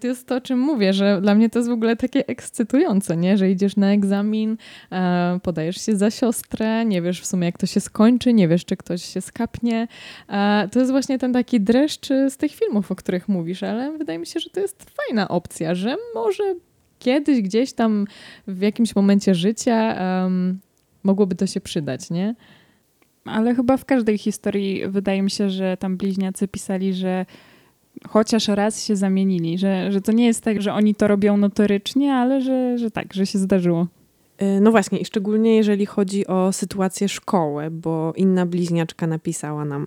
To 0.00 0.06
jest 0.06 0.26
to, 0.26 0.36
o 0.36 0.40
czym 0.40 0.58
mówię, 0.58 0.92
że 0.92 1.20
dla 1.20 1.34
mnie 1.34 1.50
to 1.50 1.58
jest 1.58 1.68
w 1.68 1.72
ogóle 1.72 1.96
takie 1.96 2.26
ekscytujące, 2.26 3.16
nie? 3.16 3.38
że 3.38 3.50
idziesz 3.50 3.76
na 3.76 3.92
egzamin, 3.92 4.56
e, 4.92 5.40
podajesz 5.42 5.86
się 5.86 5.96
za 5.96 6.10
siostrę, 6.10 6.84
nie 6.84 7.02
wiesz 7.02 7.20
w 7.20 7.26
sumie 7.26 7.46
jak 7.46 7.58
to 7.58 7.66
się 7.66 7.80
skończy, 7.80 8.32
nie 8.32 8.48
wiesz 8.48 8.64
czy 8.64 8.76
ktoś 8.76 9.04
się 9.04 9.20
skapnie. 9.20 9.88
E, 10.28 10.68
to 10.72 10.78
jest 10.78 10.90
właśnie 10.90 11.18
ten 11.18 11.32
taki 11.32 11.60
dreszcz 11.60 12.08
z 12.28 12.36
tych 12.36 12.52
filmów, 12.52 12.92
o 12.92 12.96
których 12.96 13.28
mówisz, 13.28 13.62
ale 13.62 13.98
wydaje 13.98 14.18
mi 14.18 14.26
się, 14.26 14.40
że 14.40 14.50
to 14.50 14.60
jest 14.60 14.90
fajna 14.90 15.28
opcja, 15.28 15.74
że 15.74 15.96
może 16.14 16.54
kiedyś 16.98 17.42
gdzieś 17.42 17.72
tam 17.72 18.06
w 18.46 18.60
jakimś 18.60 18.96
momencie 18.96 19.34
życia 19.34 19.96
mogłoby 21.02 21.34
to 21.34 21.46
się 21.46 21.60
przydać, 21.60 22.10
nie? 22.10 22.34
Ale 23.28 23.54
chyba 23.54 23.76
w 23.76 23.84
każdej 23.84 24.18
historii 24.18 24.82
wydaje 24.88 25.22
mi 25.22 25.30
się, 25.30 25.50
że 25.50 25.76
tam 25.76 25.96
bliźniacy 25.96 26.48
pisali, 26.48 26.94
że 26.94 27.26
chociaż 28.08 28.48
raz 28.48 28.84
się 28.84 28.96
zamienili, 28.96 29.58
że, 29.58 29.92
że 29.92 30.00
to 30.00 30.12
nie 30.12 30.26
jest 30.26 30.44
tak, 30.44 30.62
że 30.62 30.74
oni 30.74 30.94
to 30.94 31.08
robią 31.08 31.36
notorycznie, 31.36 32.14
ale 32.14 32.42
że, 32.42 32.78
że 32.78 32.90
tak, 32.90 33.14
że 33.14 33.26
się 33.26 33.38
zdarzyło. 33.38 33.86
Y, 34.42 34.60
no 34.60 34.70
właśnie, 34.70 34.98
i 34.98 35.04
szczególnie 35.04 35.56
jeżeli 35.56 35.86
chodzi 35.86 36.26
o 36.26 36.52
sytuację 36.52 37.08
szkoły, 37.08 37.70
bo 37.70 38.12
inna 38.16 38.46
bliźniaczka 38.46 39.06
napisała 39.06 39.64
nam. 39.64 39.86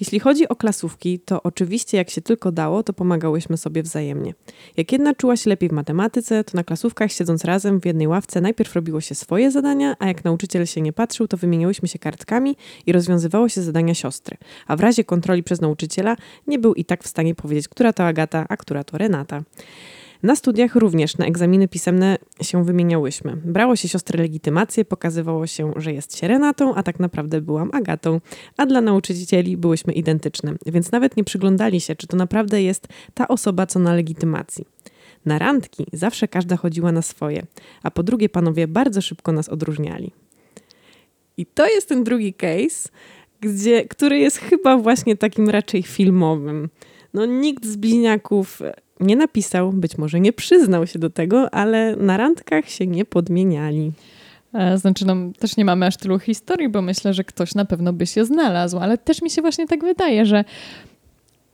Jeśli 0.00 0.20
chodzi 0.20 0.48
o 0.48 0.56
klasówki, 0.56 1.18
to 1.18 1.42
oczywiście 1.42 1.96
jak 1.96 2.10
się 2.10 2.20
tylko 2.20 2.52
dało, 2.52 2.82
to 2.82 2.92
pomagałyśmy 2.92 3.56
sobie 3.56 3.82
wzajemnie. 3.82 4.34
Jak 4.76 4.92
jedna 4.92 5.14
czuła 5.14 5.36
się 5.36 5.50
lepiej 5.50 5.68
w 5.68 5.72
matematyce, 5.72 6.44
to 6.44 6.52
na 6.54 6.64
klasówkach 6.64 7.12
siedząc 7.12 7.44
razem 7.44 7.80
w 7.80 7.86
jednej 7.86 8.08
ławce 8.08 8.40
najpierw 8.40 8.74
robiło 8.74 9.00
się 9.00 9.14
swoje 9.14 9.50
zadania, 9.50 9.96
a 9.98 10.06
jak 10.06 10.24
nauczyciel 10.24 10.66
się 10.66 10.80
nie 10.80 10.92
patrzył, 10.92 11.28
to 11.28 11.36
wymieniałyśmy 11.36 11.88
się 11.88 11.98
kartkami 11.98 12.56
i 12.86 12.92
rozwiązywało 12.92 13.48
się 13.48 13.62
zadania 13.62 13.94
siostry. 13.94 14.36
A 14.66 14.76
w 14.76 14.80
razie 14.80 15.04
kontroli 15.04 15.42
przez 15.42 15.60
nauczyciela 15.60 16.16
nie 16.46 16.58
był 16.58 16.74
i 16.74 16.84
tak 16.84 17.04
w 17.04 17.08
stanie 17.08 17.34
powiedzieć, 17.34 17.68
która 17.68 17.92
to 17.92 18.04
Agata, 18.04 18.46
a 18.48 18.56
która 18.56 18.84
to 18.84 18.98
Renata. 18.98 19.42
Na 20.22 20.36
studiach 20.36 20.74
również 20.74 21.18
na 21.18 21.26
egzaminy 21.26 21.68
pisemne 21.68 22.18
się 22.42 22.64
wymieniałyśmy. 22.64 23.36
Brało 23.36 23.76
się 23.76 23.88
siostry 23.88 24.18
legitymację, 24.18 24.84
pokazywało 24.84 25.46
się, 25.46 25.72
że 25.76 25.92
jest 25.92 26.18
się 26.18 26.28
Renatą, 26.28 26.74
a 26.74 26.82
tak 26.82 27.00
naprawdę 27.00 27.40
byłam 27.40 27.70
Agatą, 27.72 28.20
a 28.56 28.66
dla 28.66 28.80
nauczycieli 28.80 29.56
byłyśmy 29.56 29.92
identyczne, 29.92 30.54
więc 30.66 30.92
nawet 30.92 31.16
nie 31.16 31.24
przyglądali 31.24 31.80
się, 31.80 31.96
czy 31.96 32.06
to 32.06 32.16
naprawdę 32.16 32.62
jest 32.62 32.88
ta 33.14 33.28
osoba, 33.28 33.66
co 33.66 33.78
na 33.78 33.94
legitymacji. 33.94 34.64
Na 35.24 35.38
randki 35.38 35.86
zawsze 35.92 36.28
każda 36.28 36.56
chodziła 36.56 36.92
na 36.92 37.02
swoje, 37.02 37.46
a 37.82 37.90
po 37.90 38.02
drugie 38.02 38.28
panowie 38.28 38.68
bardzo 38.68 39.02
szybko 39.02 39.32
nas 39.32 39.48
odróżniali. 39.48 40.12
I 41.36 41.46
to 41.46 41.66
jest 41.66 41.88
ten 41.88 42.04
drugi 42.04 42.34
case, 42.34 42.88
gdzie, 43.40 43.84
który 43.84 44.18
jest 44.18 44.38
chyba 44.38 44.76
właśnie 44.76 45.16
takim 45.16 45.50
raczej 45.50 45.82
filmowym. 45.82 46.68
No 47.14 47.26
nikt 47.26 47.66
z 47.66 47.76
bliźniaków 47.76 48.62
nie 49.00 49.16
napisał, 49.16 49.72
być 49.72 49.98
może 49.98 50.20
nie 50.20 50.32
przyznał 50.32 50.86
się 50.86 50.98
do 50.98 51.10
tego, 51.10 51.54
ale 51.54 51.96
na 51.96 52.16
randkach 52.16 52.68
się 52.68 52.86
nie 52.86 53.04
podmieniali. 53.04 53.92
E, 54.54 54.78
znaczy, 54.78 55.06
no, 55.06 55.16
też 55.38 55.56
nie 55.56 55.64
mamy 55.64 55.86
aż 55.86 55.96
tylu 55.96 56.18
historii, 56.18 56.68
bo 56.68 56.82
myślę, 56.82 57.14
że 57.14 57.24
ktoś 57.24 57.54
na 57.54 57.64
pewno 57.64 57.92
by 57.92 58.06
się 58.06 58.24
znalazł, 58.24 58.78
ale 58.78 58.98
też 58.98 59.22
mi 59.22 59.30
się 59.30 59.42
właśnie 59.42 59.66
tak 59.66 59.84
wydaje, 59.84 60.26
że 60.26 60.44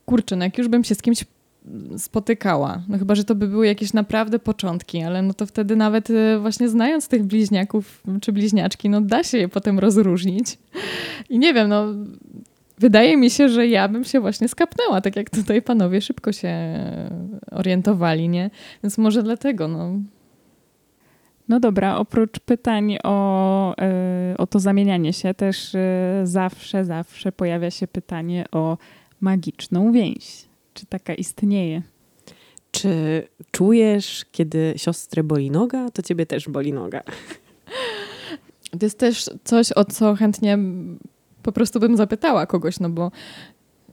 kurczę, 0.04 0.36
no 0.36 0.44
jak 0.44 0.58
już 0.58 0.68
bym 0.68 0.84
się 0.84 0.94
z 0.94 1.02
kimś 1.02 1.24
spotykała, 1.98 2.82
no 2.88 2.98
chyba, 2.98 3.14
że 3.14 3.24
to 3.24 3.34
by 3.34 3.48
były 3.48 3.66
jakieś 3.66 3.92
naprawdę 3.92 4.38
początki, 4.38 5.02
ale 5.02 5.22
no 5.22 5.34
to 5.34 5.46
wtedy 5.46 5.76
nawet 5.76 6.10
e, 6.10 6.38
właśnie 6.38 6.68
znając 6.68 7.08
tych 7.08 7.24
bliźniaków 7.24 8.02
czy 8.20 8.32
bliźniaczki, 8.32 8.88
no 8.88 9.00
da 9.00 9.24
się 9.24 9.38
je 9.38 9.48
potem 9.48 9.78
rozróżnić. 9.78 10.58
I 11.30 11.38
nie 11.38 11.54
wiem, 11.54 11.68
no 11.68 11.86
wydaje 12.78 13.16
mi 13.16 13.30
się, 13.30 13.48
że 13.48 13.66
ja 13.66 13.88
bym 13.88 14.04
się 14.04 14.20
właśnie 14.20 14.48
skapnęła, 14.48 15.00
tak 15.00 15.16
jak 15.16 15.30
tutaj 15.30 15.62
panowie 15.62 16.00
szybko 16.00 16.32
się 16.32 16.54
orientowali, 17.50 18.28
nie? 18.28 18.50
Więc 18.82 18.98
może 18.98 19.22
dlatego, 19.22 19.68
no. 19.68 19.92
No 21.48 21.60
dobra, 21.60 21.96
oprócz 21.96 22.40
pytań 22.40 22.98
o, 23.04 23.76
e, 23.78 24.34
o 24.38 24.46
to 24.46 24.60
zamienianie 24.60 25.12
się, 25.12 25.34
też 25.34 25.74
e, 25.74 26.20
zawsze, 26.24 26.84
zawsze 26.84 27.32
pojawia 27.32 27.70
się 27.70 27.86
pytanie 27.86 28.44
o 28.52 28.78
magiczną 29.20 29.92
więź. 29.92 30.44
Czy 30.74 30.86
taka 30.86 31.14
istnieje? 31.14 31.82
Czy 32.70 33.22
czujesz, 33.50 34.24
kiedy 34.32 34.74
siostrę 34.76 35.22
boli 35.22 35.50
noga, 35.50 35.90
to 35.90 36.02
ciebie 36.02 36.26
też 36.26 36.48
boli 36.48 36.72
noga? 36.72 37.02
To 38.78 38.86
jest 38.86 38.98
też 38.98 39.30
coś, 39.44 39.72
o 39.72 39.84
co 39.84 40.14
chętnie 40.14 40.58
po 41.46 41.52
prostu 41.52 41.80
bym 41.80 41.96
zapytała 41.96 42.46
kogoś, 42.46 42.80
no 42.80 42.90
bo 42.90 43.10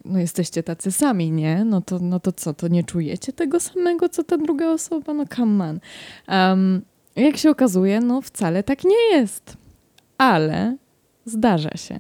no 0.06 0.20
jesteście 0.20 0.64
tacy 0.64 0.92
sami, 0.92 1.32
nie? 1.32 1.66
No 1.66 1.82
to, 1.82 2.00
no 2.00 2.20
to 2.20 2.32
co, 2.32 2.54
to 2.54 2.68
nie 2.68 2.84
czujecie 2.84 3.34
tego 3.34 3.60
samego, 3.60 4.10
co 4.10 4.24
ta 4.24 4.38
druga 4.38 4.70
osoba? 4.70 5.14
No 5.14 5.26
come 5.36 5.70
on. 5.70 5.80
Um, 6.28 6.82
jak 7.16 7.38
się 7.38 7.50
okazuje, 7.50 8.02
no 8.02 8.22
wcale 8.22 8.64
tak 8.64 8.84
nie 8.84 9.12
jest. 9.12 9.58
Ale 10.18 10.78
zdarza 11.26 11.78
się. 11.78 12.00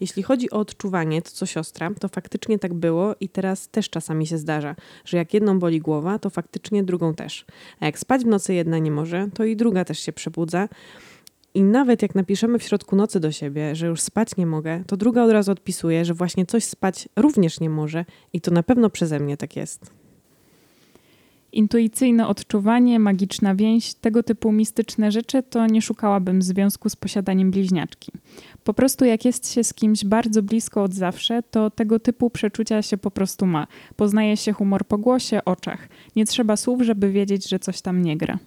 Jeśli 0.00 0.22
chodzi 0.22 0.50
o 0.50 0.58
odczuwanie, 0.58 1.22
to 1.22 1.30
co 1.30 1.46
siostra, 1.46 1.90
to 2.00 2.08
faktycznie 2.08 2.58
tak 2.58 2.74
było 2.74 3.14
i 3.20 3.28
teraz 3.28 3.68
też 3.68 3.90
czasami 3.90 4.26
się 4.26 4.38
zdarza, 4.38 4.76
że 5.04 5.16
jak 5.16 5.34
jedną 5.34 5.58
boli 5.58 5.80
głowa, 5.80 6.18
to 6.18 6.30
faktycznie 6.30 6.82
drugą 6.82 7.14
też. 7.14 7.44
A 7.80 7.86
jak 7.86 7.98
spać 7.98 8.22
w 8.22 8.26
nocy 8.26 8.54
jedna 8.54 8.78
nie 8.78 8.90
może, 8.90 9.28
to 9.34 9.44
i 9.44 9.56
druga 9.56 9.84
też 9.84 9.98
się 9.98 10.12
przebudza. 10.12 10.68
I 11.54 11.62
nawet 11.62 12.02
jak 12.02 12.14
napiszemy 12.14 12.58
w 12.58 12.62
środku 12.62 12.96
nocy 12.96 13.20
do 13.20 13.32
siebie, 13.32 13.74
że 13.74 13.86
już 13.86 14.00
spać 14.00 14.36
nie 14.36 14.46
mogę, 14.46 14.84
to 14.86 14.96
druga 14.96 15.22
od 15.24 15.30
razu 15.30 15.52
odpisuje, 15.52 16.04
że 16.04 16.14
właśnie 16.14 16.46
coś 16.46 16.64
spać 16.64 17.08
również 17.16 17.60
nie 17.60 17.70
może 17.70 18.04
i 18.32 18.40
to 18.40 18.50
na 18.50 18.62
pewno 18.62 18.90
przeze 18.90 19.20
mnie 19.20 19.36
tak 19.36 19.56
jest. 19.56 19.90
Intuicyjne 21.52 22.28
odczuwanie, 22.28 22.98
magiczna 22.98 23.54
więź, 23.54 23.94
tego 23.94 24.22
typu 24.22 24.52
mistyczne 24.52 25.12
rzeczy 25.12 25.42
to 25.42 25.66
nie 25.66 25.82
szukałabym 25.82 26.42
związku 26.42 26.88
z 26.88 26.96
posiadaniem 26.96 27.50
bliźniaczki. 27.50 28.12
Po 28.64 28.74
prostu 28.74 29.04
jak 29.04 29.24
jest 29.24 29.52
się 29.52 29.64
z 29.64 29.74
kimś 29.74 30.04
bardzo 30.04 30.42
blisko 30.42 30.82
od 30.82 30.94
zawsze, 30.94 31.42
to 31.50 31.70
tego 31.70 32.00
typu 32.00 32.30
przeczucia 32.30 32.82
się 32.82 32.96
po 32.96 33.10
prostu 33.10 33.46
ma. 33.46 33.66
Poznaje 33.96 34.36
się 34.36 34.52
humor 34.52 34.86
po 34.86 34.98
głosie, 34.98 35.44
oczach. 35.44 35.88
Nie 36.16 36.24
trzeba 36.24 36.56
słów, 36.56 36.82
żeby 36.82 37.12
wiedzieć, 37.12 37.48
że 37.48 37.58
coś 37.58 37.80
tam 37.80 38.02
nie 38.02 38.16
gra. 38.16 38.38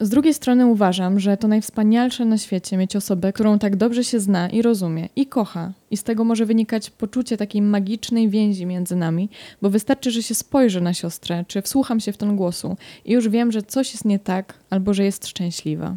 Z 0.00 0.08
drugiej 0.08 0.34
strony 0.34 0.66
uważam, 0.66 1.20
że 1.20 1.36
to 1.36 1.48
najwspanialsze 1.48 2.24
na 2.24 2.38
świecie 2.38 2.76
mieć 2.76 2.96
osobę, 2.96 3.32
którą 3.32 3.58
tak 3.58 3.76
dobrze 3.76 4.04
się 4.04 4.20
zna 4.20 4.48
i 4.48 4.62
rozumie 4.62 5.08
i 5.16 5.26
kocha. 5.26 5.72
I 5.90 5.96
z 5.96 6.02
tego 6.02 6.24
może 6.24 6.46
wynikać 6.46 6.90
poczucie 6.90 7.36
takiej 7.36 7.62
magicznej 7.62 8.28
więzi 8.28 8.66
między 8.66 8.96
nami, 8.96 9.28
bo 9.62 9.70
wystarczy, 9.70 10.10
że 10.10 10.22
się 10.22 10.34
spojrzę 10.34 10.80
na 10.80 10.94
siostrę, 10.94 11.44
czy 11.48 11.62
wsłucham 11.62 12.00
się 12.00 12.12
w 12.12 12.16
ten 12.16 12.36
głosu 12.36 12.76
i 13.04 13.12
już 13.12 13.28
wiem, 13.28 13.52
że 13.52 13.62
coś 13.62 13.92
jest 13.92 14.04
nie 14.04 14.18
tak 14.18 14.54
albo 14.70 14.94
że 14.94 15.04
jest 15.04 15.26
szczęśliwa. 15.26 15.96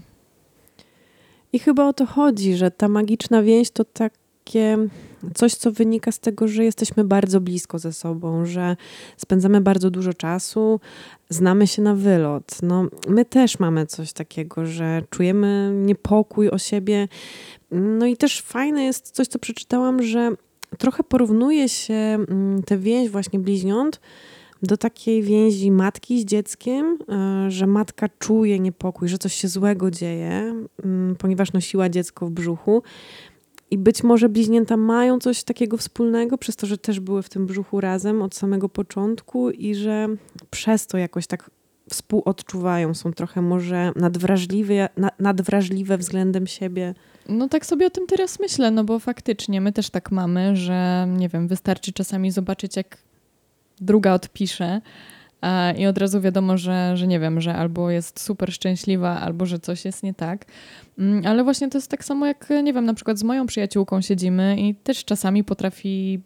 I 1.54 1.60
chyba 1.60 1.88
o 1.88 1.94
to 1.94 2.06
chodzi, 2.06 2.56
że 2.56 2.72
ta 2.72 2.88
magiczna 2.88 3.44
więź 3.44 3.72
to 3.72 3.86
takie 3.86 4.78
coś, 5.36 5.56
co 5.56 5.72
wynika 5.72 6.12
z 6.12 6.20
tego, 6.20 6.48
że 6.48 6.64
jesteśmy 6.64 7.04
bardzo 7.04 7.42
blisko 7.42 7.80
ze 7.80 7.94
sobą, 7.94 8.46
że 8.46 8.76
spędzamy 9.18 9.62
bardzo 9.62 9.90
dużo 9.90 10.14
czasu, 10.14 10.80
znamy 11.30 11.68
się 11.68 11.82
na 11.82 11.96
wylot. 11.96 12.62
No, 12.62 12.86
my 13.08 13.26
też 13.26 13.60
mamy 13.60 13.86
coś 13.86 14.14
takiego, 14.14 14.66
że 14.66 15.02
czujemy 15.10 15.72
niepokój 15.76 16.50
o 16.50 16.58
siebie. 16.58 17.08
No 17.72 18.06
i 18.06 18.18
też 18.18 18.42
fajne 18.42 18.84
jest 18.84 19.12
coś, 19.12 19.28
co 19.28 19.40
przeczytałam, 19.40 20.04
że 20.04 20.32
trochę 20.78 21.04
porównuje 21.04 21.70
się 21.70 21.94
mm, 21.94 22.64
tę 22.64 22.78
więź 22.78 23.10
właśnie 23.10 23.40
bliźniąt 23.40 24.00
do 24.64 24.78
takiej 24.78 25.24
więzi 25.24 25.72
matki 25.72 26.22
z 26.22 26.26
dzieckiem, 26.26 26.98
e, 27.10 27.52
że 27.52 27.68
matka 27.68 28.10
czuje 28.20 28.60
niepokój, 28.60 29.08
że 29.08 29.18
coś 29.18 29.34
się 29.34 29.48
złego 29.48 29.92
dzieje, 29.92 30.56
mm, 30.84 31.16
ponieważ 31.16 31.54
nosiła 31.54 31.90
dziecko 31.90 32.26
w 32.26 32.32
brzuchu. 32.32 32.84
I 33.74 33.78
być 33.78 34.04
może 34.04 34.30
bliźnięta 34.30 34.78
mają 34.78 35.20
coś 35.20 35.44
takiego 35.44 35.78
wspólnego, 35.78 36.38
przez 36.38 36.56
to, 36.56 36.68
że 36.68 36.78
też 36.78 37.00
były 37.00 37.24
w 37.24 37.30
tym 37.30 37.46
brzuchu 37.46 37.82
razem 37.82 38.22
od 38.22 38.36
samego 38.36 38.70
początku 38.70 39.50
i 39.50 39.76
że 39.76 40.08
przez 40.50 40.88
to 40.88 40.98
jakoś 40.98 41.28
tak 41.28 41.50
współodczuwają, 41.90 42.94
są 42.94 43.14
trochę 43.14 43.42
może 43.42 43.92
nadwrażliwe, 43.96 44.90
nadwrażliwe 45.20 45.98
względem 45.98 46.48
siebie. 46.48 46.94
No 47.30 47.50
tak 47.50 47.66
sobie 47.66 47.88
o 47.88 47.90
tym 47.90 48.08
teraz 48.08 48.40
myślę, 48.40 48.72
no 48.72 48.84
bo 48.84 49.00
faktycznie 49.00 49.62
my 49.62 49.72
też 49.72 49.90
tak 49.90 50.12
mamy, 50.12 50.56
że 50.56 51.08
nie 51.18 51.30
wiem, 51.30 51.48
wystarczy 51.48 51.94
czasami 51.94 52.32
zobaczyć, 52.32 52.76
jak 52.76 52.98
druga 53.82 54.14
odpisze 54.14 54.82
i 55.78 55.86
od 55.86 55.98
razu 55.98 56.22
wiadomo, 56.22 56.58
że, 56.58 56.98
że 56.98 57.08
nie 57.08 57.20
wiem, 57.20 57.42
że 57.42 57.56
albo 57.56 57.90
jest 57.90 58.20
super 58.20 58.54
szczęśliwa, 58.54 59.20
albo 59.20 59.46
że 59.46 59.60
coś 59.60 59.86
jest 59.86 60.04
nie 60.04 60.14
tak. 60.14 60.46
Mm, 61.00 61.26
ale 61.26 61.44
właśnie 61.44 61.70
to 61.70 61.78
jest 61.78 61.92
tak 61.92 62.06
samo 62.06 62.26
jak, 62.26 62.50
nie 62.64 62.74
wiem, 62.74 62.86
na 62.86 62.94
przykład 62.94 63.18
z 63.18 63.24
moją 63.24 63.46
przyjaciółką 63.46 64.02
siedzimy 64.02 64.56
i 64.60 64.76
też 64.76 65.06
czasami 65.06 65.44
potrafi, 65.44 66.22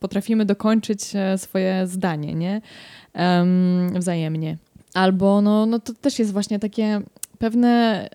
potrafimy 0.00 0.44
dokończyć 0.44 1.00
e, 1.14 1.38
swoje 1.38 1.86
zdanie, 1.86 2.34
nie? 2.34 2.60
Um, 3.14 3.90
wzajemnie. 3.94 4.56
Albo 4.94 5.40
no, 5.40 5.66
no 5.66 5.78
to 5.78 5.94
też 5.94 6.18
jest 6.18 6.32
właśnie 6.32 6.58
takie 6.58 7.00
pewne 7.38 8.08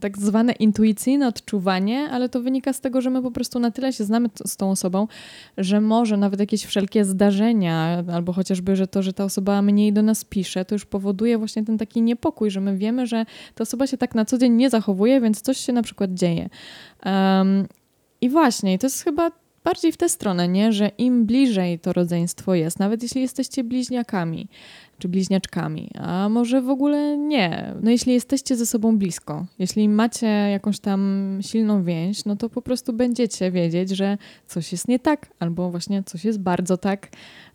tak 0.00 0.18
zwane 0.18 0.52
intuicyjne 0.52 1.28
odczuwanie, 1.28 2.08
ale 2.10 2.28
to 2.28 2.40
wynika 2.40 2.72
z 2.72 2.80
tego, 2.80 3.00
że 3.00 3.10
my 3.10 3.22
po 3.22 3.30
prostu 3.30 3.58
na 3.58 3.70
tyle 3.70 3.92
się 3.92 4.04
znamy 4.04 4.28
z 4.46 4.56
tą 4.56 4.70
osobą, 4.70 5.08
że 5.58 5.80
może 5.80 6.16
nawet 6.16 6.40
jakieś 6.40 6.64
wszelkie 6.64 7.04
zdarzenia, 7.04 8.04
albo 8.12 8.32
chociażby, 8.32 8.76
że 8.76 8.86
to, 8.86 9.02
że 9.02 9.12
ta 9.12 9.24
osoba 9.24 9.62
mniej 9.62 9.92
do 9.92 10.02
nas 10.02 10.24
pisze, 10.24 10.64
to 10.64 10.74
już 10.74 10.84
powoduje 10.84 11.38
właśnie 11.38 11.64
ten 11.64 11.78
taki 11.78 12.02
niepokój, 12.02 12.50
że 12.50 12.60
my 12.60 12.76
wiemy, 12.76 13.06
że 13.06 13.24
ta 13.54 13.62
osoba 13.62 13.86
się 13.86 13.96
tak 13.96 14.14
na 14.14 14.24
co 14.24 14.38
dzień 14.38 14.52
nie 14.52 14.70
zachowuje, 14.70 15.20
więc 15.20 15.40
coś 15.40 15.58
się 15.58 15.72
na 15.72 15.82
przykład 15.82 16.14
dzieje. 16.14 16.48
Um, 17.04 17.66
I 18.20 18.28
właśnie, 18.28 18.78
to 18.78 18.86
jest 18.86 19.04
chyba 19.04 19.30
bardziej 19.64 19.92
w 19.92 19.96
tę 19.96 20.08
stronę, 20.08 20.48
nie? 20.48 20.72
że 20.72 20.90
im 20.98 21.26
bliżej 21.26 21.78
to 21.78 21.92
rodzeństwo 21.92 22.54
jest, 22.54 22.78
nawet 22.78 23.02
jeśli 23.02 23.22
jesteście 23.22 23.64
bliźniakami, 23.64 24.48
czy 24.98 25.08
bliźniaczkami, 25.08 25.90
a 25.98 26.28
może 26.28 26.62
w 26.62 26.70
ogóle 26.70 27.18
nie. 27.18 27.74
No 27.82 27.90
jeśli 27.90 28.12
jesteście 28.12 28.56
ze 28.56 28.66
sobą 28.66 28.98
blisko, 28.98 29.46
jeśli 29.58 29.88
macie 29.88 30.26
jakąś 30.26 30.78
tam 30.78 31.38
silną 31.42 31.84
więź, 31.84 32.24
no 32.24 32.36
to 32.36 32.48
po 32.48 32.62
prostu 32.62 32.92
będziecie 32.92 33.50
wiedzieć, 33.50 33.90
że 33.90 34.18
coś 34.46 34.72
jest 34.72 34.88
nie 34.88 34.98
tak, 34.98 35.30
albo 35.38 35.70
właśnie 35.70 36.02
coś 36.02 36.24
jest 36.24 36.40
bardzo 36.40 36.76
tak. 36.76 37.08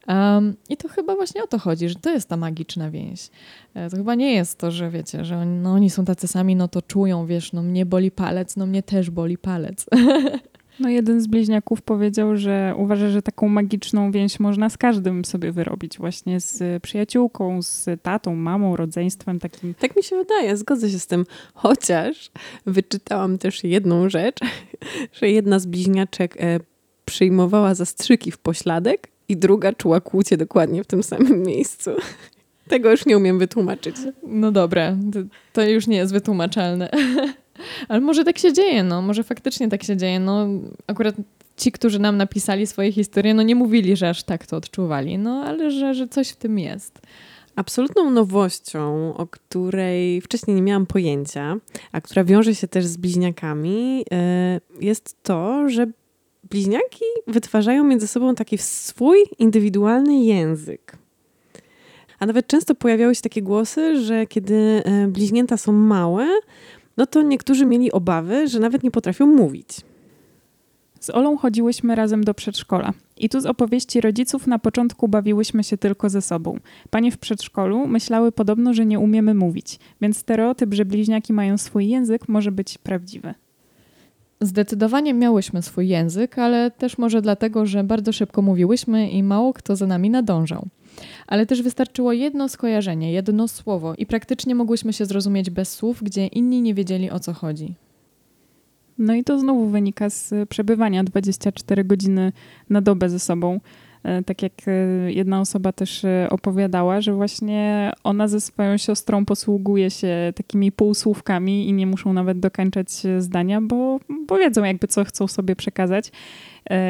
Um, 0.07 0.55
I 0.69 0.77
to 0.77 0.87
chyba 0.87 1.15
właśnie 1.15 1.43
o 1.43 1.47
to 1.47 1.59
chodzi, 1.59 1.89
że 1.89 1.95
to 1.95 2.09
jest 2.09 2.29
ta 2.29 2.37
magiczna 2.37 2.91
więź. 2.91 3.29
E, 3.73 3.89
to 3.89 3.97
chyba 3.97 4.15
nie 4.15 4.33
jest 4.33 4.57
to, 4.57 4.71
że 4.71 4.89
wiecie, 4.89 5.25
że 5.25 5.37
oni, 5.37 5.57
no, 5.57 5.71
oni 5.71 5.89
są 5.89 6.05
tacy 6.05 6.27
sami, 6.27 6.55
no 6.55 6.67
to 6.67 6.81
czują, 6.81 7.25
wiesz, 7.25 7.53
no 7.53 7.61
mnie 7.61 7.85
boli 7.85 8.11
palec, 8.11 8.55
no 8.55 8.65
mnie 8.65 8.83
też 8.83 9.09
boli 9.09 9.37
palec. 9.37 9.85
No 10.79 10.89
jeden 10.89 11.21
z 11.21 11.27
bliźniaków 11.27 11.81
powiedział, 11.81 12.37
że 12.37 12.73
uważa, 12.77 13.09
że 13.09 13.21
taką 13.21 13.47
magiczną 13.47 14.11
więź 14.11 14.39
można 14.39 14.69
z 14.69 14.77
każdym 14.77 15.25
sobie 15.25 15.51
wyrobić, 15.51 15.97
właśnie 15.97 16.39
z 16.39 16.83
przyjaciółką, 16.83 17.61
z 17.61 18.01
tatą, 18.01 18.35
mamą, 18.35 18.75
rodzeństwem 18.75 19.39
takim. 19.39 19.73
Tak 19.73 19.95
mi 19.95 20.03
się 20.03 20.15
wydaje, 20.15 20.57
zgodzę 20.57 20.89
się 20.89 20.99
z 20.99 21.07
tym. 21.07 21.25
Chociaż 21.53 22.31
wyczytałam 22.65 23.37
też 23.37 23.63
jedną 23.63 24.09
rzecz, 24.09 24.39
że 25.19 25.29
jedna 25.29 25.59
z 25.59 25.65
bliźniaczek 25.65 26.35
e, 26.39 26.59
przyjmowała 27.05 27.75
zastrzyki 27.75 28.31
w 28.31 28.37
pośladek 28.37 29.07
i 29.29 29.37
druga 29.37 29.73
czuła 29.73 30.01
kłucie 30.01 30.37
dokładnie 30.37 30.83
w 30.83 30.87
tym 30.87 31.03
samym 31.03 31.43
miejscu. 31.43 31.91
Tego 32.67 32.91
już 32.91 33.05
nie 33.05 33.17
umiem 33.17 33.39
wytłumaczyć. 33.39 33.95
No 34.23 34.51
dobra, 34.51 34.97
to, 35.13 35.19
to 35.53 35.69
już 35.69 35.87
nie 35.87 35.97
jest 35.97 36.13
wytłumaczalne. 36.13 36.89
Ale 37.87 38.01
może 38.01 38.23
tak 38.23 38.37
się 38.37 38.53
dzieje, 38.53 38.83
no. 38.83 39.01
Może 39.01 39.23
faktycznie 39.23 39.69
tak 39.69 39.83
się 39.83 39.97
dzieje. 39.97 40.19
No, 40.19 40.47
akurat 40.87 41.15
ci, 41.57 41.71
którzy 41.71 41.99
nam 41.99 42.17
napisali 42.17 42.67
swoje 42.67 42.91
historie, 42.91 43.33
no 43.33 43.41
nie 43.41 43.55
mówili, 43.55 43.95
że 43.95 44.09
aż 44.09 44.23
tak 44.23 44.45
to 44.45 44.57
odczuwali, 44.57 45.17
no 45.17 45.43
ale 45.45 45.71
że, 45.71 45.93
że 45.93 46.07
coś 46.07 46.29
w 46.29 46.35
tym 46.35 46.59
jest. 46.59 47.01
Absolutną 47.55 48.09
nowością, 48.09 49.13
o 49.17 49.27
której 49.27 50.21
wcześniej 50.21 50.55
nie 50.55 50.61
miałam 50.61 50.85
pojęcia, 50.85 51.57
a 51.91 52.01
która 52.01 52.23
wiąże 52.23 52.55
się 52.55 52.67
też 52.67 52.85
z 52.85 52.97
bliźniakami, 52.97 54.05
e, 54.11 54.59
jest 54.81 55.23
to, 55.23 55.69
że 55.69 55.87
bliźniaki 56.49 57.05
wytwarzają 57.27 57.83
między 57.83 58.07
sobą 58.07 58.35
taki 58.35 58.57
swój 58.57 59.17
indywidualny 59.39 60.23
język. 60.23 60.97
A 62.19 62.25
nawet 62.25 62.47
często 62.47 62.75
pojawiały 62.75 63.15
się 63.15 63.21
takie 63.21 63.41
głosy, 63.41 64.01
że 64.01 64.27
kiedy 64.27 64.81
e, 64.85 65.07
bliźnięta 65.07 65.57
są 65.57 65.71
małe, 65.71 66.27
no 66.97 67.05
to 67.05 67.21
niektórzy 67.21 67.65
mieli 67.65 67.91
obawy, 67.91 68.47
że 68.47 68.59
nawet 68.59 68.83
nie 68.83 68.91
potrafią 68.91 69.25
mówić. 69.25 69.81
Z 70.99 71.09
Olą 71.09 71.37
chodziłyśmy 71.37 71.95
razem 71.95 72.23
do 72.23 72.33
przedszkola. 72.33 72.93
I 73.17 73.29
tu 73.29 73.41
z 73.41 73.45
opowieści 73.45 74.01
rodziców 74.01 74.47
na 74.47 74.59
początku 74.59 75.07
bawiłyśmy 75.07 75.63
się 75.63 75.77
tylko 75.77 76.09
ze 76.09 76.21
sobą. 76.21 76.59
Panie 76.89 77.11
w 77.11 77.17
przedszkolu 77.17 77.87
myślały 77.87 78.31
podobno, 78.31 78.73
że 78.73 78.85
nie 78.85 78.99
umiemy 78.99 79.33
mówić, 79.33 79.79
więc 80.01 80.17
stereotyp, 80.17 80.73
że 80.73 80.85
bliźniaki 80.85 81.33
mają 81.33 81.57
swój 81.57 81.87
język, 81.87 82.29
może 82.29 82.51
być 82.51 82.77
prawdziwy. 82.77 83.33
Zdecydowanie 84.41 85.13
miałyśmy 85.13 85.61
swój 85.61 85.87
język, 85.87 86.39
ale 86.39 86.71
też 86.71 86.97
może 86.97 87.21
dlatego, 87.21 87.65
że 87.65 87.83
bardzo 87.83 88.11
szybko 88.11 88.41
mówiłyśmy 88.41 89.09
i 89.09 89.23
mało 89.23 89.53
kto 89.53 89.75
za 89.75 89.87
nami 89.87 90.09
nadążał. 90.09 90.67
Ale 91.27 91.45
też 91.45 91.61
wystarczyło 91.61 92.13
jedno 92.13 92.49
skojarzenie, 92.49 93.11
jedno 93.11 93.47
słowo 93.47 93.93
i 93.97 94.05
praktycznie 94.05 94.55
mogłyśmy 94.55 94.93
się 94.93 95.05
zrozumieć 95.05 95.49
bez 95.49 95.73
słów, 95.73 96.03
gdzie 96.03 96.27
inni 96.27 96.61
nie 96.61 96.73
wiedzieli 96.73 97.11
o 97.11 97.19
co 97.19 97.33
chodzi. 97.33 97.75
No 98.97 99.13
i 99.13 99.23
to 99.23 99.39
znowu 99.39 99.67
wynika 99.67 100.09
z 100.09 100.49
przebywania 100.49 101.03
24 101.03 101.83
godziny 101.83 102.31
na 102.69 102.81
dobę 102.81 103.09
ze 103.09 103.19
sobą. 103.19 103.59
E, 104.05 104.23
tak 104.23 104.41
jak 104.41 104.53
e, 104.67 104.71
jedna 105.11 105.41
osoba 105.41 105.71
też 105.71 106.05
e, 106.05 106.27
opowiadała, 106.29 107.01
że 107.01 107.13
właśnie 107.13 107.91
ona 108.03 108.27
ze 108.27 108.41
swoją 108.41 108.77
siostrą 108.77 109.25
posługuje 109.25 109.91
się 109.91 110.33
takimi 110.35 110.71
półsłówkami 110.71 111.69
i 111.69 111.73
nie 111.73 111.87
muszą 111.87 112.13
nawet 112.13 112.39
dokończać 112.39 112.89
zdania, 113.19 113.61
bo, 113.61 113.99
bo 114.27 114.37
wiedzą 114.37 114.63
jakby 114.63 114.87
co 114.87 115.03
chcą 115.03 115.27
sobie 115.27 115.55
przekazać. 115.55 116.11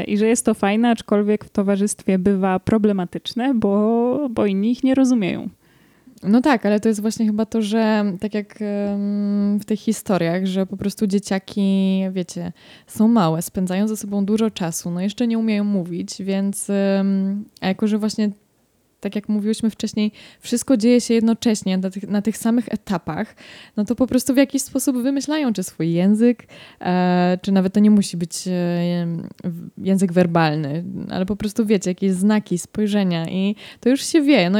I 0.08 0.18
że 0.18 0.28
jest 0.28 0.46
to 0.46 0.54
fajne, 0.54 0.90
aczkolwiek 0.90 1.46
w 1.46 1.50
towarzystwie 1.50 2.20
bywa 2.20 2.60
problematyczne, 2.60 3.54
bo, 3.54 4.30
bo 4.30 4.46
inni 4.46 4.72
ich 4.72 4.84
nie 4.84 4.96
rozumieją. 4.96 5.50
No 6.28 6.42
tak, 6.42 6.66
ale 6.66 6.80
to 6.80 6.90
jest 6.90 7.02
właśnie 7.02 7.26
chyba 7.26 7.46
to, 7.46 7.62
że 7.62 8.06
tak 8.20 8.34
jak 8.34 8.60
w 9.60 9.66
tych 9.66 9.80
historiach, 9.80 10.46
że 10.46 10.66
po 10.66 10.78
prostu 10.78 11.08
dzieciaki, 11.08 12.02
wiecie, 12.12 12.52
są 12.88 13.08
małe, 13.08 13.42
spędzają 13.42 13.88
ze 13.88 13.98
sobą 13.98 14.26
dużo 14.26 14.52
czasu, 14.52 14.92
no 14.92 15.02
jeszcze 15.02 15.28
nie 15.28 15.40
umieją 15.40 15.64
mówić, 15.64 16.16
więc 16.20 16.68
a 17.62 17.68
jako, 17.68 17.88
że 17.88 17.98
właśnie 17.98 18.32
tak 19.06 19.16
jak 19.16 19.30
mówiłyśmy 19.30 19.70
wcześniej, 19.70 20.12
wszystko 20.40 20.78
dzieje 20.78 21.02
się 21.02 21.14
jednocześnie 21.14 21.78
na 21.78 21.90
tych, 21.90 22.08
na 22.08 22.22
tych 22.22 22.38
samych 22.38 22.74
etapach, 22.74 23.36
no 23.78 23.86
to 23.86 23.96
po 23.96 24.08
prostu 24.08 24.34
w 24.34 24.38
jakiś 24.38 24.62
sposób 24.62 24.98
wymyślają, 24.98 25.54
czy 25.54 25.64
swój 25.64 25.94
język, 25.94 26.48
e, 26.82 27.38
czy 27.42 27.52
nawet 27.52 27.74
to 27.74 27.80
nie 27.80 27.92
musi 27.92 28.18
być 28.18 28.48
e, 28.48 28.52
język 29.78 30.14
werbalny, 30.14 30.84
ale 31.10 31.26
po 31.26 31.36
prostu 31.36 31.66
wiecie, 31.66 31.92
jakieś 31.92 32.12
znaki, 32.12 32.58
spojrzenia 32.58 33.30
i 33.30 33.56
to 33.80 33.90
już 33.90 34.06
się 34.06 34.22
wie. 34.22 34.50
No 34.50 34.60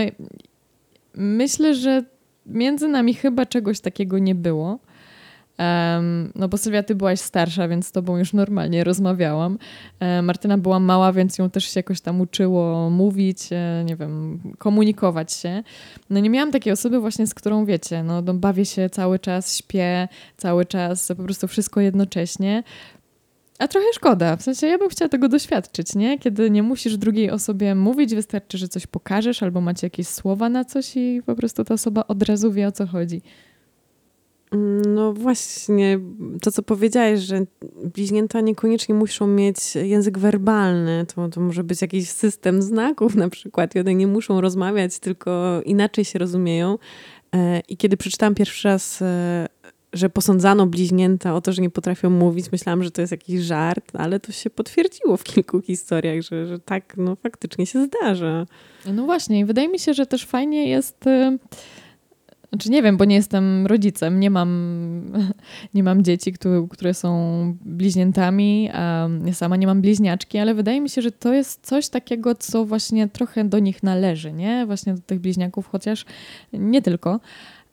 myślę, 1.18 1.76
że 1.76 2.04
między 2.46 2.88
nami 2.88 3.14
chyba 3.14 3.46
czegoś 3.46 3.80
takiego 3.80 4.20
nie 4.20 4.36
było. 4.36 4.80
Um, 5.60 6.32
no 6.36 6.48
bo 6.48 6.58
Sylwia, 6.58 6.84
ty 6.84 6.96
byłaś 6.96 7.20
starsza, 7.20 7.68
więc 7.68 7.88
z 7.88 7.92
tobą 7.92 8.18
już 8.18 8.34
normalnie 8.34 8.84
rozmawiałam. 8.84 9.58
E, 10.00 10.22
Martyna 10.22 10.58
była 10.58 10.80
mała, 10.80 11.14
więc 11.14 11.38
ją 11.38 11.50
też 11.50 11.66
się 11.66 11.80
jakoś 11.80 12.02
tam 12.02 12.22
uczyło 12.22 12.90
mówić, 12.90 13.40
e, 13.52 13.84
nie 13.86 13.96
wiem, 13.96 14.40
komunikować 14.58 15.34
się. 15.34 15.64
No 16.10 16.20
nie 16.20 16.30
miałam 16.30 16.52
takiej 16.52 16.74
osoby 16.74 17.00
właśnie, 17.00 17.28
z 17.28 17.34
którą 17.34 17.66
wiecie, 17.66 18.04
no, 18.04 18.22
no 18.22 18.34
bawię 18.34 18.66
się 18.66 18.90
cały 18.90 19.20
czas, 19.20 19.58
śpię 19.58 20.08
cały 20.38 20.66
czas, 20.66 21.08
po 21.08 21.24
prostu 21.24 21.48
wszystko 21.48 21.82
jednocześnie. 21.82 22.64
A 23.60 23.68
trochę 23.68 23.88
szkoda, 23.94 24.36
w 24.36 24.42
sensie 24.42 24.68
ja 24.68 24.78
bym 24.78 24.90
chciała 24.90 25.10
tego 25.10 25.30
doświadczyć, 25.30 25.96
nie? 25.96 26.20
Kiedy 26.20 26.50
nie 26.50 26.64
musisz 26.64 26.98
drugiej 26.98 27.32
osobie 27.32 27.76
mówić, 27.76 28.16
wystarczy, 28.16 28.58
że 28.58 28.68
coś 28.68 28.88
pokażesz 28.88 29.44
albo 29.44 29.62
macie 29.62 29.88
jakieś 29.88 30.08
słowa 30.08 30.50
na 30.50 30.66
coś 30.66 30.96
i 30.96 31.22
po 31.26 31.36
prostu 31.36 31.64
ta 31.64 31.74
osoba 31.74 32.04
od 32.08 32.24
razu 32.24 32.52
wie 32.52 32.68
o 32.68 32.72
co 32.72 32.88
chodzi. 32.88 33.22
No 34.88 35.14
właśnie, 35.14 36.00
to 36.42 36.52
co 36.52 36.64
powiedziałeś, 36.64 37.20
że 37.20 37.42
bliźnięta 37.96 38.42
niekoniecznie 38.42 38.96
muszą 38.96 39.28
mieć 39.28 39.76
język 39.76 40.18
werbalny, 40.18 41.06
to, 41.16 41.30
to 41.30 41.42
może 41.42 41.64
być 41.64 41.82
jakiś 41.82 42.10
system 42.10 42.62
znaków 42.62 43.16
na 43.16 43.30
przykład 43.30 43.76
i 43.76 43.80
one 43.80 43.96
nie 43.96 44.08
muszą 44.08 44.42
rozmawiać, 44.42 45.00
tylko 45.00 45.62
inaczej 45.66 46.06
się 46.06 46.20
rozumieją. 46.20 46.78
E, 47.36 47.60
I 47.60 47.78
kiedy 47.78 47.98
przeczytałam 47.98 48.36
pierwszy 48.36 48.68
raz 48.68 49.02
e, 49.02 49.48
że 49.96 50.10
posądzano 50.10 50.68
bliźnięta 50.68 51.36
o 51.36 51.42
to, 51.42 51.52
że 51.52 51.62
nie 51.62 51.70
potrafią 51.70 52.10
mówić. 52.10 52.52
Myślałam, 52.52 52.84
że 52.84 52.92
to 52.92 53.02
jest 53.02 53.12
jakiś 53.12 53.42
żart, 53.42 53.92
ale 53.94 54.20
to 54.20 54.32
się 54.32 54.50
potwierdziło 54.50 55.18
w 55.18 55.24
kilku 55.24 55.62
historiach, 55.62 56.22
że, 56.22 56.48
że 56.48 56.60
tak 56.60 56.98
no, 56.98 57.16
faktycznie 57.16 57.66
się 57.66 57.86
zdarza. 57.86 58.46
No 58.94 59.06
właśnie, 59.06 59.40
i 59.40 59.46
wydaje 59.46 59.68
mi 59.68 59.80
się, 59.80 59.94
że 59.94 60.06
też 60.06 60.26
fajnie 60.26 60.70
jest. 60.70 61.08
Y, 61.08 61.40
znaczy 62.50 62.70
nie 62.70 62.84
wiem, 62.84 62.98
bo 62.98 63.06
nie 63.06 63.16
jestem 63.16 63.68
rodzicem, 63.68 64.20
nie 64.20 64.30
mam, 64.30 65.12
nie 65.74 65.84
mam 65.84 66.04
dzieci, 66.04 66.34
które, 66.34 66.68
które 66.70 66.94
są 66.94 67.58
bliźniętami, 67.62 68.70
ja 69.26 69.34
sama 69.34 69.56
nie 69.56 69.68
mam 69.68 69.82
bliźniaczki, 69.82 70.38
ale 70.38 70.54
wydaje 70.54 70.82
mi 70.82 70.90
się, 70.90 71.02
że 71.02 71.12
to 71.12 71.34
jest 71.34 71.68
coś 71.68 71.90
takiego, 71.90 72.36
co 72.36 72.66
właśnie 72.66 73.08
trochę 73.08 73.44
do 73.44 73.60
nich 73.60 73.84
należy, 73.84 74.34
nie? 74.34 74.66
Właśnie 74.66 74.94
do 74.94 75.02
tych 75.02 75.20
bliźniaków, 75.20 75.68
chociaż 75.68 76.06
nie 76.54 76.82
tylko. 76.82 77.20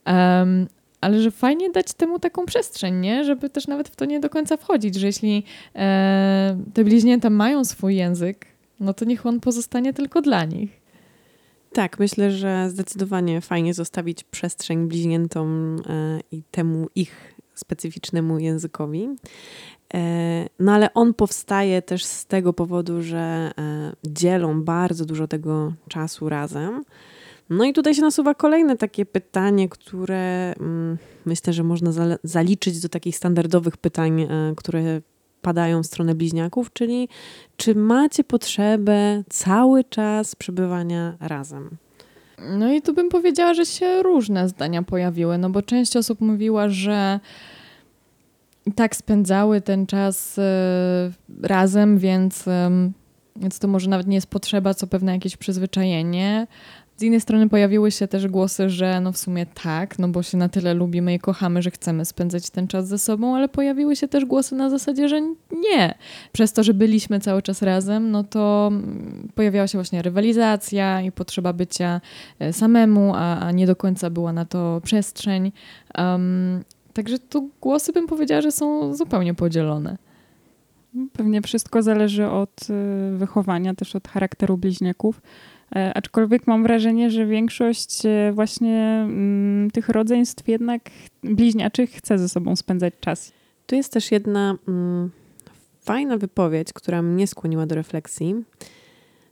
Um, 0.06 0.66
ale 1.02 1.22
że 1.22 1.30
fajnie 1.30 1.70
dać 1.70 1.92
temu 1.92 2.18
taką 2.18 2.46
przestrzeń, 2.46 3.00
nie? 3.00 3.24
Żeby 3.24 3.50
też 3.50 3.66
nawet 3.66 3.88
w 3.88 3.96
to 3.96 4.04
nie 4.04 4.20
do 4.20 4.30
końca 4.30 4.56
wchodzić, 4.56 4.94
że 4.94 5.06
jeśli 5.06 5.44
e, 5.74 6.58
te 6.74 6.84
bliźnięta 6.84 7.30
mają 7.30 7.64
swój 7.64 7.96
język, 7.96 8.46
no 8.80 8.94
to 8.94 9.04
niech 9.04 9.26
on 9.26 9.40
pozostanie 9.40 9.92
tylko 9.92 10.22
dla 10.22 10.44
nich. 10.44 10.82
Tak, 11.72 11.98
myślę, 11.98 12.30
że 12.30 12.70
zdecydowanie 12.70 13.40
fajnie 13.40 13.74
zostawić 13.74 14.24
przestrzeń 14.24 14.88
bliźniętom 14.88 15.76
e, 15.86 16.20
i 16.32 16.42
temu 16.50 16.88
ich 16.94 17.34
specyficznemu 17.54 18.38
językowi. 18.38 19.08
E, 19.94 20.46
no 20.58 20.72
ale 20.72 20.94
on 20.94 21.14
powstaje 21.14 21.82
też 21.82 22.04
z 22.04 22.26
tego 22.26 22.52
powodu, 22.52 23.02
że 23.02 23.18
e, 23.18 23.52
dzielą 24.04 24.62
bardzo 24.62 25.04
dużo 25.04 25.28
tego 25.28 25.72
czasu 25.88 26.28
razem. 26.28 26.82
No 27.52 27.64
i 27.64 27.72
tutaj 27.72 27.94
się 27.94 28.02
nasuwa 28.02 28.34
kolejne 28.34 28.76
takie 28.76 29.06
pytanie, 29.06 29.68
które 29.68 30.54
mm, 30.60 30.98
myślę, 31.24 31.52
że 31.52 31.62
można 31.62 31.90
zaliczyć 32.24 32.80
do 32.80 32.88
takich 32.88 33.16
standardowych 33.16 33.76
pytań, 33.76 34.20
e, 34.22 34.28
które 34.56 35.00
padają 35.42 35.82
w 35.82 35.86
stronę 35.86 36.14
bliźniaków, 36.14 36.72
czyli 36.72 37.08
czy 37.56 37.74
macie 37.74 38.24
potrzebę 38.24 39.22
cały 39.30 39.84
czas 39.84 40.36
przebywania 40.36 41.16
razem? 41.20 41.70
No 42.50 42.72
i 42.72 42.82
tu 42.82 42.94
bym 42.94 43.08
powiedziała, 43.08 43.54
że 43.54 43.66
się 43.66 44.02
różne 44.02 44.48
zdania 44.48 44.82
pojawiły, 44.82 45.38
no 45.38 45.50
bo 45.50 45.62
część 45.62 45.96
osób 45.96 46.20
mówiła, 46.20 46.68
że 46.68 47.20
tak 48.74 48.96
spędzały 48.96 49.60
ten 49.60 49.86
czas 49.86 50.38
y, 50.38 50.42
razem, 51.42 51.98
więc, 51.98 52.44
więc 53.36 53.58
to 53.58 53.68
może 53.68 53.90
nawet 53.90 54.06
nie 54.06 54.14
jest 54.14 54.26
potrzeba, 54.26 54.74
co 54.74 54.86
pewne 54.86 55.12
jakieś 55.12 55.36
przyzwyczajenie. 55.36 56.46
Z 57.02 57.04
innej 57.04 57.20
strony 57.20 57.48
pojawiły 57.48 57.90
się 57.90 58.08
też 58.08 58.28
głosy, 58.28 58.68
że 58.68 59.00
no 59.00 59.12
w 59.12 59.18
sumie 59.18 59.46
tak, 59.46 59.98
no 59.98 60.08
bo 60.08 60.22
się 60.22 60.38
na 60.38 60.48
tyle 60.48 60.74
lubimy 60.74 61.14
i 61.14 61.18
kochamy, 61.18 61.62
że 61.62 61.70
chcemy 61.70 62.04
spędzać 62.04 62.50
ten 62.50 62.68
czas 62.68 62.88
ze 62.88 62.98
sobą, 62.98 63.36
ale 63.36 63.48
pojawiły 63.48 63.96
się 63.96 64.08
też 64.08 64.24
głosy 64.24 64.54
na 64.54 64.70
zasadzie, 64.70 65.08
że 65.08 65.20
nie. 65.52 65.94
Przez 66.32 66.52
to, 66.52 66.62
że 66.62 66.74
byliśmy 66.74 67.20
cały 67.20 67.42
czas 67.42 67.62
razem, 67.62 68.10
no 68.10 68.24
to 68.24 68.72
pojawiała 69.34 69.68
się 69.68 69.78
właśnie 69.78 70.02
rywalizacja 70.02 71.00
i 71.00 71.12
potrzeba 71.12 71.52
bycia 71.52 72.00
e, 72.38 72.52
samemu, 72.52 73.12
a, 73.14 73.40
a 73.40 73.52
nie 73.52 73.66
do 73.66 73.76
końca 73.76 74.10
była 74.10 74.32
na 74.32 74.44
to 74.44 74.80
przestrzeń. 74.84 75.52
Um, 75.98 76.64
także 76.92 77.18
tu 77.18 77.50
głosy 77.60 77.92
bym 77.92 78.06
powiedziała, 78.06 78.42
że 78.42 78.52
są 78.52 78.94
zupełnie 78.94 79.34
podzielone. 79.34 79.96
Pewnie 81.12 81.42
wszystko 81.42 81.82
zależy 81.82 82.26
od 82.26 82.70
y, 82.70 83.16
wychowania, 83.16 83.74
też 83.74 83.96
od 83.96 84.08
charakteru 84.08 84.56
bliźniaków. 84.56 85.20
E, 85.76 85.94
aczkolwiek 85.94 86.46
mam 86.46 86.62
wrażenie, 86.62 87.10
że 87.10 87.26
większość 87.26 88.06
e, 88.06 88.32
właśnie 88.34 89.04
mm, 89.04 89.70
tych 89.70 89.88
rodzeństw 89.88 90.48
jednak 90.48 90.90
bliźniaczych 91.22 91.90
chce 91.90 92.18
ze 92.18 92.28
sobą 92.28 92.56
spędzać 92.56 92.94
czas. 93.00 93.32
Tu 93.66 93.74
jest 93.74 93.92
też 93.92 94.12
jedna 94.12 94.56
mm, 94.68 95.10
fajna 95.80 96.18
wypowiedź, 96.18 96.72
która 96.72 97.02
mnie 97.02 97.26
skłoniła 97.26 97.66
do 97.66 97.74
refleksji. 97.74 98.34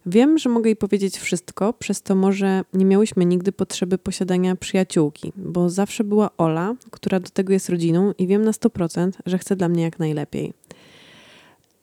Wiem, 0.07 0.39
że 0.39 0.49
mogę 0.49 0.69
jej 0.69 0.77
powiedzieć 0.77 1.19
wszystko, 1.19 1.73
przez 1.73 2.03
to 2.03 2.15
może 2.15 2.65
nie 2.75 2.85
miałyśmy 2.85 3.25
nigdy 3.25 3.53
potrzeby 3.53 3.99
posiadania 3.99 4.57
przyjaciółki, 4.57 5.33
bo 5.37 5.71
zawsze 5.71 6.05
była 6.05 6.31
Ola, 6.37 6.75
która 6.91 7.21
do 7.21 7.31
tego 7.31 7.53
jest 7.53 7.69
rodziną 7.69 8.13
i 8.19 8.27
wiem 8.27 8.45
na 8.45 8.51
100%, 8.51 9.11
że 9.27 9.39
chce 9.39 9.57
dla 9.57 9.69
mnie 9.69 9.83
jak 9.83 9.99
najlepiej. 9.99 10.53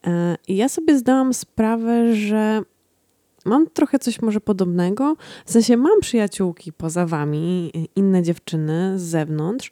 E, 0.08 0.38
I 0.48 0.56
ja 0.56 0.70
sobie 0.70 0.98
zdałam 0.98 1.34
sprawę, 1.34 2.16
że 2.16 2.62
mam 3.48 3.70
trochę 3.70 4.00
coś 4.00 4.22
może 4.22 4.42
podobnego. 4.42 5.16
W 5.46 5.52
sensie 5.52 5.78
mam 5.78 6.00
przyjaciółki 6.02 6.74
poza 6.74 7.06
wami, 7.06 7.72
inne 7.96 8.24
dziewczyny 8.24 9.00
z 9.00 9.02
zewnątrz. 9.02 9.72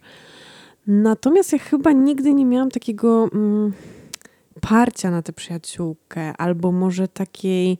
Natomiast 0.86 1.52
ja 1.52 1.58
chyba 1.58 1.92
nigdy 1.92 2.34
nie 2.34 2.44
miałam 2.44 2.70
takiego 2.70 3.28
mm, 3.32 3.72
parcia 4.60 5.10
na 5.10 5.22
tę 5.22 5.32
przyjaciółkę, 5.32 6.36
albo 6.36 6.72
może 6.72 7.08
takiej 7.08 7.78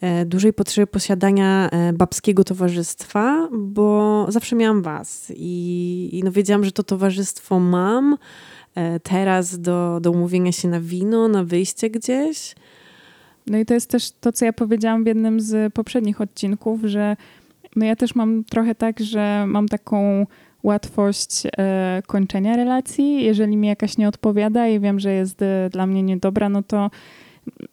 e, 0.00 0.24
dużej 0.24 0.52
potrzeby 0.52 0.86
posiadania 0.86 1.68
e, 1.70 1.92
babskiego 1.92 2.44
towarzystwa, 2.44 3.48
bo 3.52 4.26
zawsze 4.28 4.56
miałam 4.56 4.82
was 4.82 5.32
i, 5.36 6.08
i 6.12 6.22
no 6.24 6.32
wiedziałam, 6.32 6.64
że 6.64 6.72
to 6.72 6.82
towarzystwo 6.82 7.60
mam 7.60 8.16
e, 8.74 9.00
teraz 9.00 9.60
do, 9.60 9.98
do 10.00 10.10
umówienia 10.10 10.52
się 10.52 10.68
na 10.68 10.80
wino, 10.80 11.28
na 11.28 11.44
wyjście 11.44 11.90
gdzieś. 11.90 12.54
No 13.46 13.58
i 13.58 13.64
to 13.66 13.74
jest 13.74 13.90
też 13.90 14.10
to, 14.10 14.32
co 14.32 14.44
ja 14.44 14.52
powiedziałam 14.52 15.04
w 15.04 15.06
jednym 15.06 15.40
z 15.40 15.74
poprzednich 15.74 16.20
odcinków, 16.20 16.80
że 16.84 17.16
no 17.76 17.86
ja 17.86 17.96
też 17.96 18.14
mam 18.14 18.44
trochę 18.44 18.74
tak, 18.74 19.00
że 19.00 19.44
mam 19.46 19.68
taką 19.68 20.26
łatwość 20.62 21.42
e, 21.58 22.02
kończenia 22.06 22.56
relacji. 22.56 23.24
Jeżeli 23.24 23.56
mi 23.56 23.68
jakaś 23.68 23.98
nie 23.98 24.08
odpowiada 24.08 24.68
i 24.68 24.80
wiem, 24.80 25.00
że 25.00 25.12
jest 25.12 25.42
e, 25.42 25.68
dla 25.72 25.86
mnie 25.86 26.02
niedobra, 26.02 26.48
no 26.48 26.62
to 26.62 26.90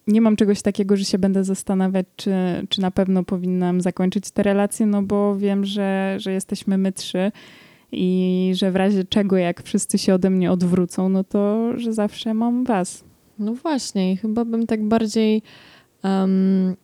nie 0.06 0.20
mam 0.20 0.36
czegoś 0.36 0.62
takiego, 0.62 0.96
że 0.96 1.04
się 1.04 1.18
będę 1.18 1.44
zastanawiać, 1.44 2.06
czy, 2.16 2.32
czy 2.68 2.80
na 2.80 2.90
pewno 2.90 3.24
powinnam 3.24 3.80
zakończyć 3.80 4.30
tę 4.30 4.42
relację, 4.42 4.86
no 4.86 5.02
bo 5.02 5.36
wiem, 5.36 5.64
że, 5.64 6.16
że 6.18 6.32
jesteśmy 6.32 6.78
my 6.78 6.92
trzy 6.92 7.32
i 7.92 8.52
że 8.54 8.70
w 8.70 8.76
razie 8.76 9.04
czego, 9.04 9.36
jak 9.36 9.62
wszyscy 9.62 9.98
się 9.98 10.14
ode 10.14 10.30
mnie 10.30 10.52
odwrócą, 10.52 11.08
no 11.08 11.24
to, 11.24 11.72
że 11.78 11.92
zawsze 11.92 12.34
mam 12.34 12.64
was. 12.64 13.04
No 13.38 13.54
właśnie, 13.54 14.12
i 14.12 14.16
chyba 14.16 14.44
bym 14.44 14.66
tak 14.66 14.84
bardziej 14.84 15.42
um, 16.04 16.76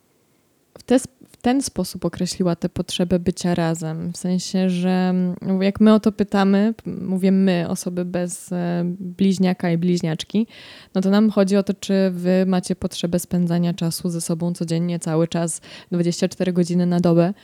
w 0.78 0.82
te 0.82 0.98
ten 1.42 1.62
sposób 1.62 2.04
określiła 2.04 2.56
tę 2.56 2.68
potrzebę 2.68 3.18
bycia 3.18 3.54
razem. 3.54 4.12
W 4.12 4.16
sensie, 4.16 4.70
że 4.70 4.90
mm, 4.90 5.62
jak 5.62 5.80
my 5.80 5.94
o 5.94 6.00
to 6.00 6.12
pytamy, 6.12 6.74
mówię 6.86 7.32
my, 7.32 7.66
osoby 7.68 8.04
bez 8.04 8.52
e, 8.52 8.84
bliźniaka 9.00 9.70
i 9.70 9.78
bliźniaczki, 9.78 10.46
no 10.94 11.00
to 11.00 11.10
nam 11.10 11.30
chodzi 11.30 11.56
o 11.56 11.62
to, 11.62 11.74
czy 11.74 12.10
wy 12.10 12.44
macie 12.46 12.76
potrzebę 12.76 13.18
spędzania 13.18 13.74
czasu 13.74 14.10
ze 14.10 14.20
sobą 14.20 14.54
codziennie, 14.54 14.98
cały 14.98 15.28
czas, 15.28 15.60
24 15.92 16.52
godziny 16.52 16.86
na 16.86 17.00
dobę. 17.00 17.34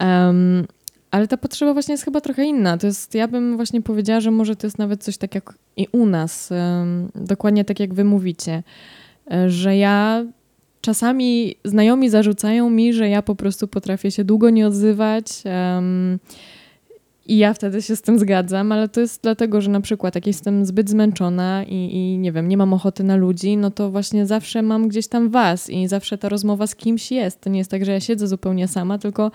Um, 0.00 0.66
ale 1.14 1.28
ta 1.28 1.36
potrzeba 1.36 1.72
właśnie 1.72 1.92
jest 1.92 2.04
chyba 2.04 2.20
trochę 2.20 2.44
inna. 2.44 2.78
To 2.78 2.86
jest, 2.86 3.14
ja 3.14 3.28
bym 3.28 3.56
właśnie 3.56 3.82
powiedziała, 3.82 4.20
że 4.20 4.30
może 4.30 4.56
to 4.56 4.66
jest 4.66 4.78
nawet 4.78 5.04
coś 5.04 5.16
tak 5.16 5.34
jak 5.34 5.54
i 5.76 5.86
u 5.92 6.06
nas, 6.06 6.50
dokładnie 7.14 7.64
tak 7.64 7.80
jak 7.80 7.94
wy 7.94 8.04
mówicie, 8.04 8.62
e, 9.32 9.50
że 9.50 9.76
ja 9.76 10.24
czasami 10.80 11.54
znajomi 11.64 12.10
zarzucają 12.10 12.70
mi, 12.70 12.92
że 12.92 13.08
ja 13.08 13.22
po 13.22 13.34
prostu 13.34 13.68
potrafię 13.68 14.10
się 14.10 14.24
długo 14.24 14.50
nie 14.50 14.66
odzywać. 14.66 15.26
I 17.26 17.38
ja 17.38 17.54
wtedy 17.54 17.82
się 17.82 17.96
z 17.96 18.02
tym 18.02 18.18
zgadzam, 18.18 18.72
ale 18.72 18.88
to 18.88 19.00
jest 19.00 19.22
dlatego, 19.22 19.60
że 19.60 19.70
na 19.70 19.80
przykład 19.80 20.14
jak 20.14 20.26
jestem 20.26 20.66
zbyt 20.66 20.90
zmęczona 20.90 21.64
i, 21.64 21.74
i, 21.74 22.18
nie 22.18 22.32
wiem, 22.32 22.48
nie 22.48 22.56
mam 22.56 22.72
ochoty 22.72 23.04
na 23.04 23.16
ludzi, 23.16 23.56
no 23.56 23.70
to 23.70 23.90
właśnie 23.90 24.26
zawsze 24.26 24.62
mam 24.62 24.88
gdzieś 24.88 25.08
tam 25.08 25.30
was 25.30 25.70
i 25.70 25.88
zawsze 25.88 26.18
ta 26.18 26.28
rozmowa 26.28 26.66
z 26.66 26.74
kimś 26.74 27.12
jest. 27.12 27.40
To 27.40 27.50
nie 27.50 27.58
jest 27.58 27.70
tak, 27.70 27.84
że 27.84 27.92
ja 27.92 28.00
siedzę 28.00 28.28
zupełnie 28.28 28.68
sama, 28.68 28.98
tylko 28.98 29.30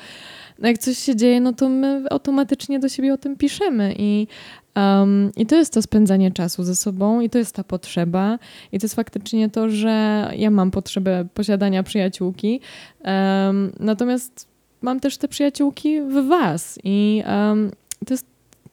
jak 0.61 0.77
coś 0.77 0.97
się 0.97 1.15
dzieje, 1.15 1.41
no 1.41 1.53
to 1.53 1.69
my 1.69 2.03
automatycznie 2.09 2.79
do 2.79 2.89
siebie 2.89 3.13
o 3.13 3.17
tym 3.17 3.35
piszemy 3.35 3.95
i 3.97 4.27
Um, 4.75 5.31
I 5.35 5.45
to 5.45 5.55
jest 5.55 5.73
to 5.73 5.81
spędzanie 5.81 6.31
czasu 6.31 6.63
ze 6.63 6.75
sobą, 6.75 7.21
i 7.21 7.29
to 7.29 7.37
jest 7.37 7.55
ta 7.55 7.63
potrzeba, 7.63 8.39
i 8.71 8.79
to 8.79 8.85
jest 8.85 8.95
faktycznie 8.95 9.49
to, 9.49 9.69
że 9.69 10.27
ja 10.35 10.49
mam 10.51 10.71
potrzebę 10.71 11.25
posiadania 11.33 11.83
przyjaciółki, 11.83 12.61
um, 13.03 13.71
natomiast 13.79 14.47
mam 14.81 14.99
też 14.99 15.17
te 15.17 15.27
przyjaciółki 15.27 16.01
w 16.01 16.27
Was, 16.27 16.79
i 16.83 17.23
um, 17.27 17.71
to 18.05 18.13
jest 18.13 18.25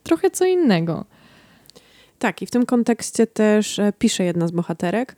trochę 0.02 0.30
co 0.30 0.44
innego. 0.44 1.04
Tak, 2.18 2.42
i 2.42 2.46
w 2.46 2.50
tym 2.50 2.66
kontekście 2.66 3.26
też 3.26 3.78
e, 3.78 3.92
pisze 3.98 4.24
jedna 4.24 4.48
z 4.48 4.50
bohaterek, 4.50 5.16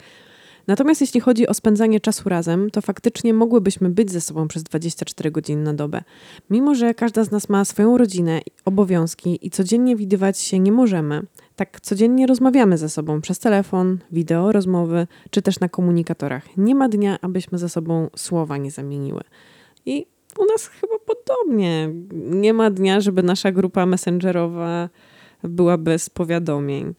Natomiast 0.69 1.01
jeśli 1.01 1.21
chodzi 1.21 1.47
o 1.47 1.55
spędzanie 1.55 2.01
czasu 2.01 2.29
razem, 2.29 2.71
to 2.71 2.83
faktycznie 2.83 3.35
mogłybyśmy 3.35 3.91
być 3.91 4.11
ze 4.11 4.21
sobą 4.21 4.49
przez 4.49 4.63
24 4.63 5.31
godziny 5.31 5.63
na 5.63 5.75
dobę. 5.75 6.03
Mimo, 6.51 6.75
że 6.75 6.95
każda 6.95 7.25
z 7.25 7.31
nas 7.31 7.49
ma 7.49 7.65
swoją 7.65 7.99
rodzinę, 7.99 8.41
obowiązki 8.65 9.47
i 9.47 9.51
codziennie 9.51 9.97
widywać 9.97 10.39
się 10.39 10.59
nie 10.59 10.73
możemy, 10.73 11.23
tak 11.57 11.81
codziennie 11.81 12.27
rozmawiamy 12.27 12.79
ze 12.79 12.89
sobą 12.89 13.21
przez 13.21 13.39
telefon, 13.39 13.99
wideo, 14.13 14.53
rozmowy 14.53 15.07
czy 15.31 15.43
też 15.43 15.61
na 15.61 15.69
komunikatorach. 15.69 16.57
Nie 16.57 16.75
ma 16.75 16.89
dnia, 16.89 17.19
abyśmy 17.23 17.59
ze 17.59 17.69
sobą 17.69 18.11
słowa 18.17 18.57
nie 18.57 18.71
zamieniły. 18.71 19.21
I 19.87 20.07
u 20.39 20.45
nas 20.47 20.67
chyba 20.67 20.95
podobnie. 21.07 21.91
Nie 22.13 22.55
ma 22.55 22.71
dnia, 22.71 23.01
żeby 23.01 23.23
nasza 23.23 23.53
grupa 23.53 23.87
messengerowa 23.87 24.89
była 25.43 25.79
bez 25.79 26.11
powiadomień. 26.11 26.95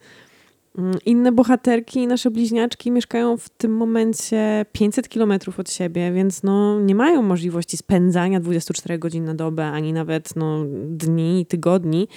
Mm, 0.78 0.98
inne 1.06 1.32
bohaterki, 1.32 2.06
nasze 2.06 2.30
bliźniaczki 2.30 2.90
mieszkają 2.90 3.36
w 3.36 3.48
tym 3.48 3.76
momencie 3.76 4.66
500 4.72 5.08
kilometrów 5.08 5.60
od 5.60 5.70
siebie, 5.70 6.12
więc 6.12 6.42
no, 6.42 6.80
nie 6.80 6.94
mają 6.94 7.22
możliwości 7.22 7.76
spędzania 7.76 8.40
24 8.40 8.98
godzin 8.98 9.24
na 9.24 9.34
dobę, 9.34 9.66
ani 9.66 9.92
nawet 9.92 10.36
no, 10.36 10.64
dni, 10.88 11.46
tygodni. 11.46 12.08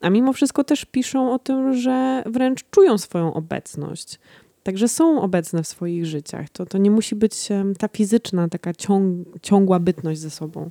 A 0.00 0.10
mimo 0.10 0.32
wszystko 0.32 0.64
też 0.64 0.84
piszą 0.84 1.32
o 1.32 1.38
tym, 1.38 1.74
że 1.74 2.22
wręcz 2.26 2.64
czują 2.70 2.98
swoją 2.98 3.34
obecność. 3.34 4.18
Także 4.62 4.88
są 4.88 5.22
obecne 5.22 5.62
w 5.62 5.66
swoich 5.66 6.06
życiach. 6.06 6.50
To, 6.50 6.66
to 6.66 6.78
nie 6.78 6.90
musi 6.90 7.14
być 7.14 7.48
ta 7.78 7.88
fizyczna, 7.88 8.48
taka 8.48 8.74
ciąg, 8.74 9.26
ciągła 9.42 9.80
bytność 9.80 10.20
ze 10.20 10.30
sobą. 10.30 10.70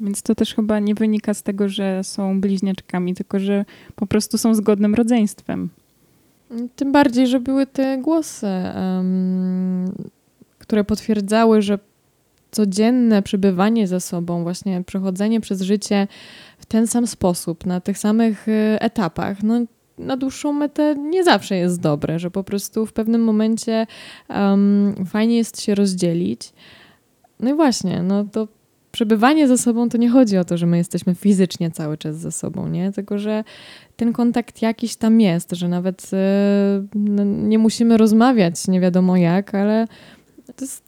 Więc 0.00 0.22
to 0.22 0.34
też 0.34 0.54
chyba 0.54 0.78
nie 0.78 0.94
wynika 0.94 1.34
z 1.34 1.42
tego, 1.42 1.68
że 1.68 2.04
są 2.04 2.40
bliźniaczkami, 2.40 3.14
tylko 3.14 3.38
że 3.38 3.64
po 3.94 4.06
prostu 4.06 4.38
są 4.38 4.54
zgodnym 4.54 4.94
rodzeństwem. 4.94 5.70
Tym 6.76 6.92
bardziej, 6.92 7.26
że 7.26 7.40
były 7.40 7.66
te 7.66 7.98
głosy, 7.98 8.46
um, 8.46 9.92
które 10.58 10.84
potwierdzały, 10.84 11.62
że 11.62 11.78
codzienne 12.50 13.22
przebywanie 13.22 13.86
ze 13.86 14.00
sobą, 14.00 14.42
właśnie 14.42 14.84
przechodzenie 14.86 15.40
przez 15.40 15.60
życie 15.62 16.08
w 16.58 16.66
ten 16.66 16.86
sam 16.86 17.06
sposób, 17.06 17.66
na 17.66 17.80
tych 17.80 17.98
samych 17.98 18.48
y, 18.48 18.76
etapach, 18.80 19.42
no, 19.42 19.60
na 19.98 20.16
dłuższą 20.16 20.52
metę 20.52 20.94
nie 20.94 21.24
zawsze 21.24 21.56
jest 21.56 21.80
dobre, 21.80 22.18
że 22.18 22.30
po 22.30 22.44
prostu 22.44 22.86
w 22.86 22.92
pewnym 22.92 23.24
momencie 23.24 23.86
um, 24.28 24.94
fajnie 25.06 25.36
jest 25.36 25.60
się 25.60 25.74
rozdzielić. 25.74 26.52
No 27.40 27.50
i 27.50 27.54
właśnie, 27.54 28.02
no 28.02 28.24
to 28.24 28.48
przebywanie 28.92 29.48
ze 29.48 29.58
sobą 29.58 29.88
to 29.88 29.98
nie 29.98 30.10
chodzi 30.10 30.38
o 30.38 30.44
to, 30.44 30.56
że 30.56 30.66
my 30.66 30.76
jesteśmy 30.76 31.14
fizycznie 31.14 31.70
cały 31.70 31.98
czas 31.98 32.16
ze 32.16 32.32
sobą, 32.32 32.68
nie? 32.68 32.92
Tylko, 32.92 33.18
że 33.18 33.44
ten 33.96 34.12
kontakt 34.12 34.62
jakiś 34.62 34.96
tam 34.96 35.20
jest, 35.20 35.52
że 35.52 35.68
nawet 35.68 36.10
yy, 36.12 37.24
nie 37.24 37.58
musimy 37.58 37.96
rozmawiać 37.96 38.68
nie 38.68 38.80
wiadomo 38.80 39.16
jak, 39.16 39.54
ale 39.54 39.86
to 40.56 40.64
jest 40.64 40.82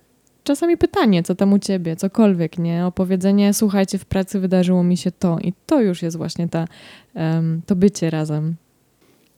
czasami 0.45 0.77
pytanie, 0.77 1.23
co 1.23 1.35
tam 1.35 1.53
u 1.53 1.59
ciebie, 1.59 1.97
cokolwiek, 1.97 2.59
nie? 2.59 2.87
Opowiedzenie, 2.87 3.55
słuchajcie, 3.55 3.99
w 3.99 4.05
pracy 4.05 4.41
wydarzyło 4.41 4.83
mi 4.83 4.97
się 4.97 5.13
to 5.13 5.39
i 5.39 5.53
to 5.67 5.81
już 5.81 6.03
jest 6.03 6.17
właśnie 6.17 6.49
ta, 6.49 6.65
to 7.67 7.77
bycie 7.77 8.11
razem. 8.11 8.55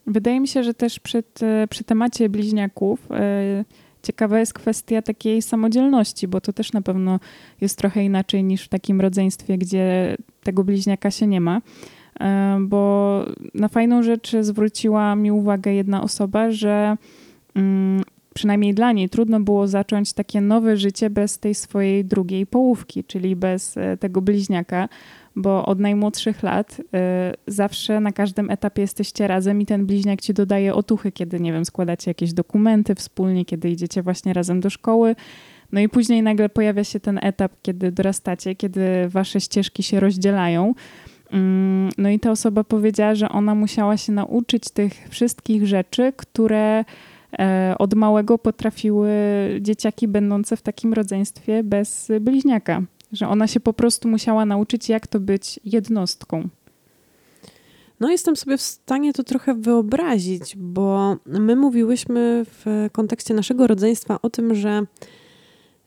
Wydaje 0.07 0.39
mi 0.39 0.47
się, 0.47 0.63
że 0.63 0.73
też 0.73 0.99
przy, 0.99 1.23
przy 1.69 1.83
temacie 1.83 2.29
bliźniaków 2.29 3.07
yy 3.09 3.65
Ciekawa 4.05 4.39
jest 4.39 4.53
kwestia 4.53 5.01
takiej 5.01 5.41
samodzielności, 5.41 6.27
bo 6.27 6.41
to 6.41 6.53
też 6.53 6.73
na 6.73 6.81
pewno 6.81 7.19
jest 7.61 7.77
trochę 7.77 8.03
inaczej 8.03 8.43
niż 8.43 8.63
w 8.65 8.69
takim 8.69 9.01
rodzeństwie, 9.01 9.57
gdzie 9.57 10.17
tego 10.43 10.63
bliźniaka 10.63 11.11
się 11.11 11.27
nie 11.27 11.41
ma. 11.41 11.61
E, 12.19 12.57
bo 12.61 13.25
na 13.53 13.67
fajną 13.67 14.03
rzecz 14.03 14.35
zwróciła 14.41 15.15
mi 15.15 15.31
uwagę 15.31 15.73
jedna 15.73 16.03
osoba, 16.03 16.51
że 16.51 16.97
mm, 17.55 18.03
przynajmniej 18.33 18.73
dla 18.73 18.91
niej 18.91 19.09
trudno 19.09 19.39
było 19.39 19.67
zacząć 19.67 20.13
takie 20.13 20.41
nowe 20.41 20.77
życie 20.77 21.09
bez 21.09 21.39
tej 21.39 21.55
swojej 21.55 22.05
drugiej 22.05 22.45
połówki, 22.45 23.03
czyli 23.03 23.35
bez 23.35 23.77
e, 23.77 23.97
tego 23.97 24.21
bliźniaka, 24.21 24.89
bo 25.35 25.65
od 25.65 25.79
najmłodszych 25.79 26.43
lat 26.43 26.79
y, 26.79 26.83
zawsze 27.47 27.99
na 27.99 28.11
każdym 28.11 28.49
etapie 28.49 28.81
jesteście 28.81 29.27
razem 29.27 29.61
i 29.61 29.65
ten 29.65 29.85
bliźniak 29.85 30.21
ci 30.21 30.33
dodaje 30.33 30.73
otuchy, 30.73 31.11
kiedy, 31.11 31.39
nie 31.39 31.53
wiem, 31.53 31.65
składacie 31.65 32.11
jakieś 32.11 32.33
dokumenty 32.33 32.95
wspólnie, 32.95 33.45
kiedy 33.45 33.69
idziecie 33.69 34.01
właśnie 34.01 34.33
razem 34.33 34.59
do 34.59 34.69
szkoły. 34.69 35.15
No 35.71 35.79
i 35.79 35.89
później 35.89 36.23
nagle 36.23 36.49
pojawia 36.49 36.83
się 36.83 36.99
ten 36.99 37.19
etap, 37.21 37.51
kiedy 37.61 37.91
dorastacie, 37.91 38.55
kiedy 38.55 39.09
wasze 39.09 39.41
ścieżki 39.41 39.83
się 39.83 39.99
rozdzielają. 39.99 40.73
Mm, 41.31 41.89
no 41.97 42.09
i 42.09 42.19
ta 42.19 42.31
osoba 42.31 42.63
powiedziała, 42.63 43.15
że 43.15 43.29
ona 43.29 43.55
musiała 43.55 43.97
się 43.97 44.11
nauczyć 44.11 44.69
tych 44.69 44.93
wszystkich 45.09 45.67
rzeczy, 45.67 46.13
które 46.17 46.85
e, 47.39 47.75
od 47.79 47.93
małego 47.93 48.37
potrafiły 48.37 49.09
dzieciaki 49.61 50.07
będące 50.07 50.57
w 50.57 50.61
takim 50.61 50.93
rodzeństwie 50.93 51.63
bez 51.63 52.11
bliźniaka 52.21 52.81
że 53.11 53.27
ona 53.27 53.47
się 53.47 53.59
po 53.59 53.73
prostu 53.73 54.07
musiała 54.07 54.45
nauczyć, 54.45 54.89
jak 54.89 55.07
to 55.07 55.19
być 55.19 55.59
jednostką. 55.65 56.49
No, 57.99 58.09
jestem 58.09 58.35
sobie 58.35 58.57
w 58.57 58.61
stanie 58.61 59.13
to 59.13 59.23
trochę 59.23 59.53
wyobrazić, 59.53 60.55
bo 60.55 61.17
my 61.25 61.55
mówiłyśmy 61.55 62.45
w 62.45 62.89
kontekście 62.91 63.33
naszego 63.33 63.67
rodzeństwa 63.67 64.19
o 64.21 64.29
tym, 64.29 64.55
że 64.55 64.85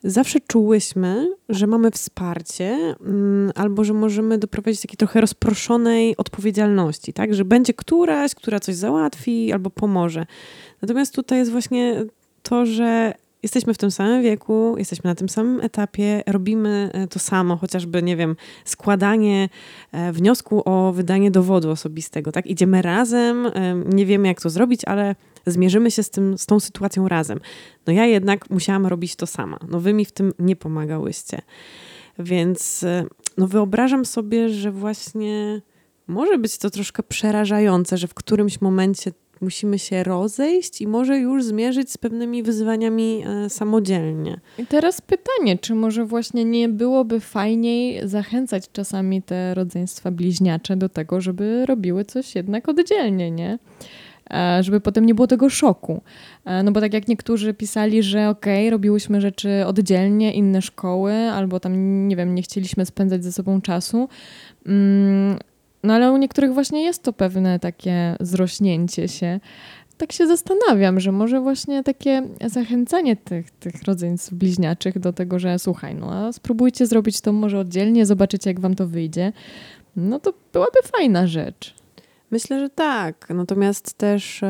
zawsze 0.05 0.41
czułyśmy, 0.41 1.29
że 1.49 1.67
mamy 1.67 1.91
wsparcie, 1.91 2.95
mm, 3.01 3.53
albo 3.55 3.85
że 3.85 3.93
możemy 3.93 4.39
doprowadzić 4.39 4.81
do 4.81 4.83
takiej 4.83 4.97
trochę 4.97 5.21
rozproszonej 5.21 6.17
odpowiedzialności, 6.17 7.13
tak? 7.13 7.35
Że 7.35 7.45
będzie 7.45 7.75
któraś, 7.75 8.35
która 8.35 8.61
coś 8.61 8.75
załatwi 8.75 9.53
albo 9.53 9.71
pomoże. 9.71 10.27
Natomiast 10.83 11.15
tutaj 11.15 11.39
jest 11.39 11.51
właśnie 11.51 12.05
to, 12.43 12.67
że 12.67 13.15
jesteśmy 13.43 13.75
w 13.75 13.79
tym 13.79 13.91
samym 13.91 14.23
wieku, 14.23 14.75
jesteśmy 14.79 15.09
na 15.09 15.15
tym 15.15 15.29
samym 15.29 15.61
etapie, 15.61 16.23
robimy 16.27 16.91
e, 16.93 17.07
to 17.07 17.19
samo, 17.19 17.57
chociażby, 17.57 18.03
nie 18.03 18.17
wiem, 18.17 18.37
składanie 18.65 19.49
e, 19.93 20.13
wniosku 20.13 20.63
o 20.65 20.93
wydanie 20.93 21.31
dowodu 21.31 21.71
osobistego, 21.71 22.33
tak? 22.33 22.47
Idziemy 22.47 22.83
razem, 22.83 23.47
e, 23.47 23.75
nie 23.75 24.07
wiemy 24.07 24.29
jak 24.29 24.41
to 24.41 24.51
zrobić, 24.51 24.85
ale 24.85 25.15
zmierzymy 25.47 25.91
się 25.91 26.03
z, 26.03 26.11
tym, 26.11 26.39
z 26.39 26.47
tą 26.47 26.61
sytuacją 26.61 27.09
razem. 27.09 27.41
No 27.87 27.93
ja 27.93 28.07
jednak 28.07 28.51
musiałam 28.51 28.87
robić 28.87 29.17
to 29.17 29.27
sama. 29.27 29.59
No 29.69 29.81
wy 29.81 29.93
mi 29.93 30.05
w 30.05 30.13
tym 30.13 30.33
nie 30.39 30.57
pomagałyście. 30.57 31.43
Więc 32.19 32.85
no 33.37 33.47
wyobrażam 33.47 34.05
sobie, 34.05 34.49
że 34.49 34.71
właśnie 34.73 35.63
może 36.07 36.39
być 36.39 36.59
to 36.59 36.71
troszkę 36.71 37.03
przerażające, 37.03 37.99
że 37.99 38.09
w 38.09 38.15
którymś 38.15 38.61
momencie 38.61 39.13
musimy 39.41 39.79
się 39.79 40.03
rozejść 40.03 40.81
i 40.81 40.87
może 40.87 41.19
już 41.19 41.45
zmierzyć 41.45 41.93
z 41.93 41.99
pewnymi 41.99 42.43
wyzwaniami 42.43 43.25
e, 43.27 43.51
samodzielnie. 43.51 44.41
I 44.59 44.67
teraz 44.67 45.01
pytanie, 45.01 45.59
czy 45.59 45.75
może 45.75 46.05
właśnie 46.05 46.45
nie 46.45 46.69
byłoby 46.69 47.21
fajniej 47.21 48.09
zachęcać 48.09 48.65
czasami 48.73 49.23
te 49.23 49.55
rodzeństwa 49.55 50.11
bliźniacze 50.11 50.77
do 50.77 50.89
tego, 50.89 51.21
żeby 51.21 51.67
robiły 51.67 52.05
coś 52.05 52.35
jednak 52.35 52.69
oddzielnie, 52.69 53.31
nie? 53.31 53.59
E, 54.31 54.63
żeby 54.63 54.81
potem 54.81 55.07
nie 55.07 55.15
było 55.15 55.27
tego 55.27 55.51
szoku. 55.51 56.03
E, 56.45 56.63
no 56.63 56.73
bo 56.73 56.81
tak 56.81 56.95
jak 56.95 57.09
niektórzy 57.09 57.55
pisali, 57.55 58.03
że 58.03 58.29
okej, 58.29 58.67
okay, 58.67 58.71
robiłyśmy 58.71 59.21
rzeczy 59.21 59.67
oddzielnie, 59.67 60.33
inne 60.33 60.63
szkoły, 60.63 61.15
albo 61.15 61.61
tam, 61.61 62.09
nie 62.09 62.17
wiem, 62.17 62.35
nie 62.35 62.43
chcieliśmy 62.43 62.87
spędzać 62.87 63.25
ze 63.25 63.33
sobą 63.33 63.61
czasu, 63.61 64.09
mm, 64.67 65.39
no 65.83 65.95
ale 65.95 66.13
u 66.13 66.17
niektórych 66.17 66.55
właśnie 66.55 66.83
jest 66.83 67.03
to 67.03 67.13
pewne 67.13 67.59
takie 67.59 68.17
zrośnięcie 68.21 69.09
się. 69.09 69.41
Tak 69.97 70.13
się 70.13 70.27
zastanawiam, 70.27 71.01
że 71.01 71.13
może 71.13 71.41
właśnie 71.41 71.83
takie 71.83 72.23
zachęcanie 72.47 73.17
tych, 73.17 73.51
tych 73.51 73.83
rodzeństw 73.83 74.35
bliźniaczych 74.35 74.99
do 74.99 75.13
tego, 75.13 75.39
że 75.39 75.59
słuchaj, 75.59 75.95
no 75.95 76.13
a 76.13 76.33
spróbujcie 76.33 76.87
zrobić 76.87 77.21
to 77.21 77.33
może 77.33 77.59
oddzielnie, 77.59 78.07
zobaczycie 78.07 78.51
jak 78.51 78.61
wam 78.61 78.75
to 78.75 78.87
wyjdzie. 78.87 79.33
No 79.97 80.21
to 80.21 80.33
byłaby 80.53 80.79
fajna 80.83 81.27
rzecz. 81.27 81.75
Myślę, 82.31 82.61
że 82.61 82.71
tak. 82.71 83.27
Natomiast 83.35 83.93
też 83.93 84.41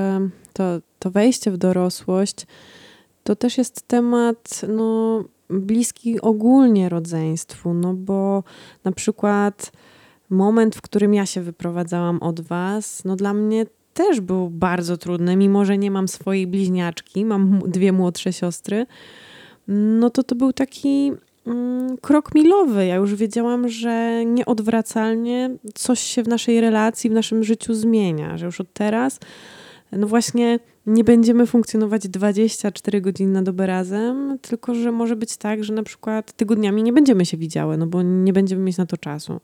to, 0.53 0.65
to 0.99 1.11
wejście 1.11 1.51
w 1.51 1.57
dorosłość 1.57 2.47
to 3.29 3.37
też 3.37 3.59
jest 3.59 3.89
temat 3.89 4.61
no, 4.69 5.25
bliski 5.51 6.21
ogólnie 6.21 6.89
rodzeństwu, 6.89 7.75
no 7.75 7.95
bo 7.95 8.45
na 8.85 8.93
przykład 8.93 9.73
moment, 10.31 10.77
w 10.77 10.83
którym 10.83 11.15
ja 11.15 11.27
się 11.27 11.41
wyprowadzałam 11.41 12.23
od 12.23 12.41
Was, 12.41 13.05
no 13.05 13.17
dla 13.17 13.35
mnie 13.35 13.67
też 13.95 14.21
był 14.21 14.51
bardzo 14.51 14.97
trudny, 14.97 15.37
mimo 15.37 15.65
że 15.65 15.79
nie 15.79 15.91
mam 15.91 16.09
swojej 16.09 16.47
bliźniaczki, 16.47 17.25
mam 17.25 17.59
dwie 17.67 17.93
młodsze 17.93 18.33
siostry, 18.33 18.87
no 19.69 20.11
to 20.11 20.23
to 20.23 20.35
był 20.35 20.53
taki 20.53 21.13
mm, 21.47 21.99
krok 21.99 22.35
milowy. 22.35 22.87
Ja 22.87 22.97
już 22.97 23.15
wiedziałam, 23.15 23.69
że 23.69 24.25
nieodwracalnie 24.25 25.51
coś 25.75 26.01
się 26.01 26.23
w 26.23 26.29
naszej 26.29 26.61
relacji, 26.61 27.11
w 27.11 27.13
naszym 27.13 27.45
życiu 27.45 27.75
zmienia, 27.75 28.37
że 28.39 28.47
już 28.47 28.61
od 28.61 28.73
teraz, 28.73 29.19
no 29.93 30.07
właśnie 30.07 30.59
nie 30.87 31.05
będziemy 31.05 31.47
funkcjonować 31.47 32.09
24 32.09 33.01
godziny 33.01 33.33
na 33.33 33.43
dobę 33.43 33.67
razem, 33.67 34.39
tylko 34.43 34.75
że 34.75 34.93
może 34.93 35.17
być 35.17 35.37
tak, 35.37 35.65
że 35.65 35.73
na 35.73 35.83
przykład 35.83 36.33
tygodniami 36.33 36.83
nie 36.83 36.93
będziemy 36.93 37.27
się 37.27 37.37
widziały, 37.37 37.77
no 37.77 37.87
bo 37.87 38.03
nie 38.03 38.33
będziemy 38.33 38.63
mieć 38.63 38.77
na 38.77 38.87
to 38.87 38.97
czasu. 38.97 39.41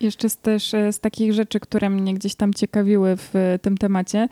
Jeszcze 0.00 0.28
z, 0.28 0.36
też 0.36 0.74
e, 0.74 0.92
z 0.92 1.00
takich 1.00 1.32
rzeczy, 1.32 1.60
które 1.60 1.90
mnie 1.90 2.14
gdzieś 2.14 2.34
tam 2.34 2.54
ciekawiły 2.54 3.16
w 3.16 3.36
e, 3.36 3.58
tym 3.58 3.78
temacie, 3.78 4.28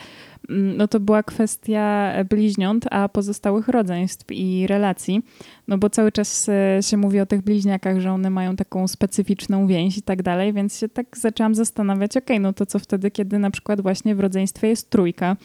mm, 0.49 0.77
no 0.77 0.89
to 0.89 1.01
była 1.01 1.23
kwestia 1.23 2.13
bliźniąt, 2.31 2.85
a 2.91 3.09
pozostałych 3.09 3.69
rodzeństw 3.69 4.25
i 4.31 4.67
relacji. 4.67 5.23
No 5.69 5.79
bo 5.79 5.91
cały 5.91 6.13
czas 6.13 6.49
e, 6.49 6.83
się 6.83 6.97
mówi 6.97 7.21
o 7.21 7.27
tych 7.27 7.43
bliźniakach, 7.43 8.01
że 8.01 8.13
one 8.13 8.31
mają 8.31 8.57
taką 8.57 8.89
specyficzną 8.89 9.67
więź 9.67 9.99
i 9.99 10.03
tak 10.03 10.23
dalej, 10.23 10.53
więc 10.53 10.79
się 10.79 10.89
tak 10.89 11.19
zaczęłam 11.19 11.55
zastanawiać, 11.55 12.11
okej, 12.17 12.37
okay, 12.37 12.41
no 12.41 12.53
to 12.53 12.67
co 12.67 12.79
wtedy, 12.79 13.11
kiedy 13.11 13.39
na 13.39 13.51
przykład 13.51 13.81
właśnie 13.81 14.15
w 14.15 14.21
rodzeństwie 14.21 14.69
jest 14.69 14.91
trójka, 14.91 15.37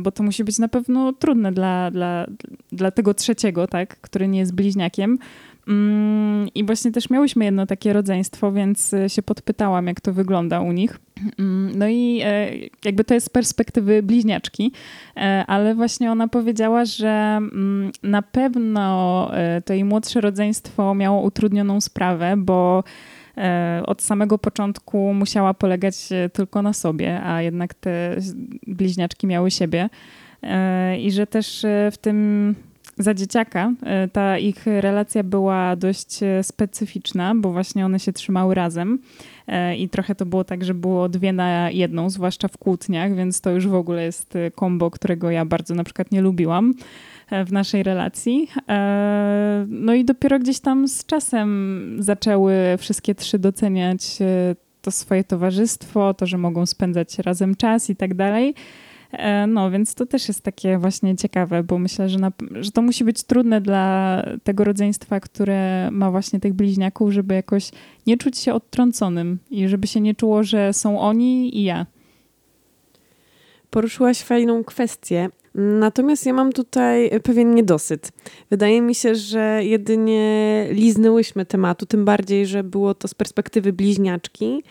bo 0.00 0.10
to 0.10 0.22
musi 0.22 0.44
być 0.44 0.58
na 0.58 0.68
pewno 0.68 1.12
trudne 1.12 1.52
dla, 1.52 1.90
dla, 1.90 2.26
dla 2.72 2.90
tego 2.90 3.14
trzeciego, 3.14 3.66
tak, 3.66 4.00
który 4.00 4.28
nie 4.28 4.38
jest 4.38 4.54
bliźniakiem, 4.54 5.18
I 6.54 6.64
właśnie 6.64 6.92
też 6.92 7.10
miałyśmy 7.10 7.44
jedno 7.44 7.66
takie 7.66 7.92
rodzeństwo, 7.92 8.52
więc 8.52 8.94
e, 8.94 9.08
się 9.08 9.22
podpytałam, 9.22 9.86
jak 9.86 10.00
to 10.00 10.12
wygląda 10.12 10.60
u 10.60 10.72
nich. 10.72 10.98
Mm, 11.38 11.78
no 11.78 11.88
i 11.88 12.20
e, 12.24 12.50
jakby 12.84 13.04
to 13.04 13.14
jest 13.14 13.26
z 13.26 13.30
perspektywy 13.30 14.02
bliźniaczki, 14.02 14.72
e, 15.16 15.44
ale 15.46 15.74
właśnie 15.74 16.12
ona 16.12 16.28
powiedziała, 16.28 16.84
że 16.84 17.08
mm, 17.08 17.90
na 18.02 18.22
pewno 18.22 18.88
to 19.64 19.72
jej 19.72 19.84
młodsze 19.84 20.20
rodzeństwo 20.20 20.94
miało 20.94 21.22
utrudnioną 21.22 21.80
sprawę, 21.80 22.34
bo 22.36 22.84
od 23.86 24.02
samego 24.02 24.38
początku 24.38 25.14
musiała 25.14 25.54
polegać 25.54 26.08
tylko 26.32 26.62
na 26.62 26.72
sobie, 26.72 27.22
a 27.22 27.42
jednak 27.42 27.74
te 27.74 28.16
bliźniaczki 28.66 29.26
miały 29.26 29.50
siebie. 29.50 29.88
I 30.98 31.12
że 31.12 31.26
też 31.26 31.66
w 31.92 31.98
tym 32.00 32.54
za 32.98 33.14
dzieciaka 33.14 33.72
e, 33.82 34.08
ta 34.08 34.38
ich 34.38 34.66
relacja 34.66 35.22
była 35.22 35.76
dość 35.76 36.22
e, 36.22 36.42
specyficzna, 36.42 37.34
bo 37.34 37.52
właśnie 37.52 37.86
one 37.86 38.00
się 38.00 38.12
trzymały 38.12 38.54
razem 38.54 38.98
e, 39.46 39.76
i 39.76 39.88
trochę 39.88 40.14
to 40.14 40.26
było 40.26 40.44
tak, 40.44 40.64
że 40.64 40.74
było 40.74 41.08
dwie 41.08 41.32
na 41.32 41.70
jedną, 41.70 42.10
zwłaszcza 42.10 42.48
w 42.48 42.58
kłótniach, 42.58 43.14
więc 43.14 43.40
to 43.40 43.50
już 43.50 43.66
w 43.66 43.74
ogóle 43.74 44.04
jest 44.04 44.34
kombo, 44.54 44.90
którego 44.90 45.30
ja 45.30 45.44
bardzo 45.44 45.74
na 45.74 45.84
przykład 45.84 46.12
nie 46.12 46.20
lubiłam 46.20 46.74
w 47.46 47.52
naszej 47.52 47.82
relacji. 47.82 48.48
No 49.68 49.94
i 49.94 50.04
dopiero 50.04 50.38
gdzieś 50.38 50.60
tam 50.60 50.88
z 50.88 51.06
czasem 51.06 51.96
zaczęły 51.98 52.54
wszystkie 52.78 53.14
trzy 53.14 53.38
doceniać 53.38 54.18
to 54.82 54.90
swoje 54.90 55.24
towarzystwo, 55.24 56.14
to, 56.14 56.26
że 56.26 56.38
mogą 56.38 56.66
spędzać 56.66 57.18
razem 57.18 57.54
czas 57.54 57.90
i 57.90 57.96
tak 57.96 58.14
dalej. 58.14 58.54
E, 59.12 59.46
no, 59.46 59.70
więc 59.70 59.94
to 59.94 60.06
też 60.06 60.28
jest 60.28 60.42
takie 60.42 60.78
właśnie 60.78 61.16
ciekawe, 61.16 61.62
bo 61.62 61.78
myślę, 61.78 62.08
że, 62.08 62.18
na, 62.18 62.32
że 62.60 62.70
to 62.70 62.82
musi 62.82 63.04
być 63.04 63.22
trudne 63.22 63.60
dla 63.60 64.22
tego 64.44 64.64
rodzeństwa, 64.64 65.20
które 65.20 65.90
ma 65.90 66.10
właśnie 66.10 66.40
tych 66.40 66.54
bliźniaków, 66.54 67.12
żeby 67.12 67.34
jakoś 67.34 67.70
nie 68.06 68.16
czuć 68.16 68.38
się 68.38 68.54
odtrąconym 68.54 69.38
i 69.50 69.68
żeby 69.68 69.86
się 69.86 70.00
nie 70.00 70.14
czuło, 70.14 70.42
że 70.42 70.72
są 70.72 71.00
oni 71.00 71.58
i 71.58 71.62
ja. 71.62 71.86
Poruszyłaś 73.70 74.22
fajną 74.22 74.64
kwestię. 74.64 75.28
Natomiast 75.54 76.26
ja 76.26 76.32
mam 76.32 76.52
tutaj 76.52 77.10
pewien 77.22 77.54
niedosyt. 77.54 78.12
Wydaje 78.50 78.82
mi 78.82 78.94
się, 78.94 79.14
że 79.14 79.60
jedynie 79.64 80.66
liznęłyśmy 80.70 81.46
tematu, 81.46 81.86
tym 81.86 82.04
bardziej, 82.04 82.46
że 82.46 82.64
było 82.64 82.94
to 82.94 83.08
z 83.08 83.14
perspektywy 83.14 83.72
bliźniaczki. 83.72 84.62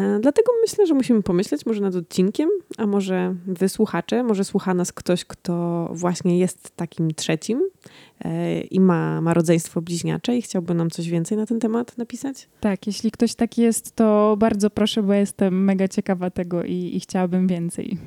E, 0.00 0.18
dlatego 0.20 0.52
myślę, 0.62 0.86
że 0.86 0.94
musimy 0.94 1.22
pomyśleć 1.22 1.66
może 1.66 1.80
nad 1.80 1.94
odcinkiem, 1.94 2.50
a 2.78 2.86
może 2.86 3.34
wysłuchacze, 3.46 4.22
może 4.22 4.44
słucha 4.44 4.74
nas 4.74 4.92
ktoś, 4.92 5.24
kto 5.24 5.88
właśnie 5.92 6.38
jest 6.38 6.76
takim 6.76 7.14
trzecim 7.14 7.62
e, 8.24 8.60
i 8.60 8.80
ma, 8.80 9.20
ma 9.20 9.34
rodzeństwo 9.34 9.82
bliźniacze 9.82 10.36
i 10.36 10.42
chciałby 10.42 10.74
nam 10.74 10.90
coś 10.90 11.08
więcej 11.08 11.38
na 11.38 11.46
ten 11.46 11.60
temat 11.60 11.98
napisać? 11.98 12.48
Tak, 12.60 12.86
jeśli 12.86 13.10
ktoś 13.10 13.34
taki 13.34 13.62
jest, 13.62 13.96
to 13.96 14.36
bardzo 14.38 14.70
proszę, 14.70 15.02
bo 15.02 15.12
jestem 15.12 15.64
mega 15.64 15.88
ciekawa 15.88 16.30
tego 16.30 16.64
i, 16.64 16.90
i 16.94 17.00
chciałabym 17.00 17.46
więcej. 17.46 17.98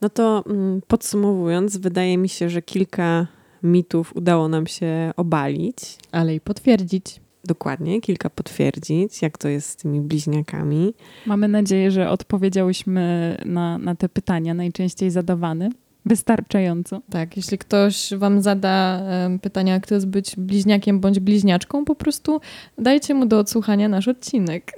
No 0.00 0.08
to 0.08 0.44
mm, 0.46 0.80
podsumowując, 0.86 1.76
wydaje 1.76 2.18
mi 2.18 2.28
się, 2.28 2.50
że 2.50 2.62
kilka 2.62 3.26
mitów 3.62 4.16
udało 4.16 4.48
nam 4.48 4.66
się 4.66 5.12
obalić. 5.16 5.76
Ale 6.12 6.34
i 6.34 6.40
potwierdzić 6.40 7.20
dokładnie, 7.46 8.00
kilka 8.00 8.30
potwierdzić, 8.30 9.22
jak 9.22 9.38
to 9.38 9.48
jest 9.48 9.68
z 9.68 9.76
tymi 9.76 10.00
bliźniakami. 10.00 10.94
Mamy 11.26 11.48
nadzieję, 11.48 11.90
że 11.90 12.10
odpowiedziałyśmy 12.10 13.36
na, 13.44 13.78
na 13.78 13.94
te 13.94 14.08
pytania 14.08 14.54
najczęściej 14.54 15.10
zadawane. 15.10 15.70
Wystarczająco. 16.06 17.00
Tak, 17.10 17.36
jeśli 17.36 17.58
ktoś 17.58 18.14
Wam 18.14 18.42
zada 18.42 19.02
pytania, 19.42 19.72
jak 19.72 19.86
to 19.86 19.94
jest 19.94 20.06
być 20.06 20.36
bliźniakiem 20.36 21.00
bądź 21.00 21.20
bliźniaczką, 21.20 21.84
po 21.84 21.94
prostu 21.94 22.40
dajcie 22.78 23.14
mu 23.14 23.26
do 23.26 23.38
odsłuchania 23.38 23.88
nasz 23.88 24.08
odcinek. 24.08 24.72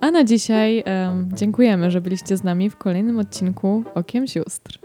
A 0.00 0.10
na 0.10 0.24
dzisiaj 0.24 0.84
um, 0.86 1.28
dziękujemy, 1.34 1.90
że 1.90 2.00
byliście 2.00 2.36
z 2.36 2.44
nami 2.44 2.70
w 2.70 2.76
kolejnym 2.76 3.18
odcinku 3.18 3.84
Okiem 3.94 4.26
Sióstr. 4.26 4.78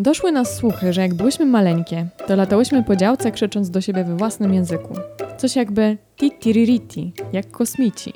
Doszły 0.00 0.32
nas 0.32 0.56
słuchy, 0.56 0.92
że 0.92 1.00
jak 1.00 1.14
byłyśmy 1.14 1.46
maleńkie, 1.46 2.06
to 2.26 2.36
latałyśmy 2.36 2.84
po 2.84 2.96
działce 2.96 3.32
krzycząc 3.32 3.70
do 3.70 3.80
siebie 3.80 4.04
we 4.04 4.16
własnym 4.16 4.54
języku. 4.54 4.94
Coś 5.36 5.56
jakby 5.56 5.98
titiririti, 6.16 7.12
jak 7.32 7.50
kosmici. 7.50 8.12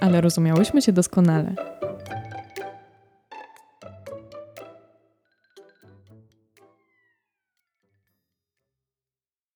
Ale 0.00 0.20
rozumiałyśmy 0.20 0.82
się 0.82 0.92
doskonale. 0.92 1.54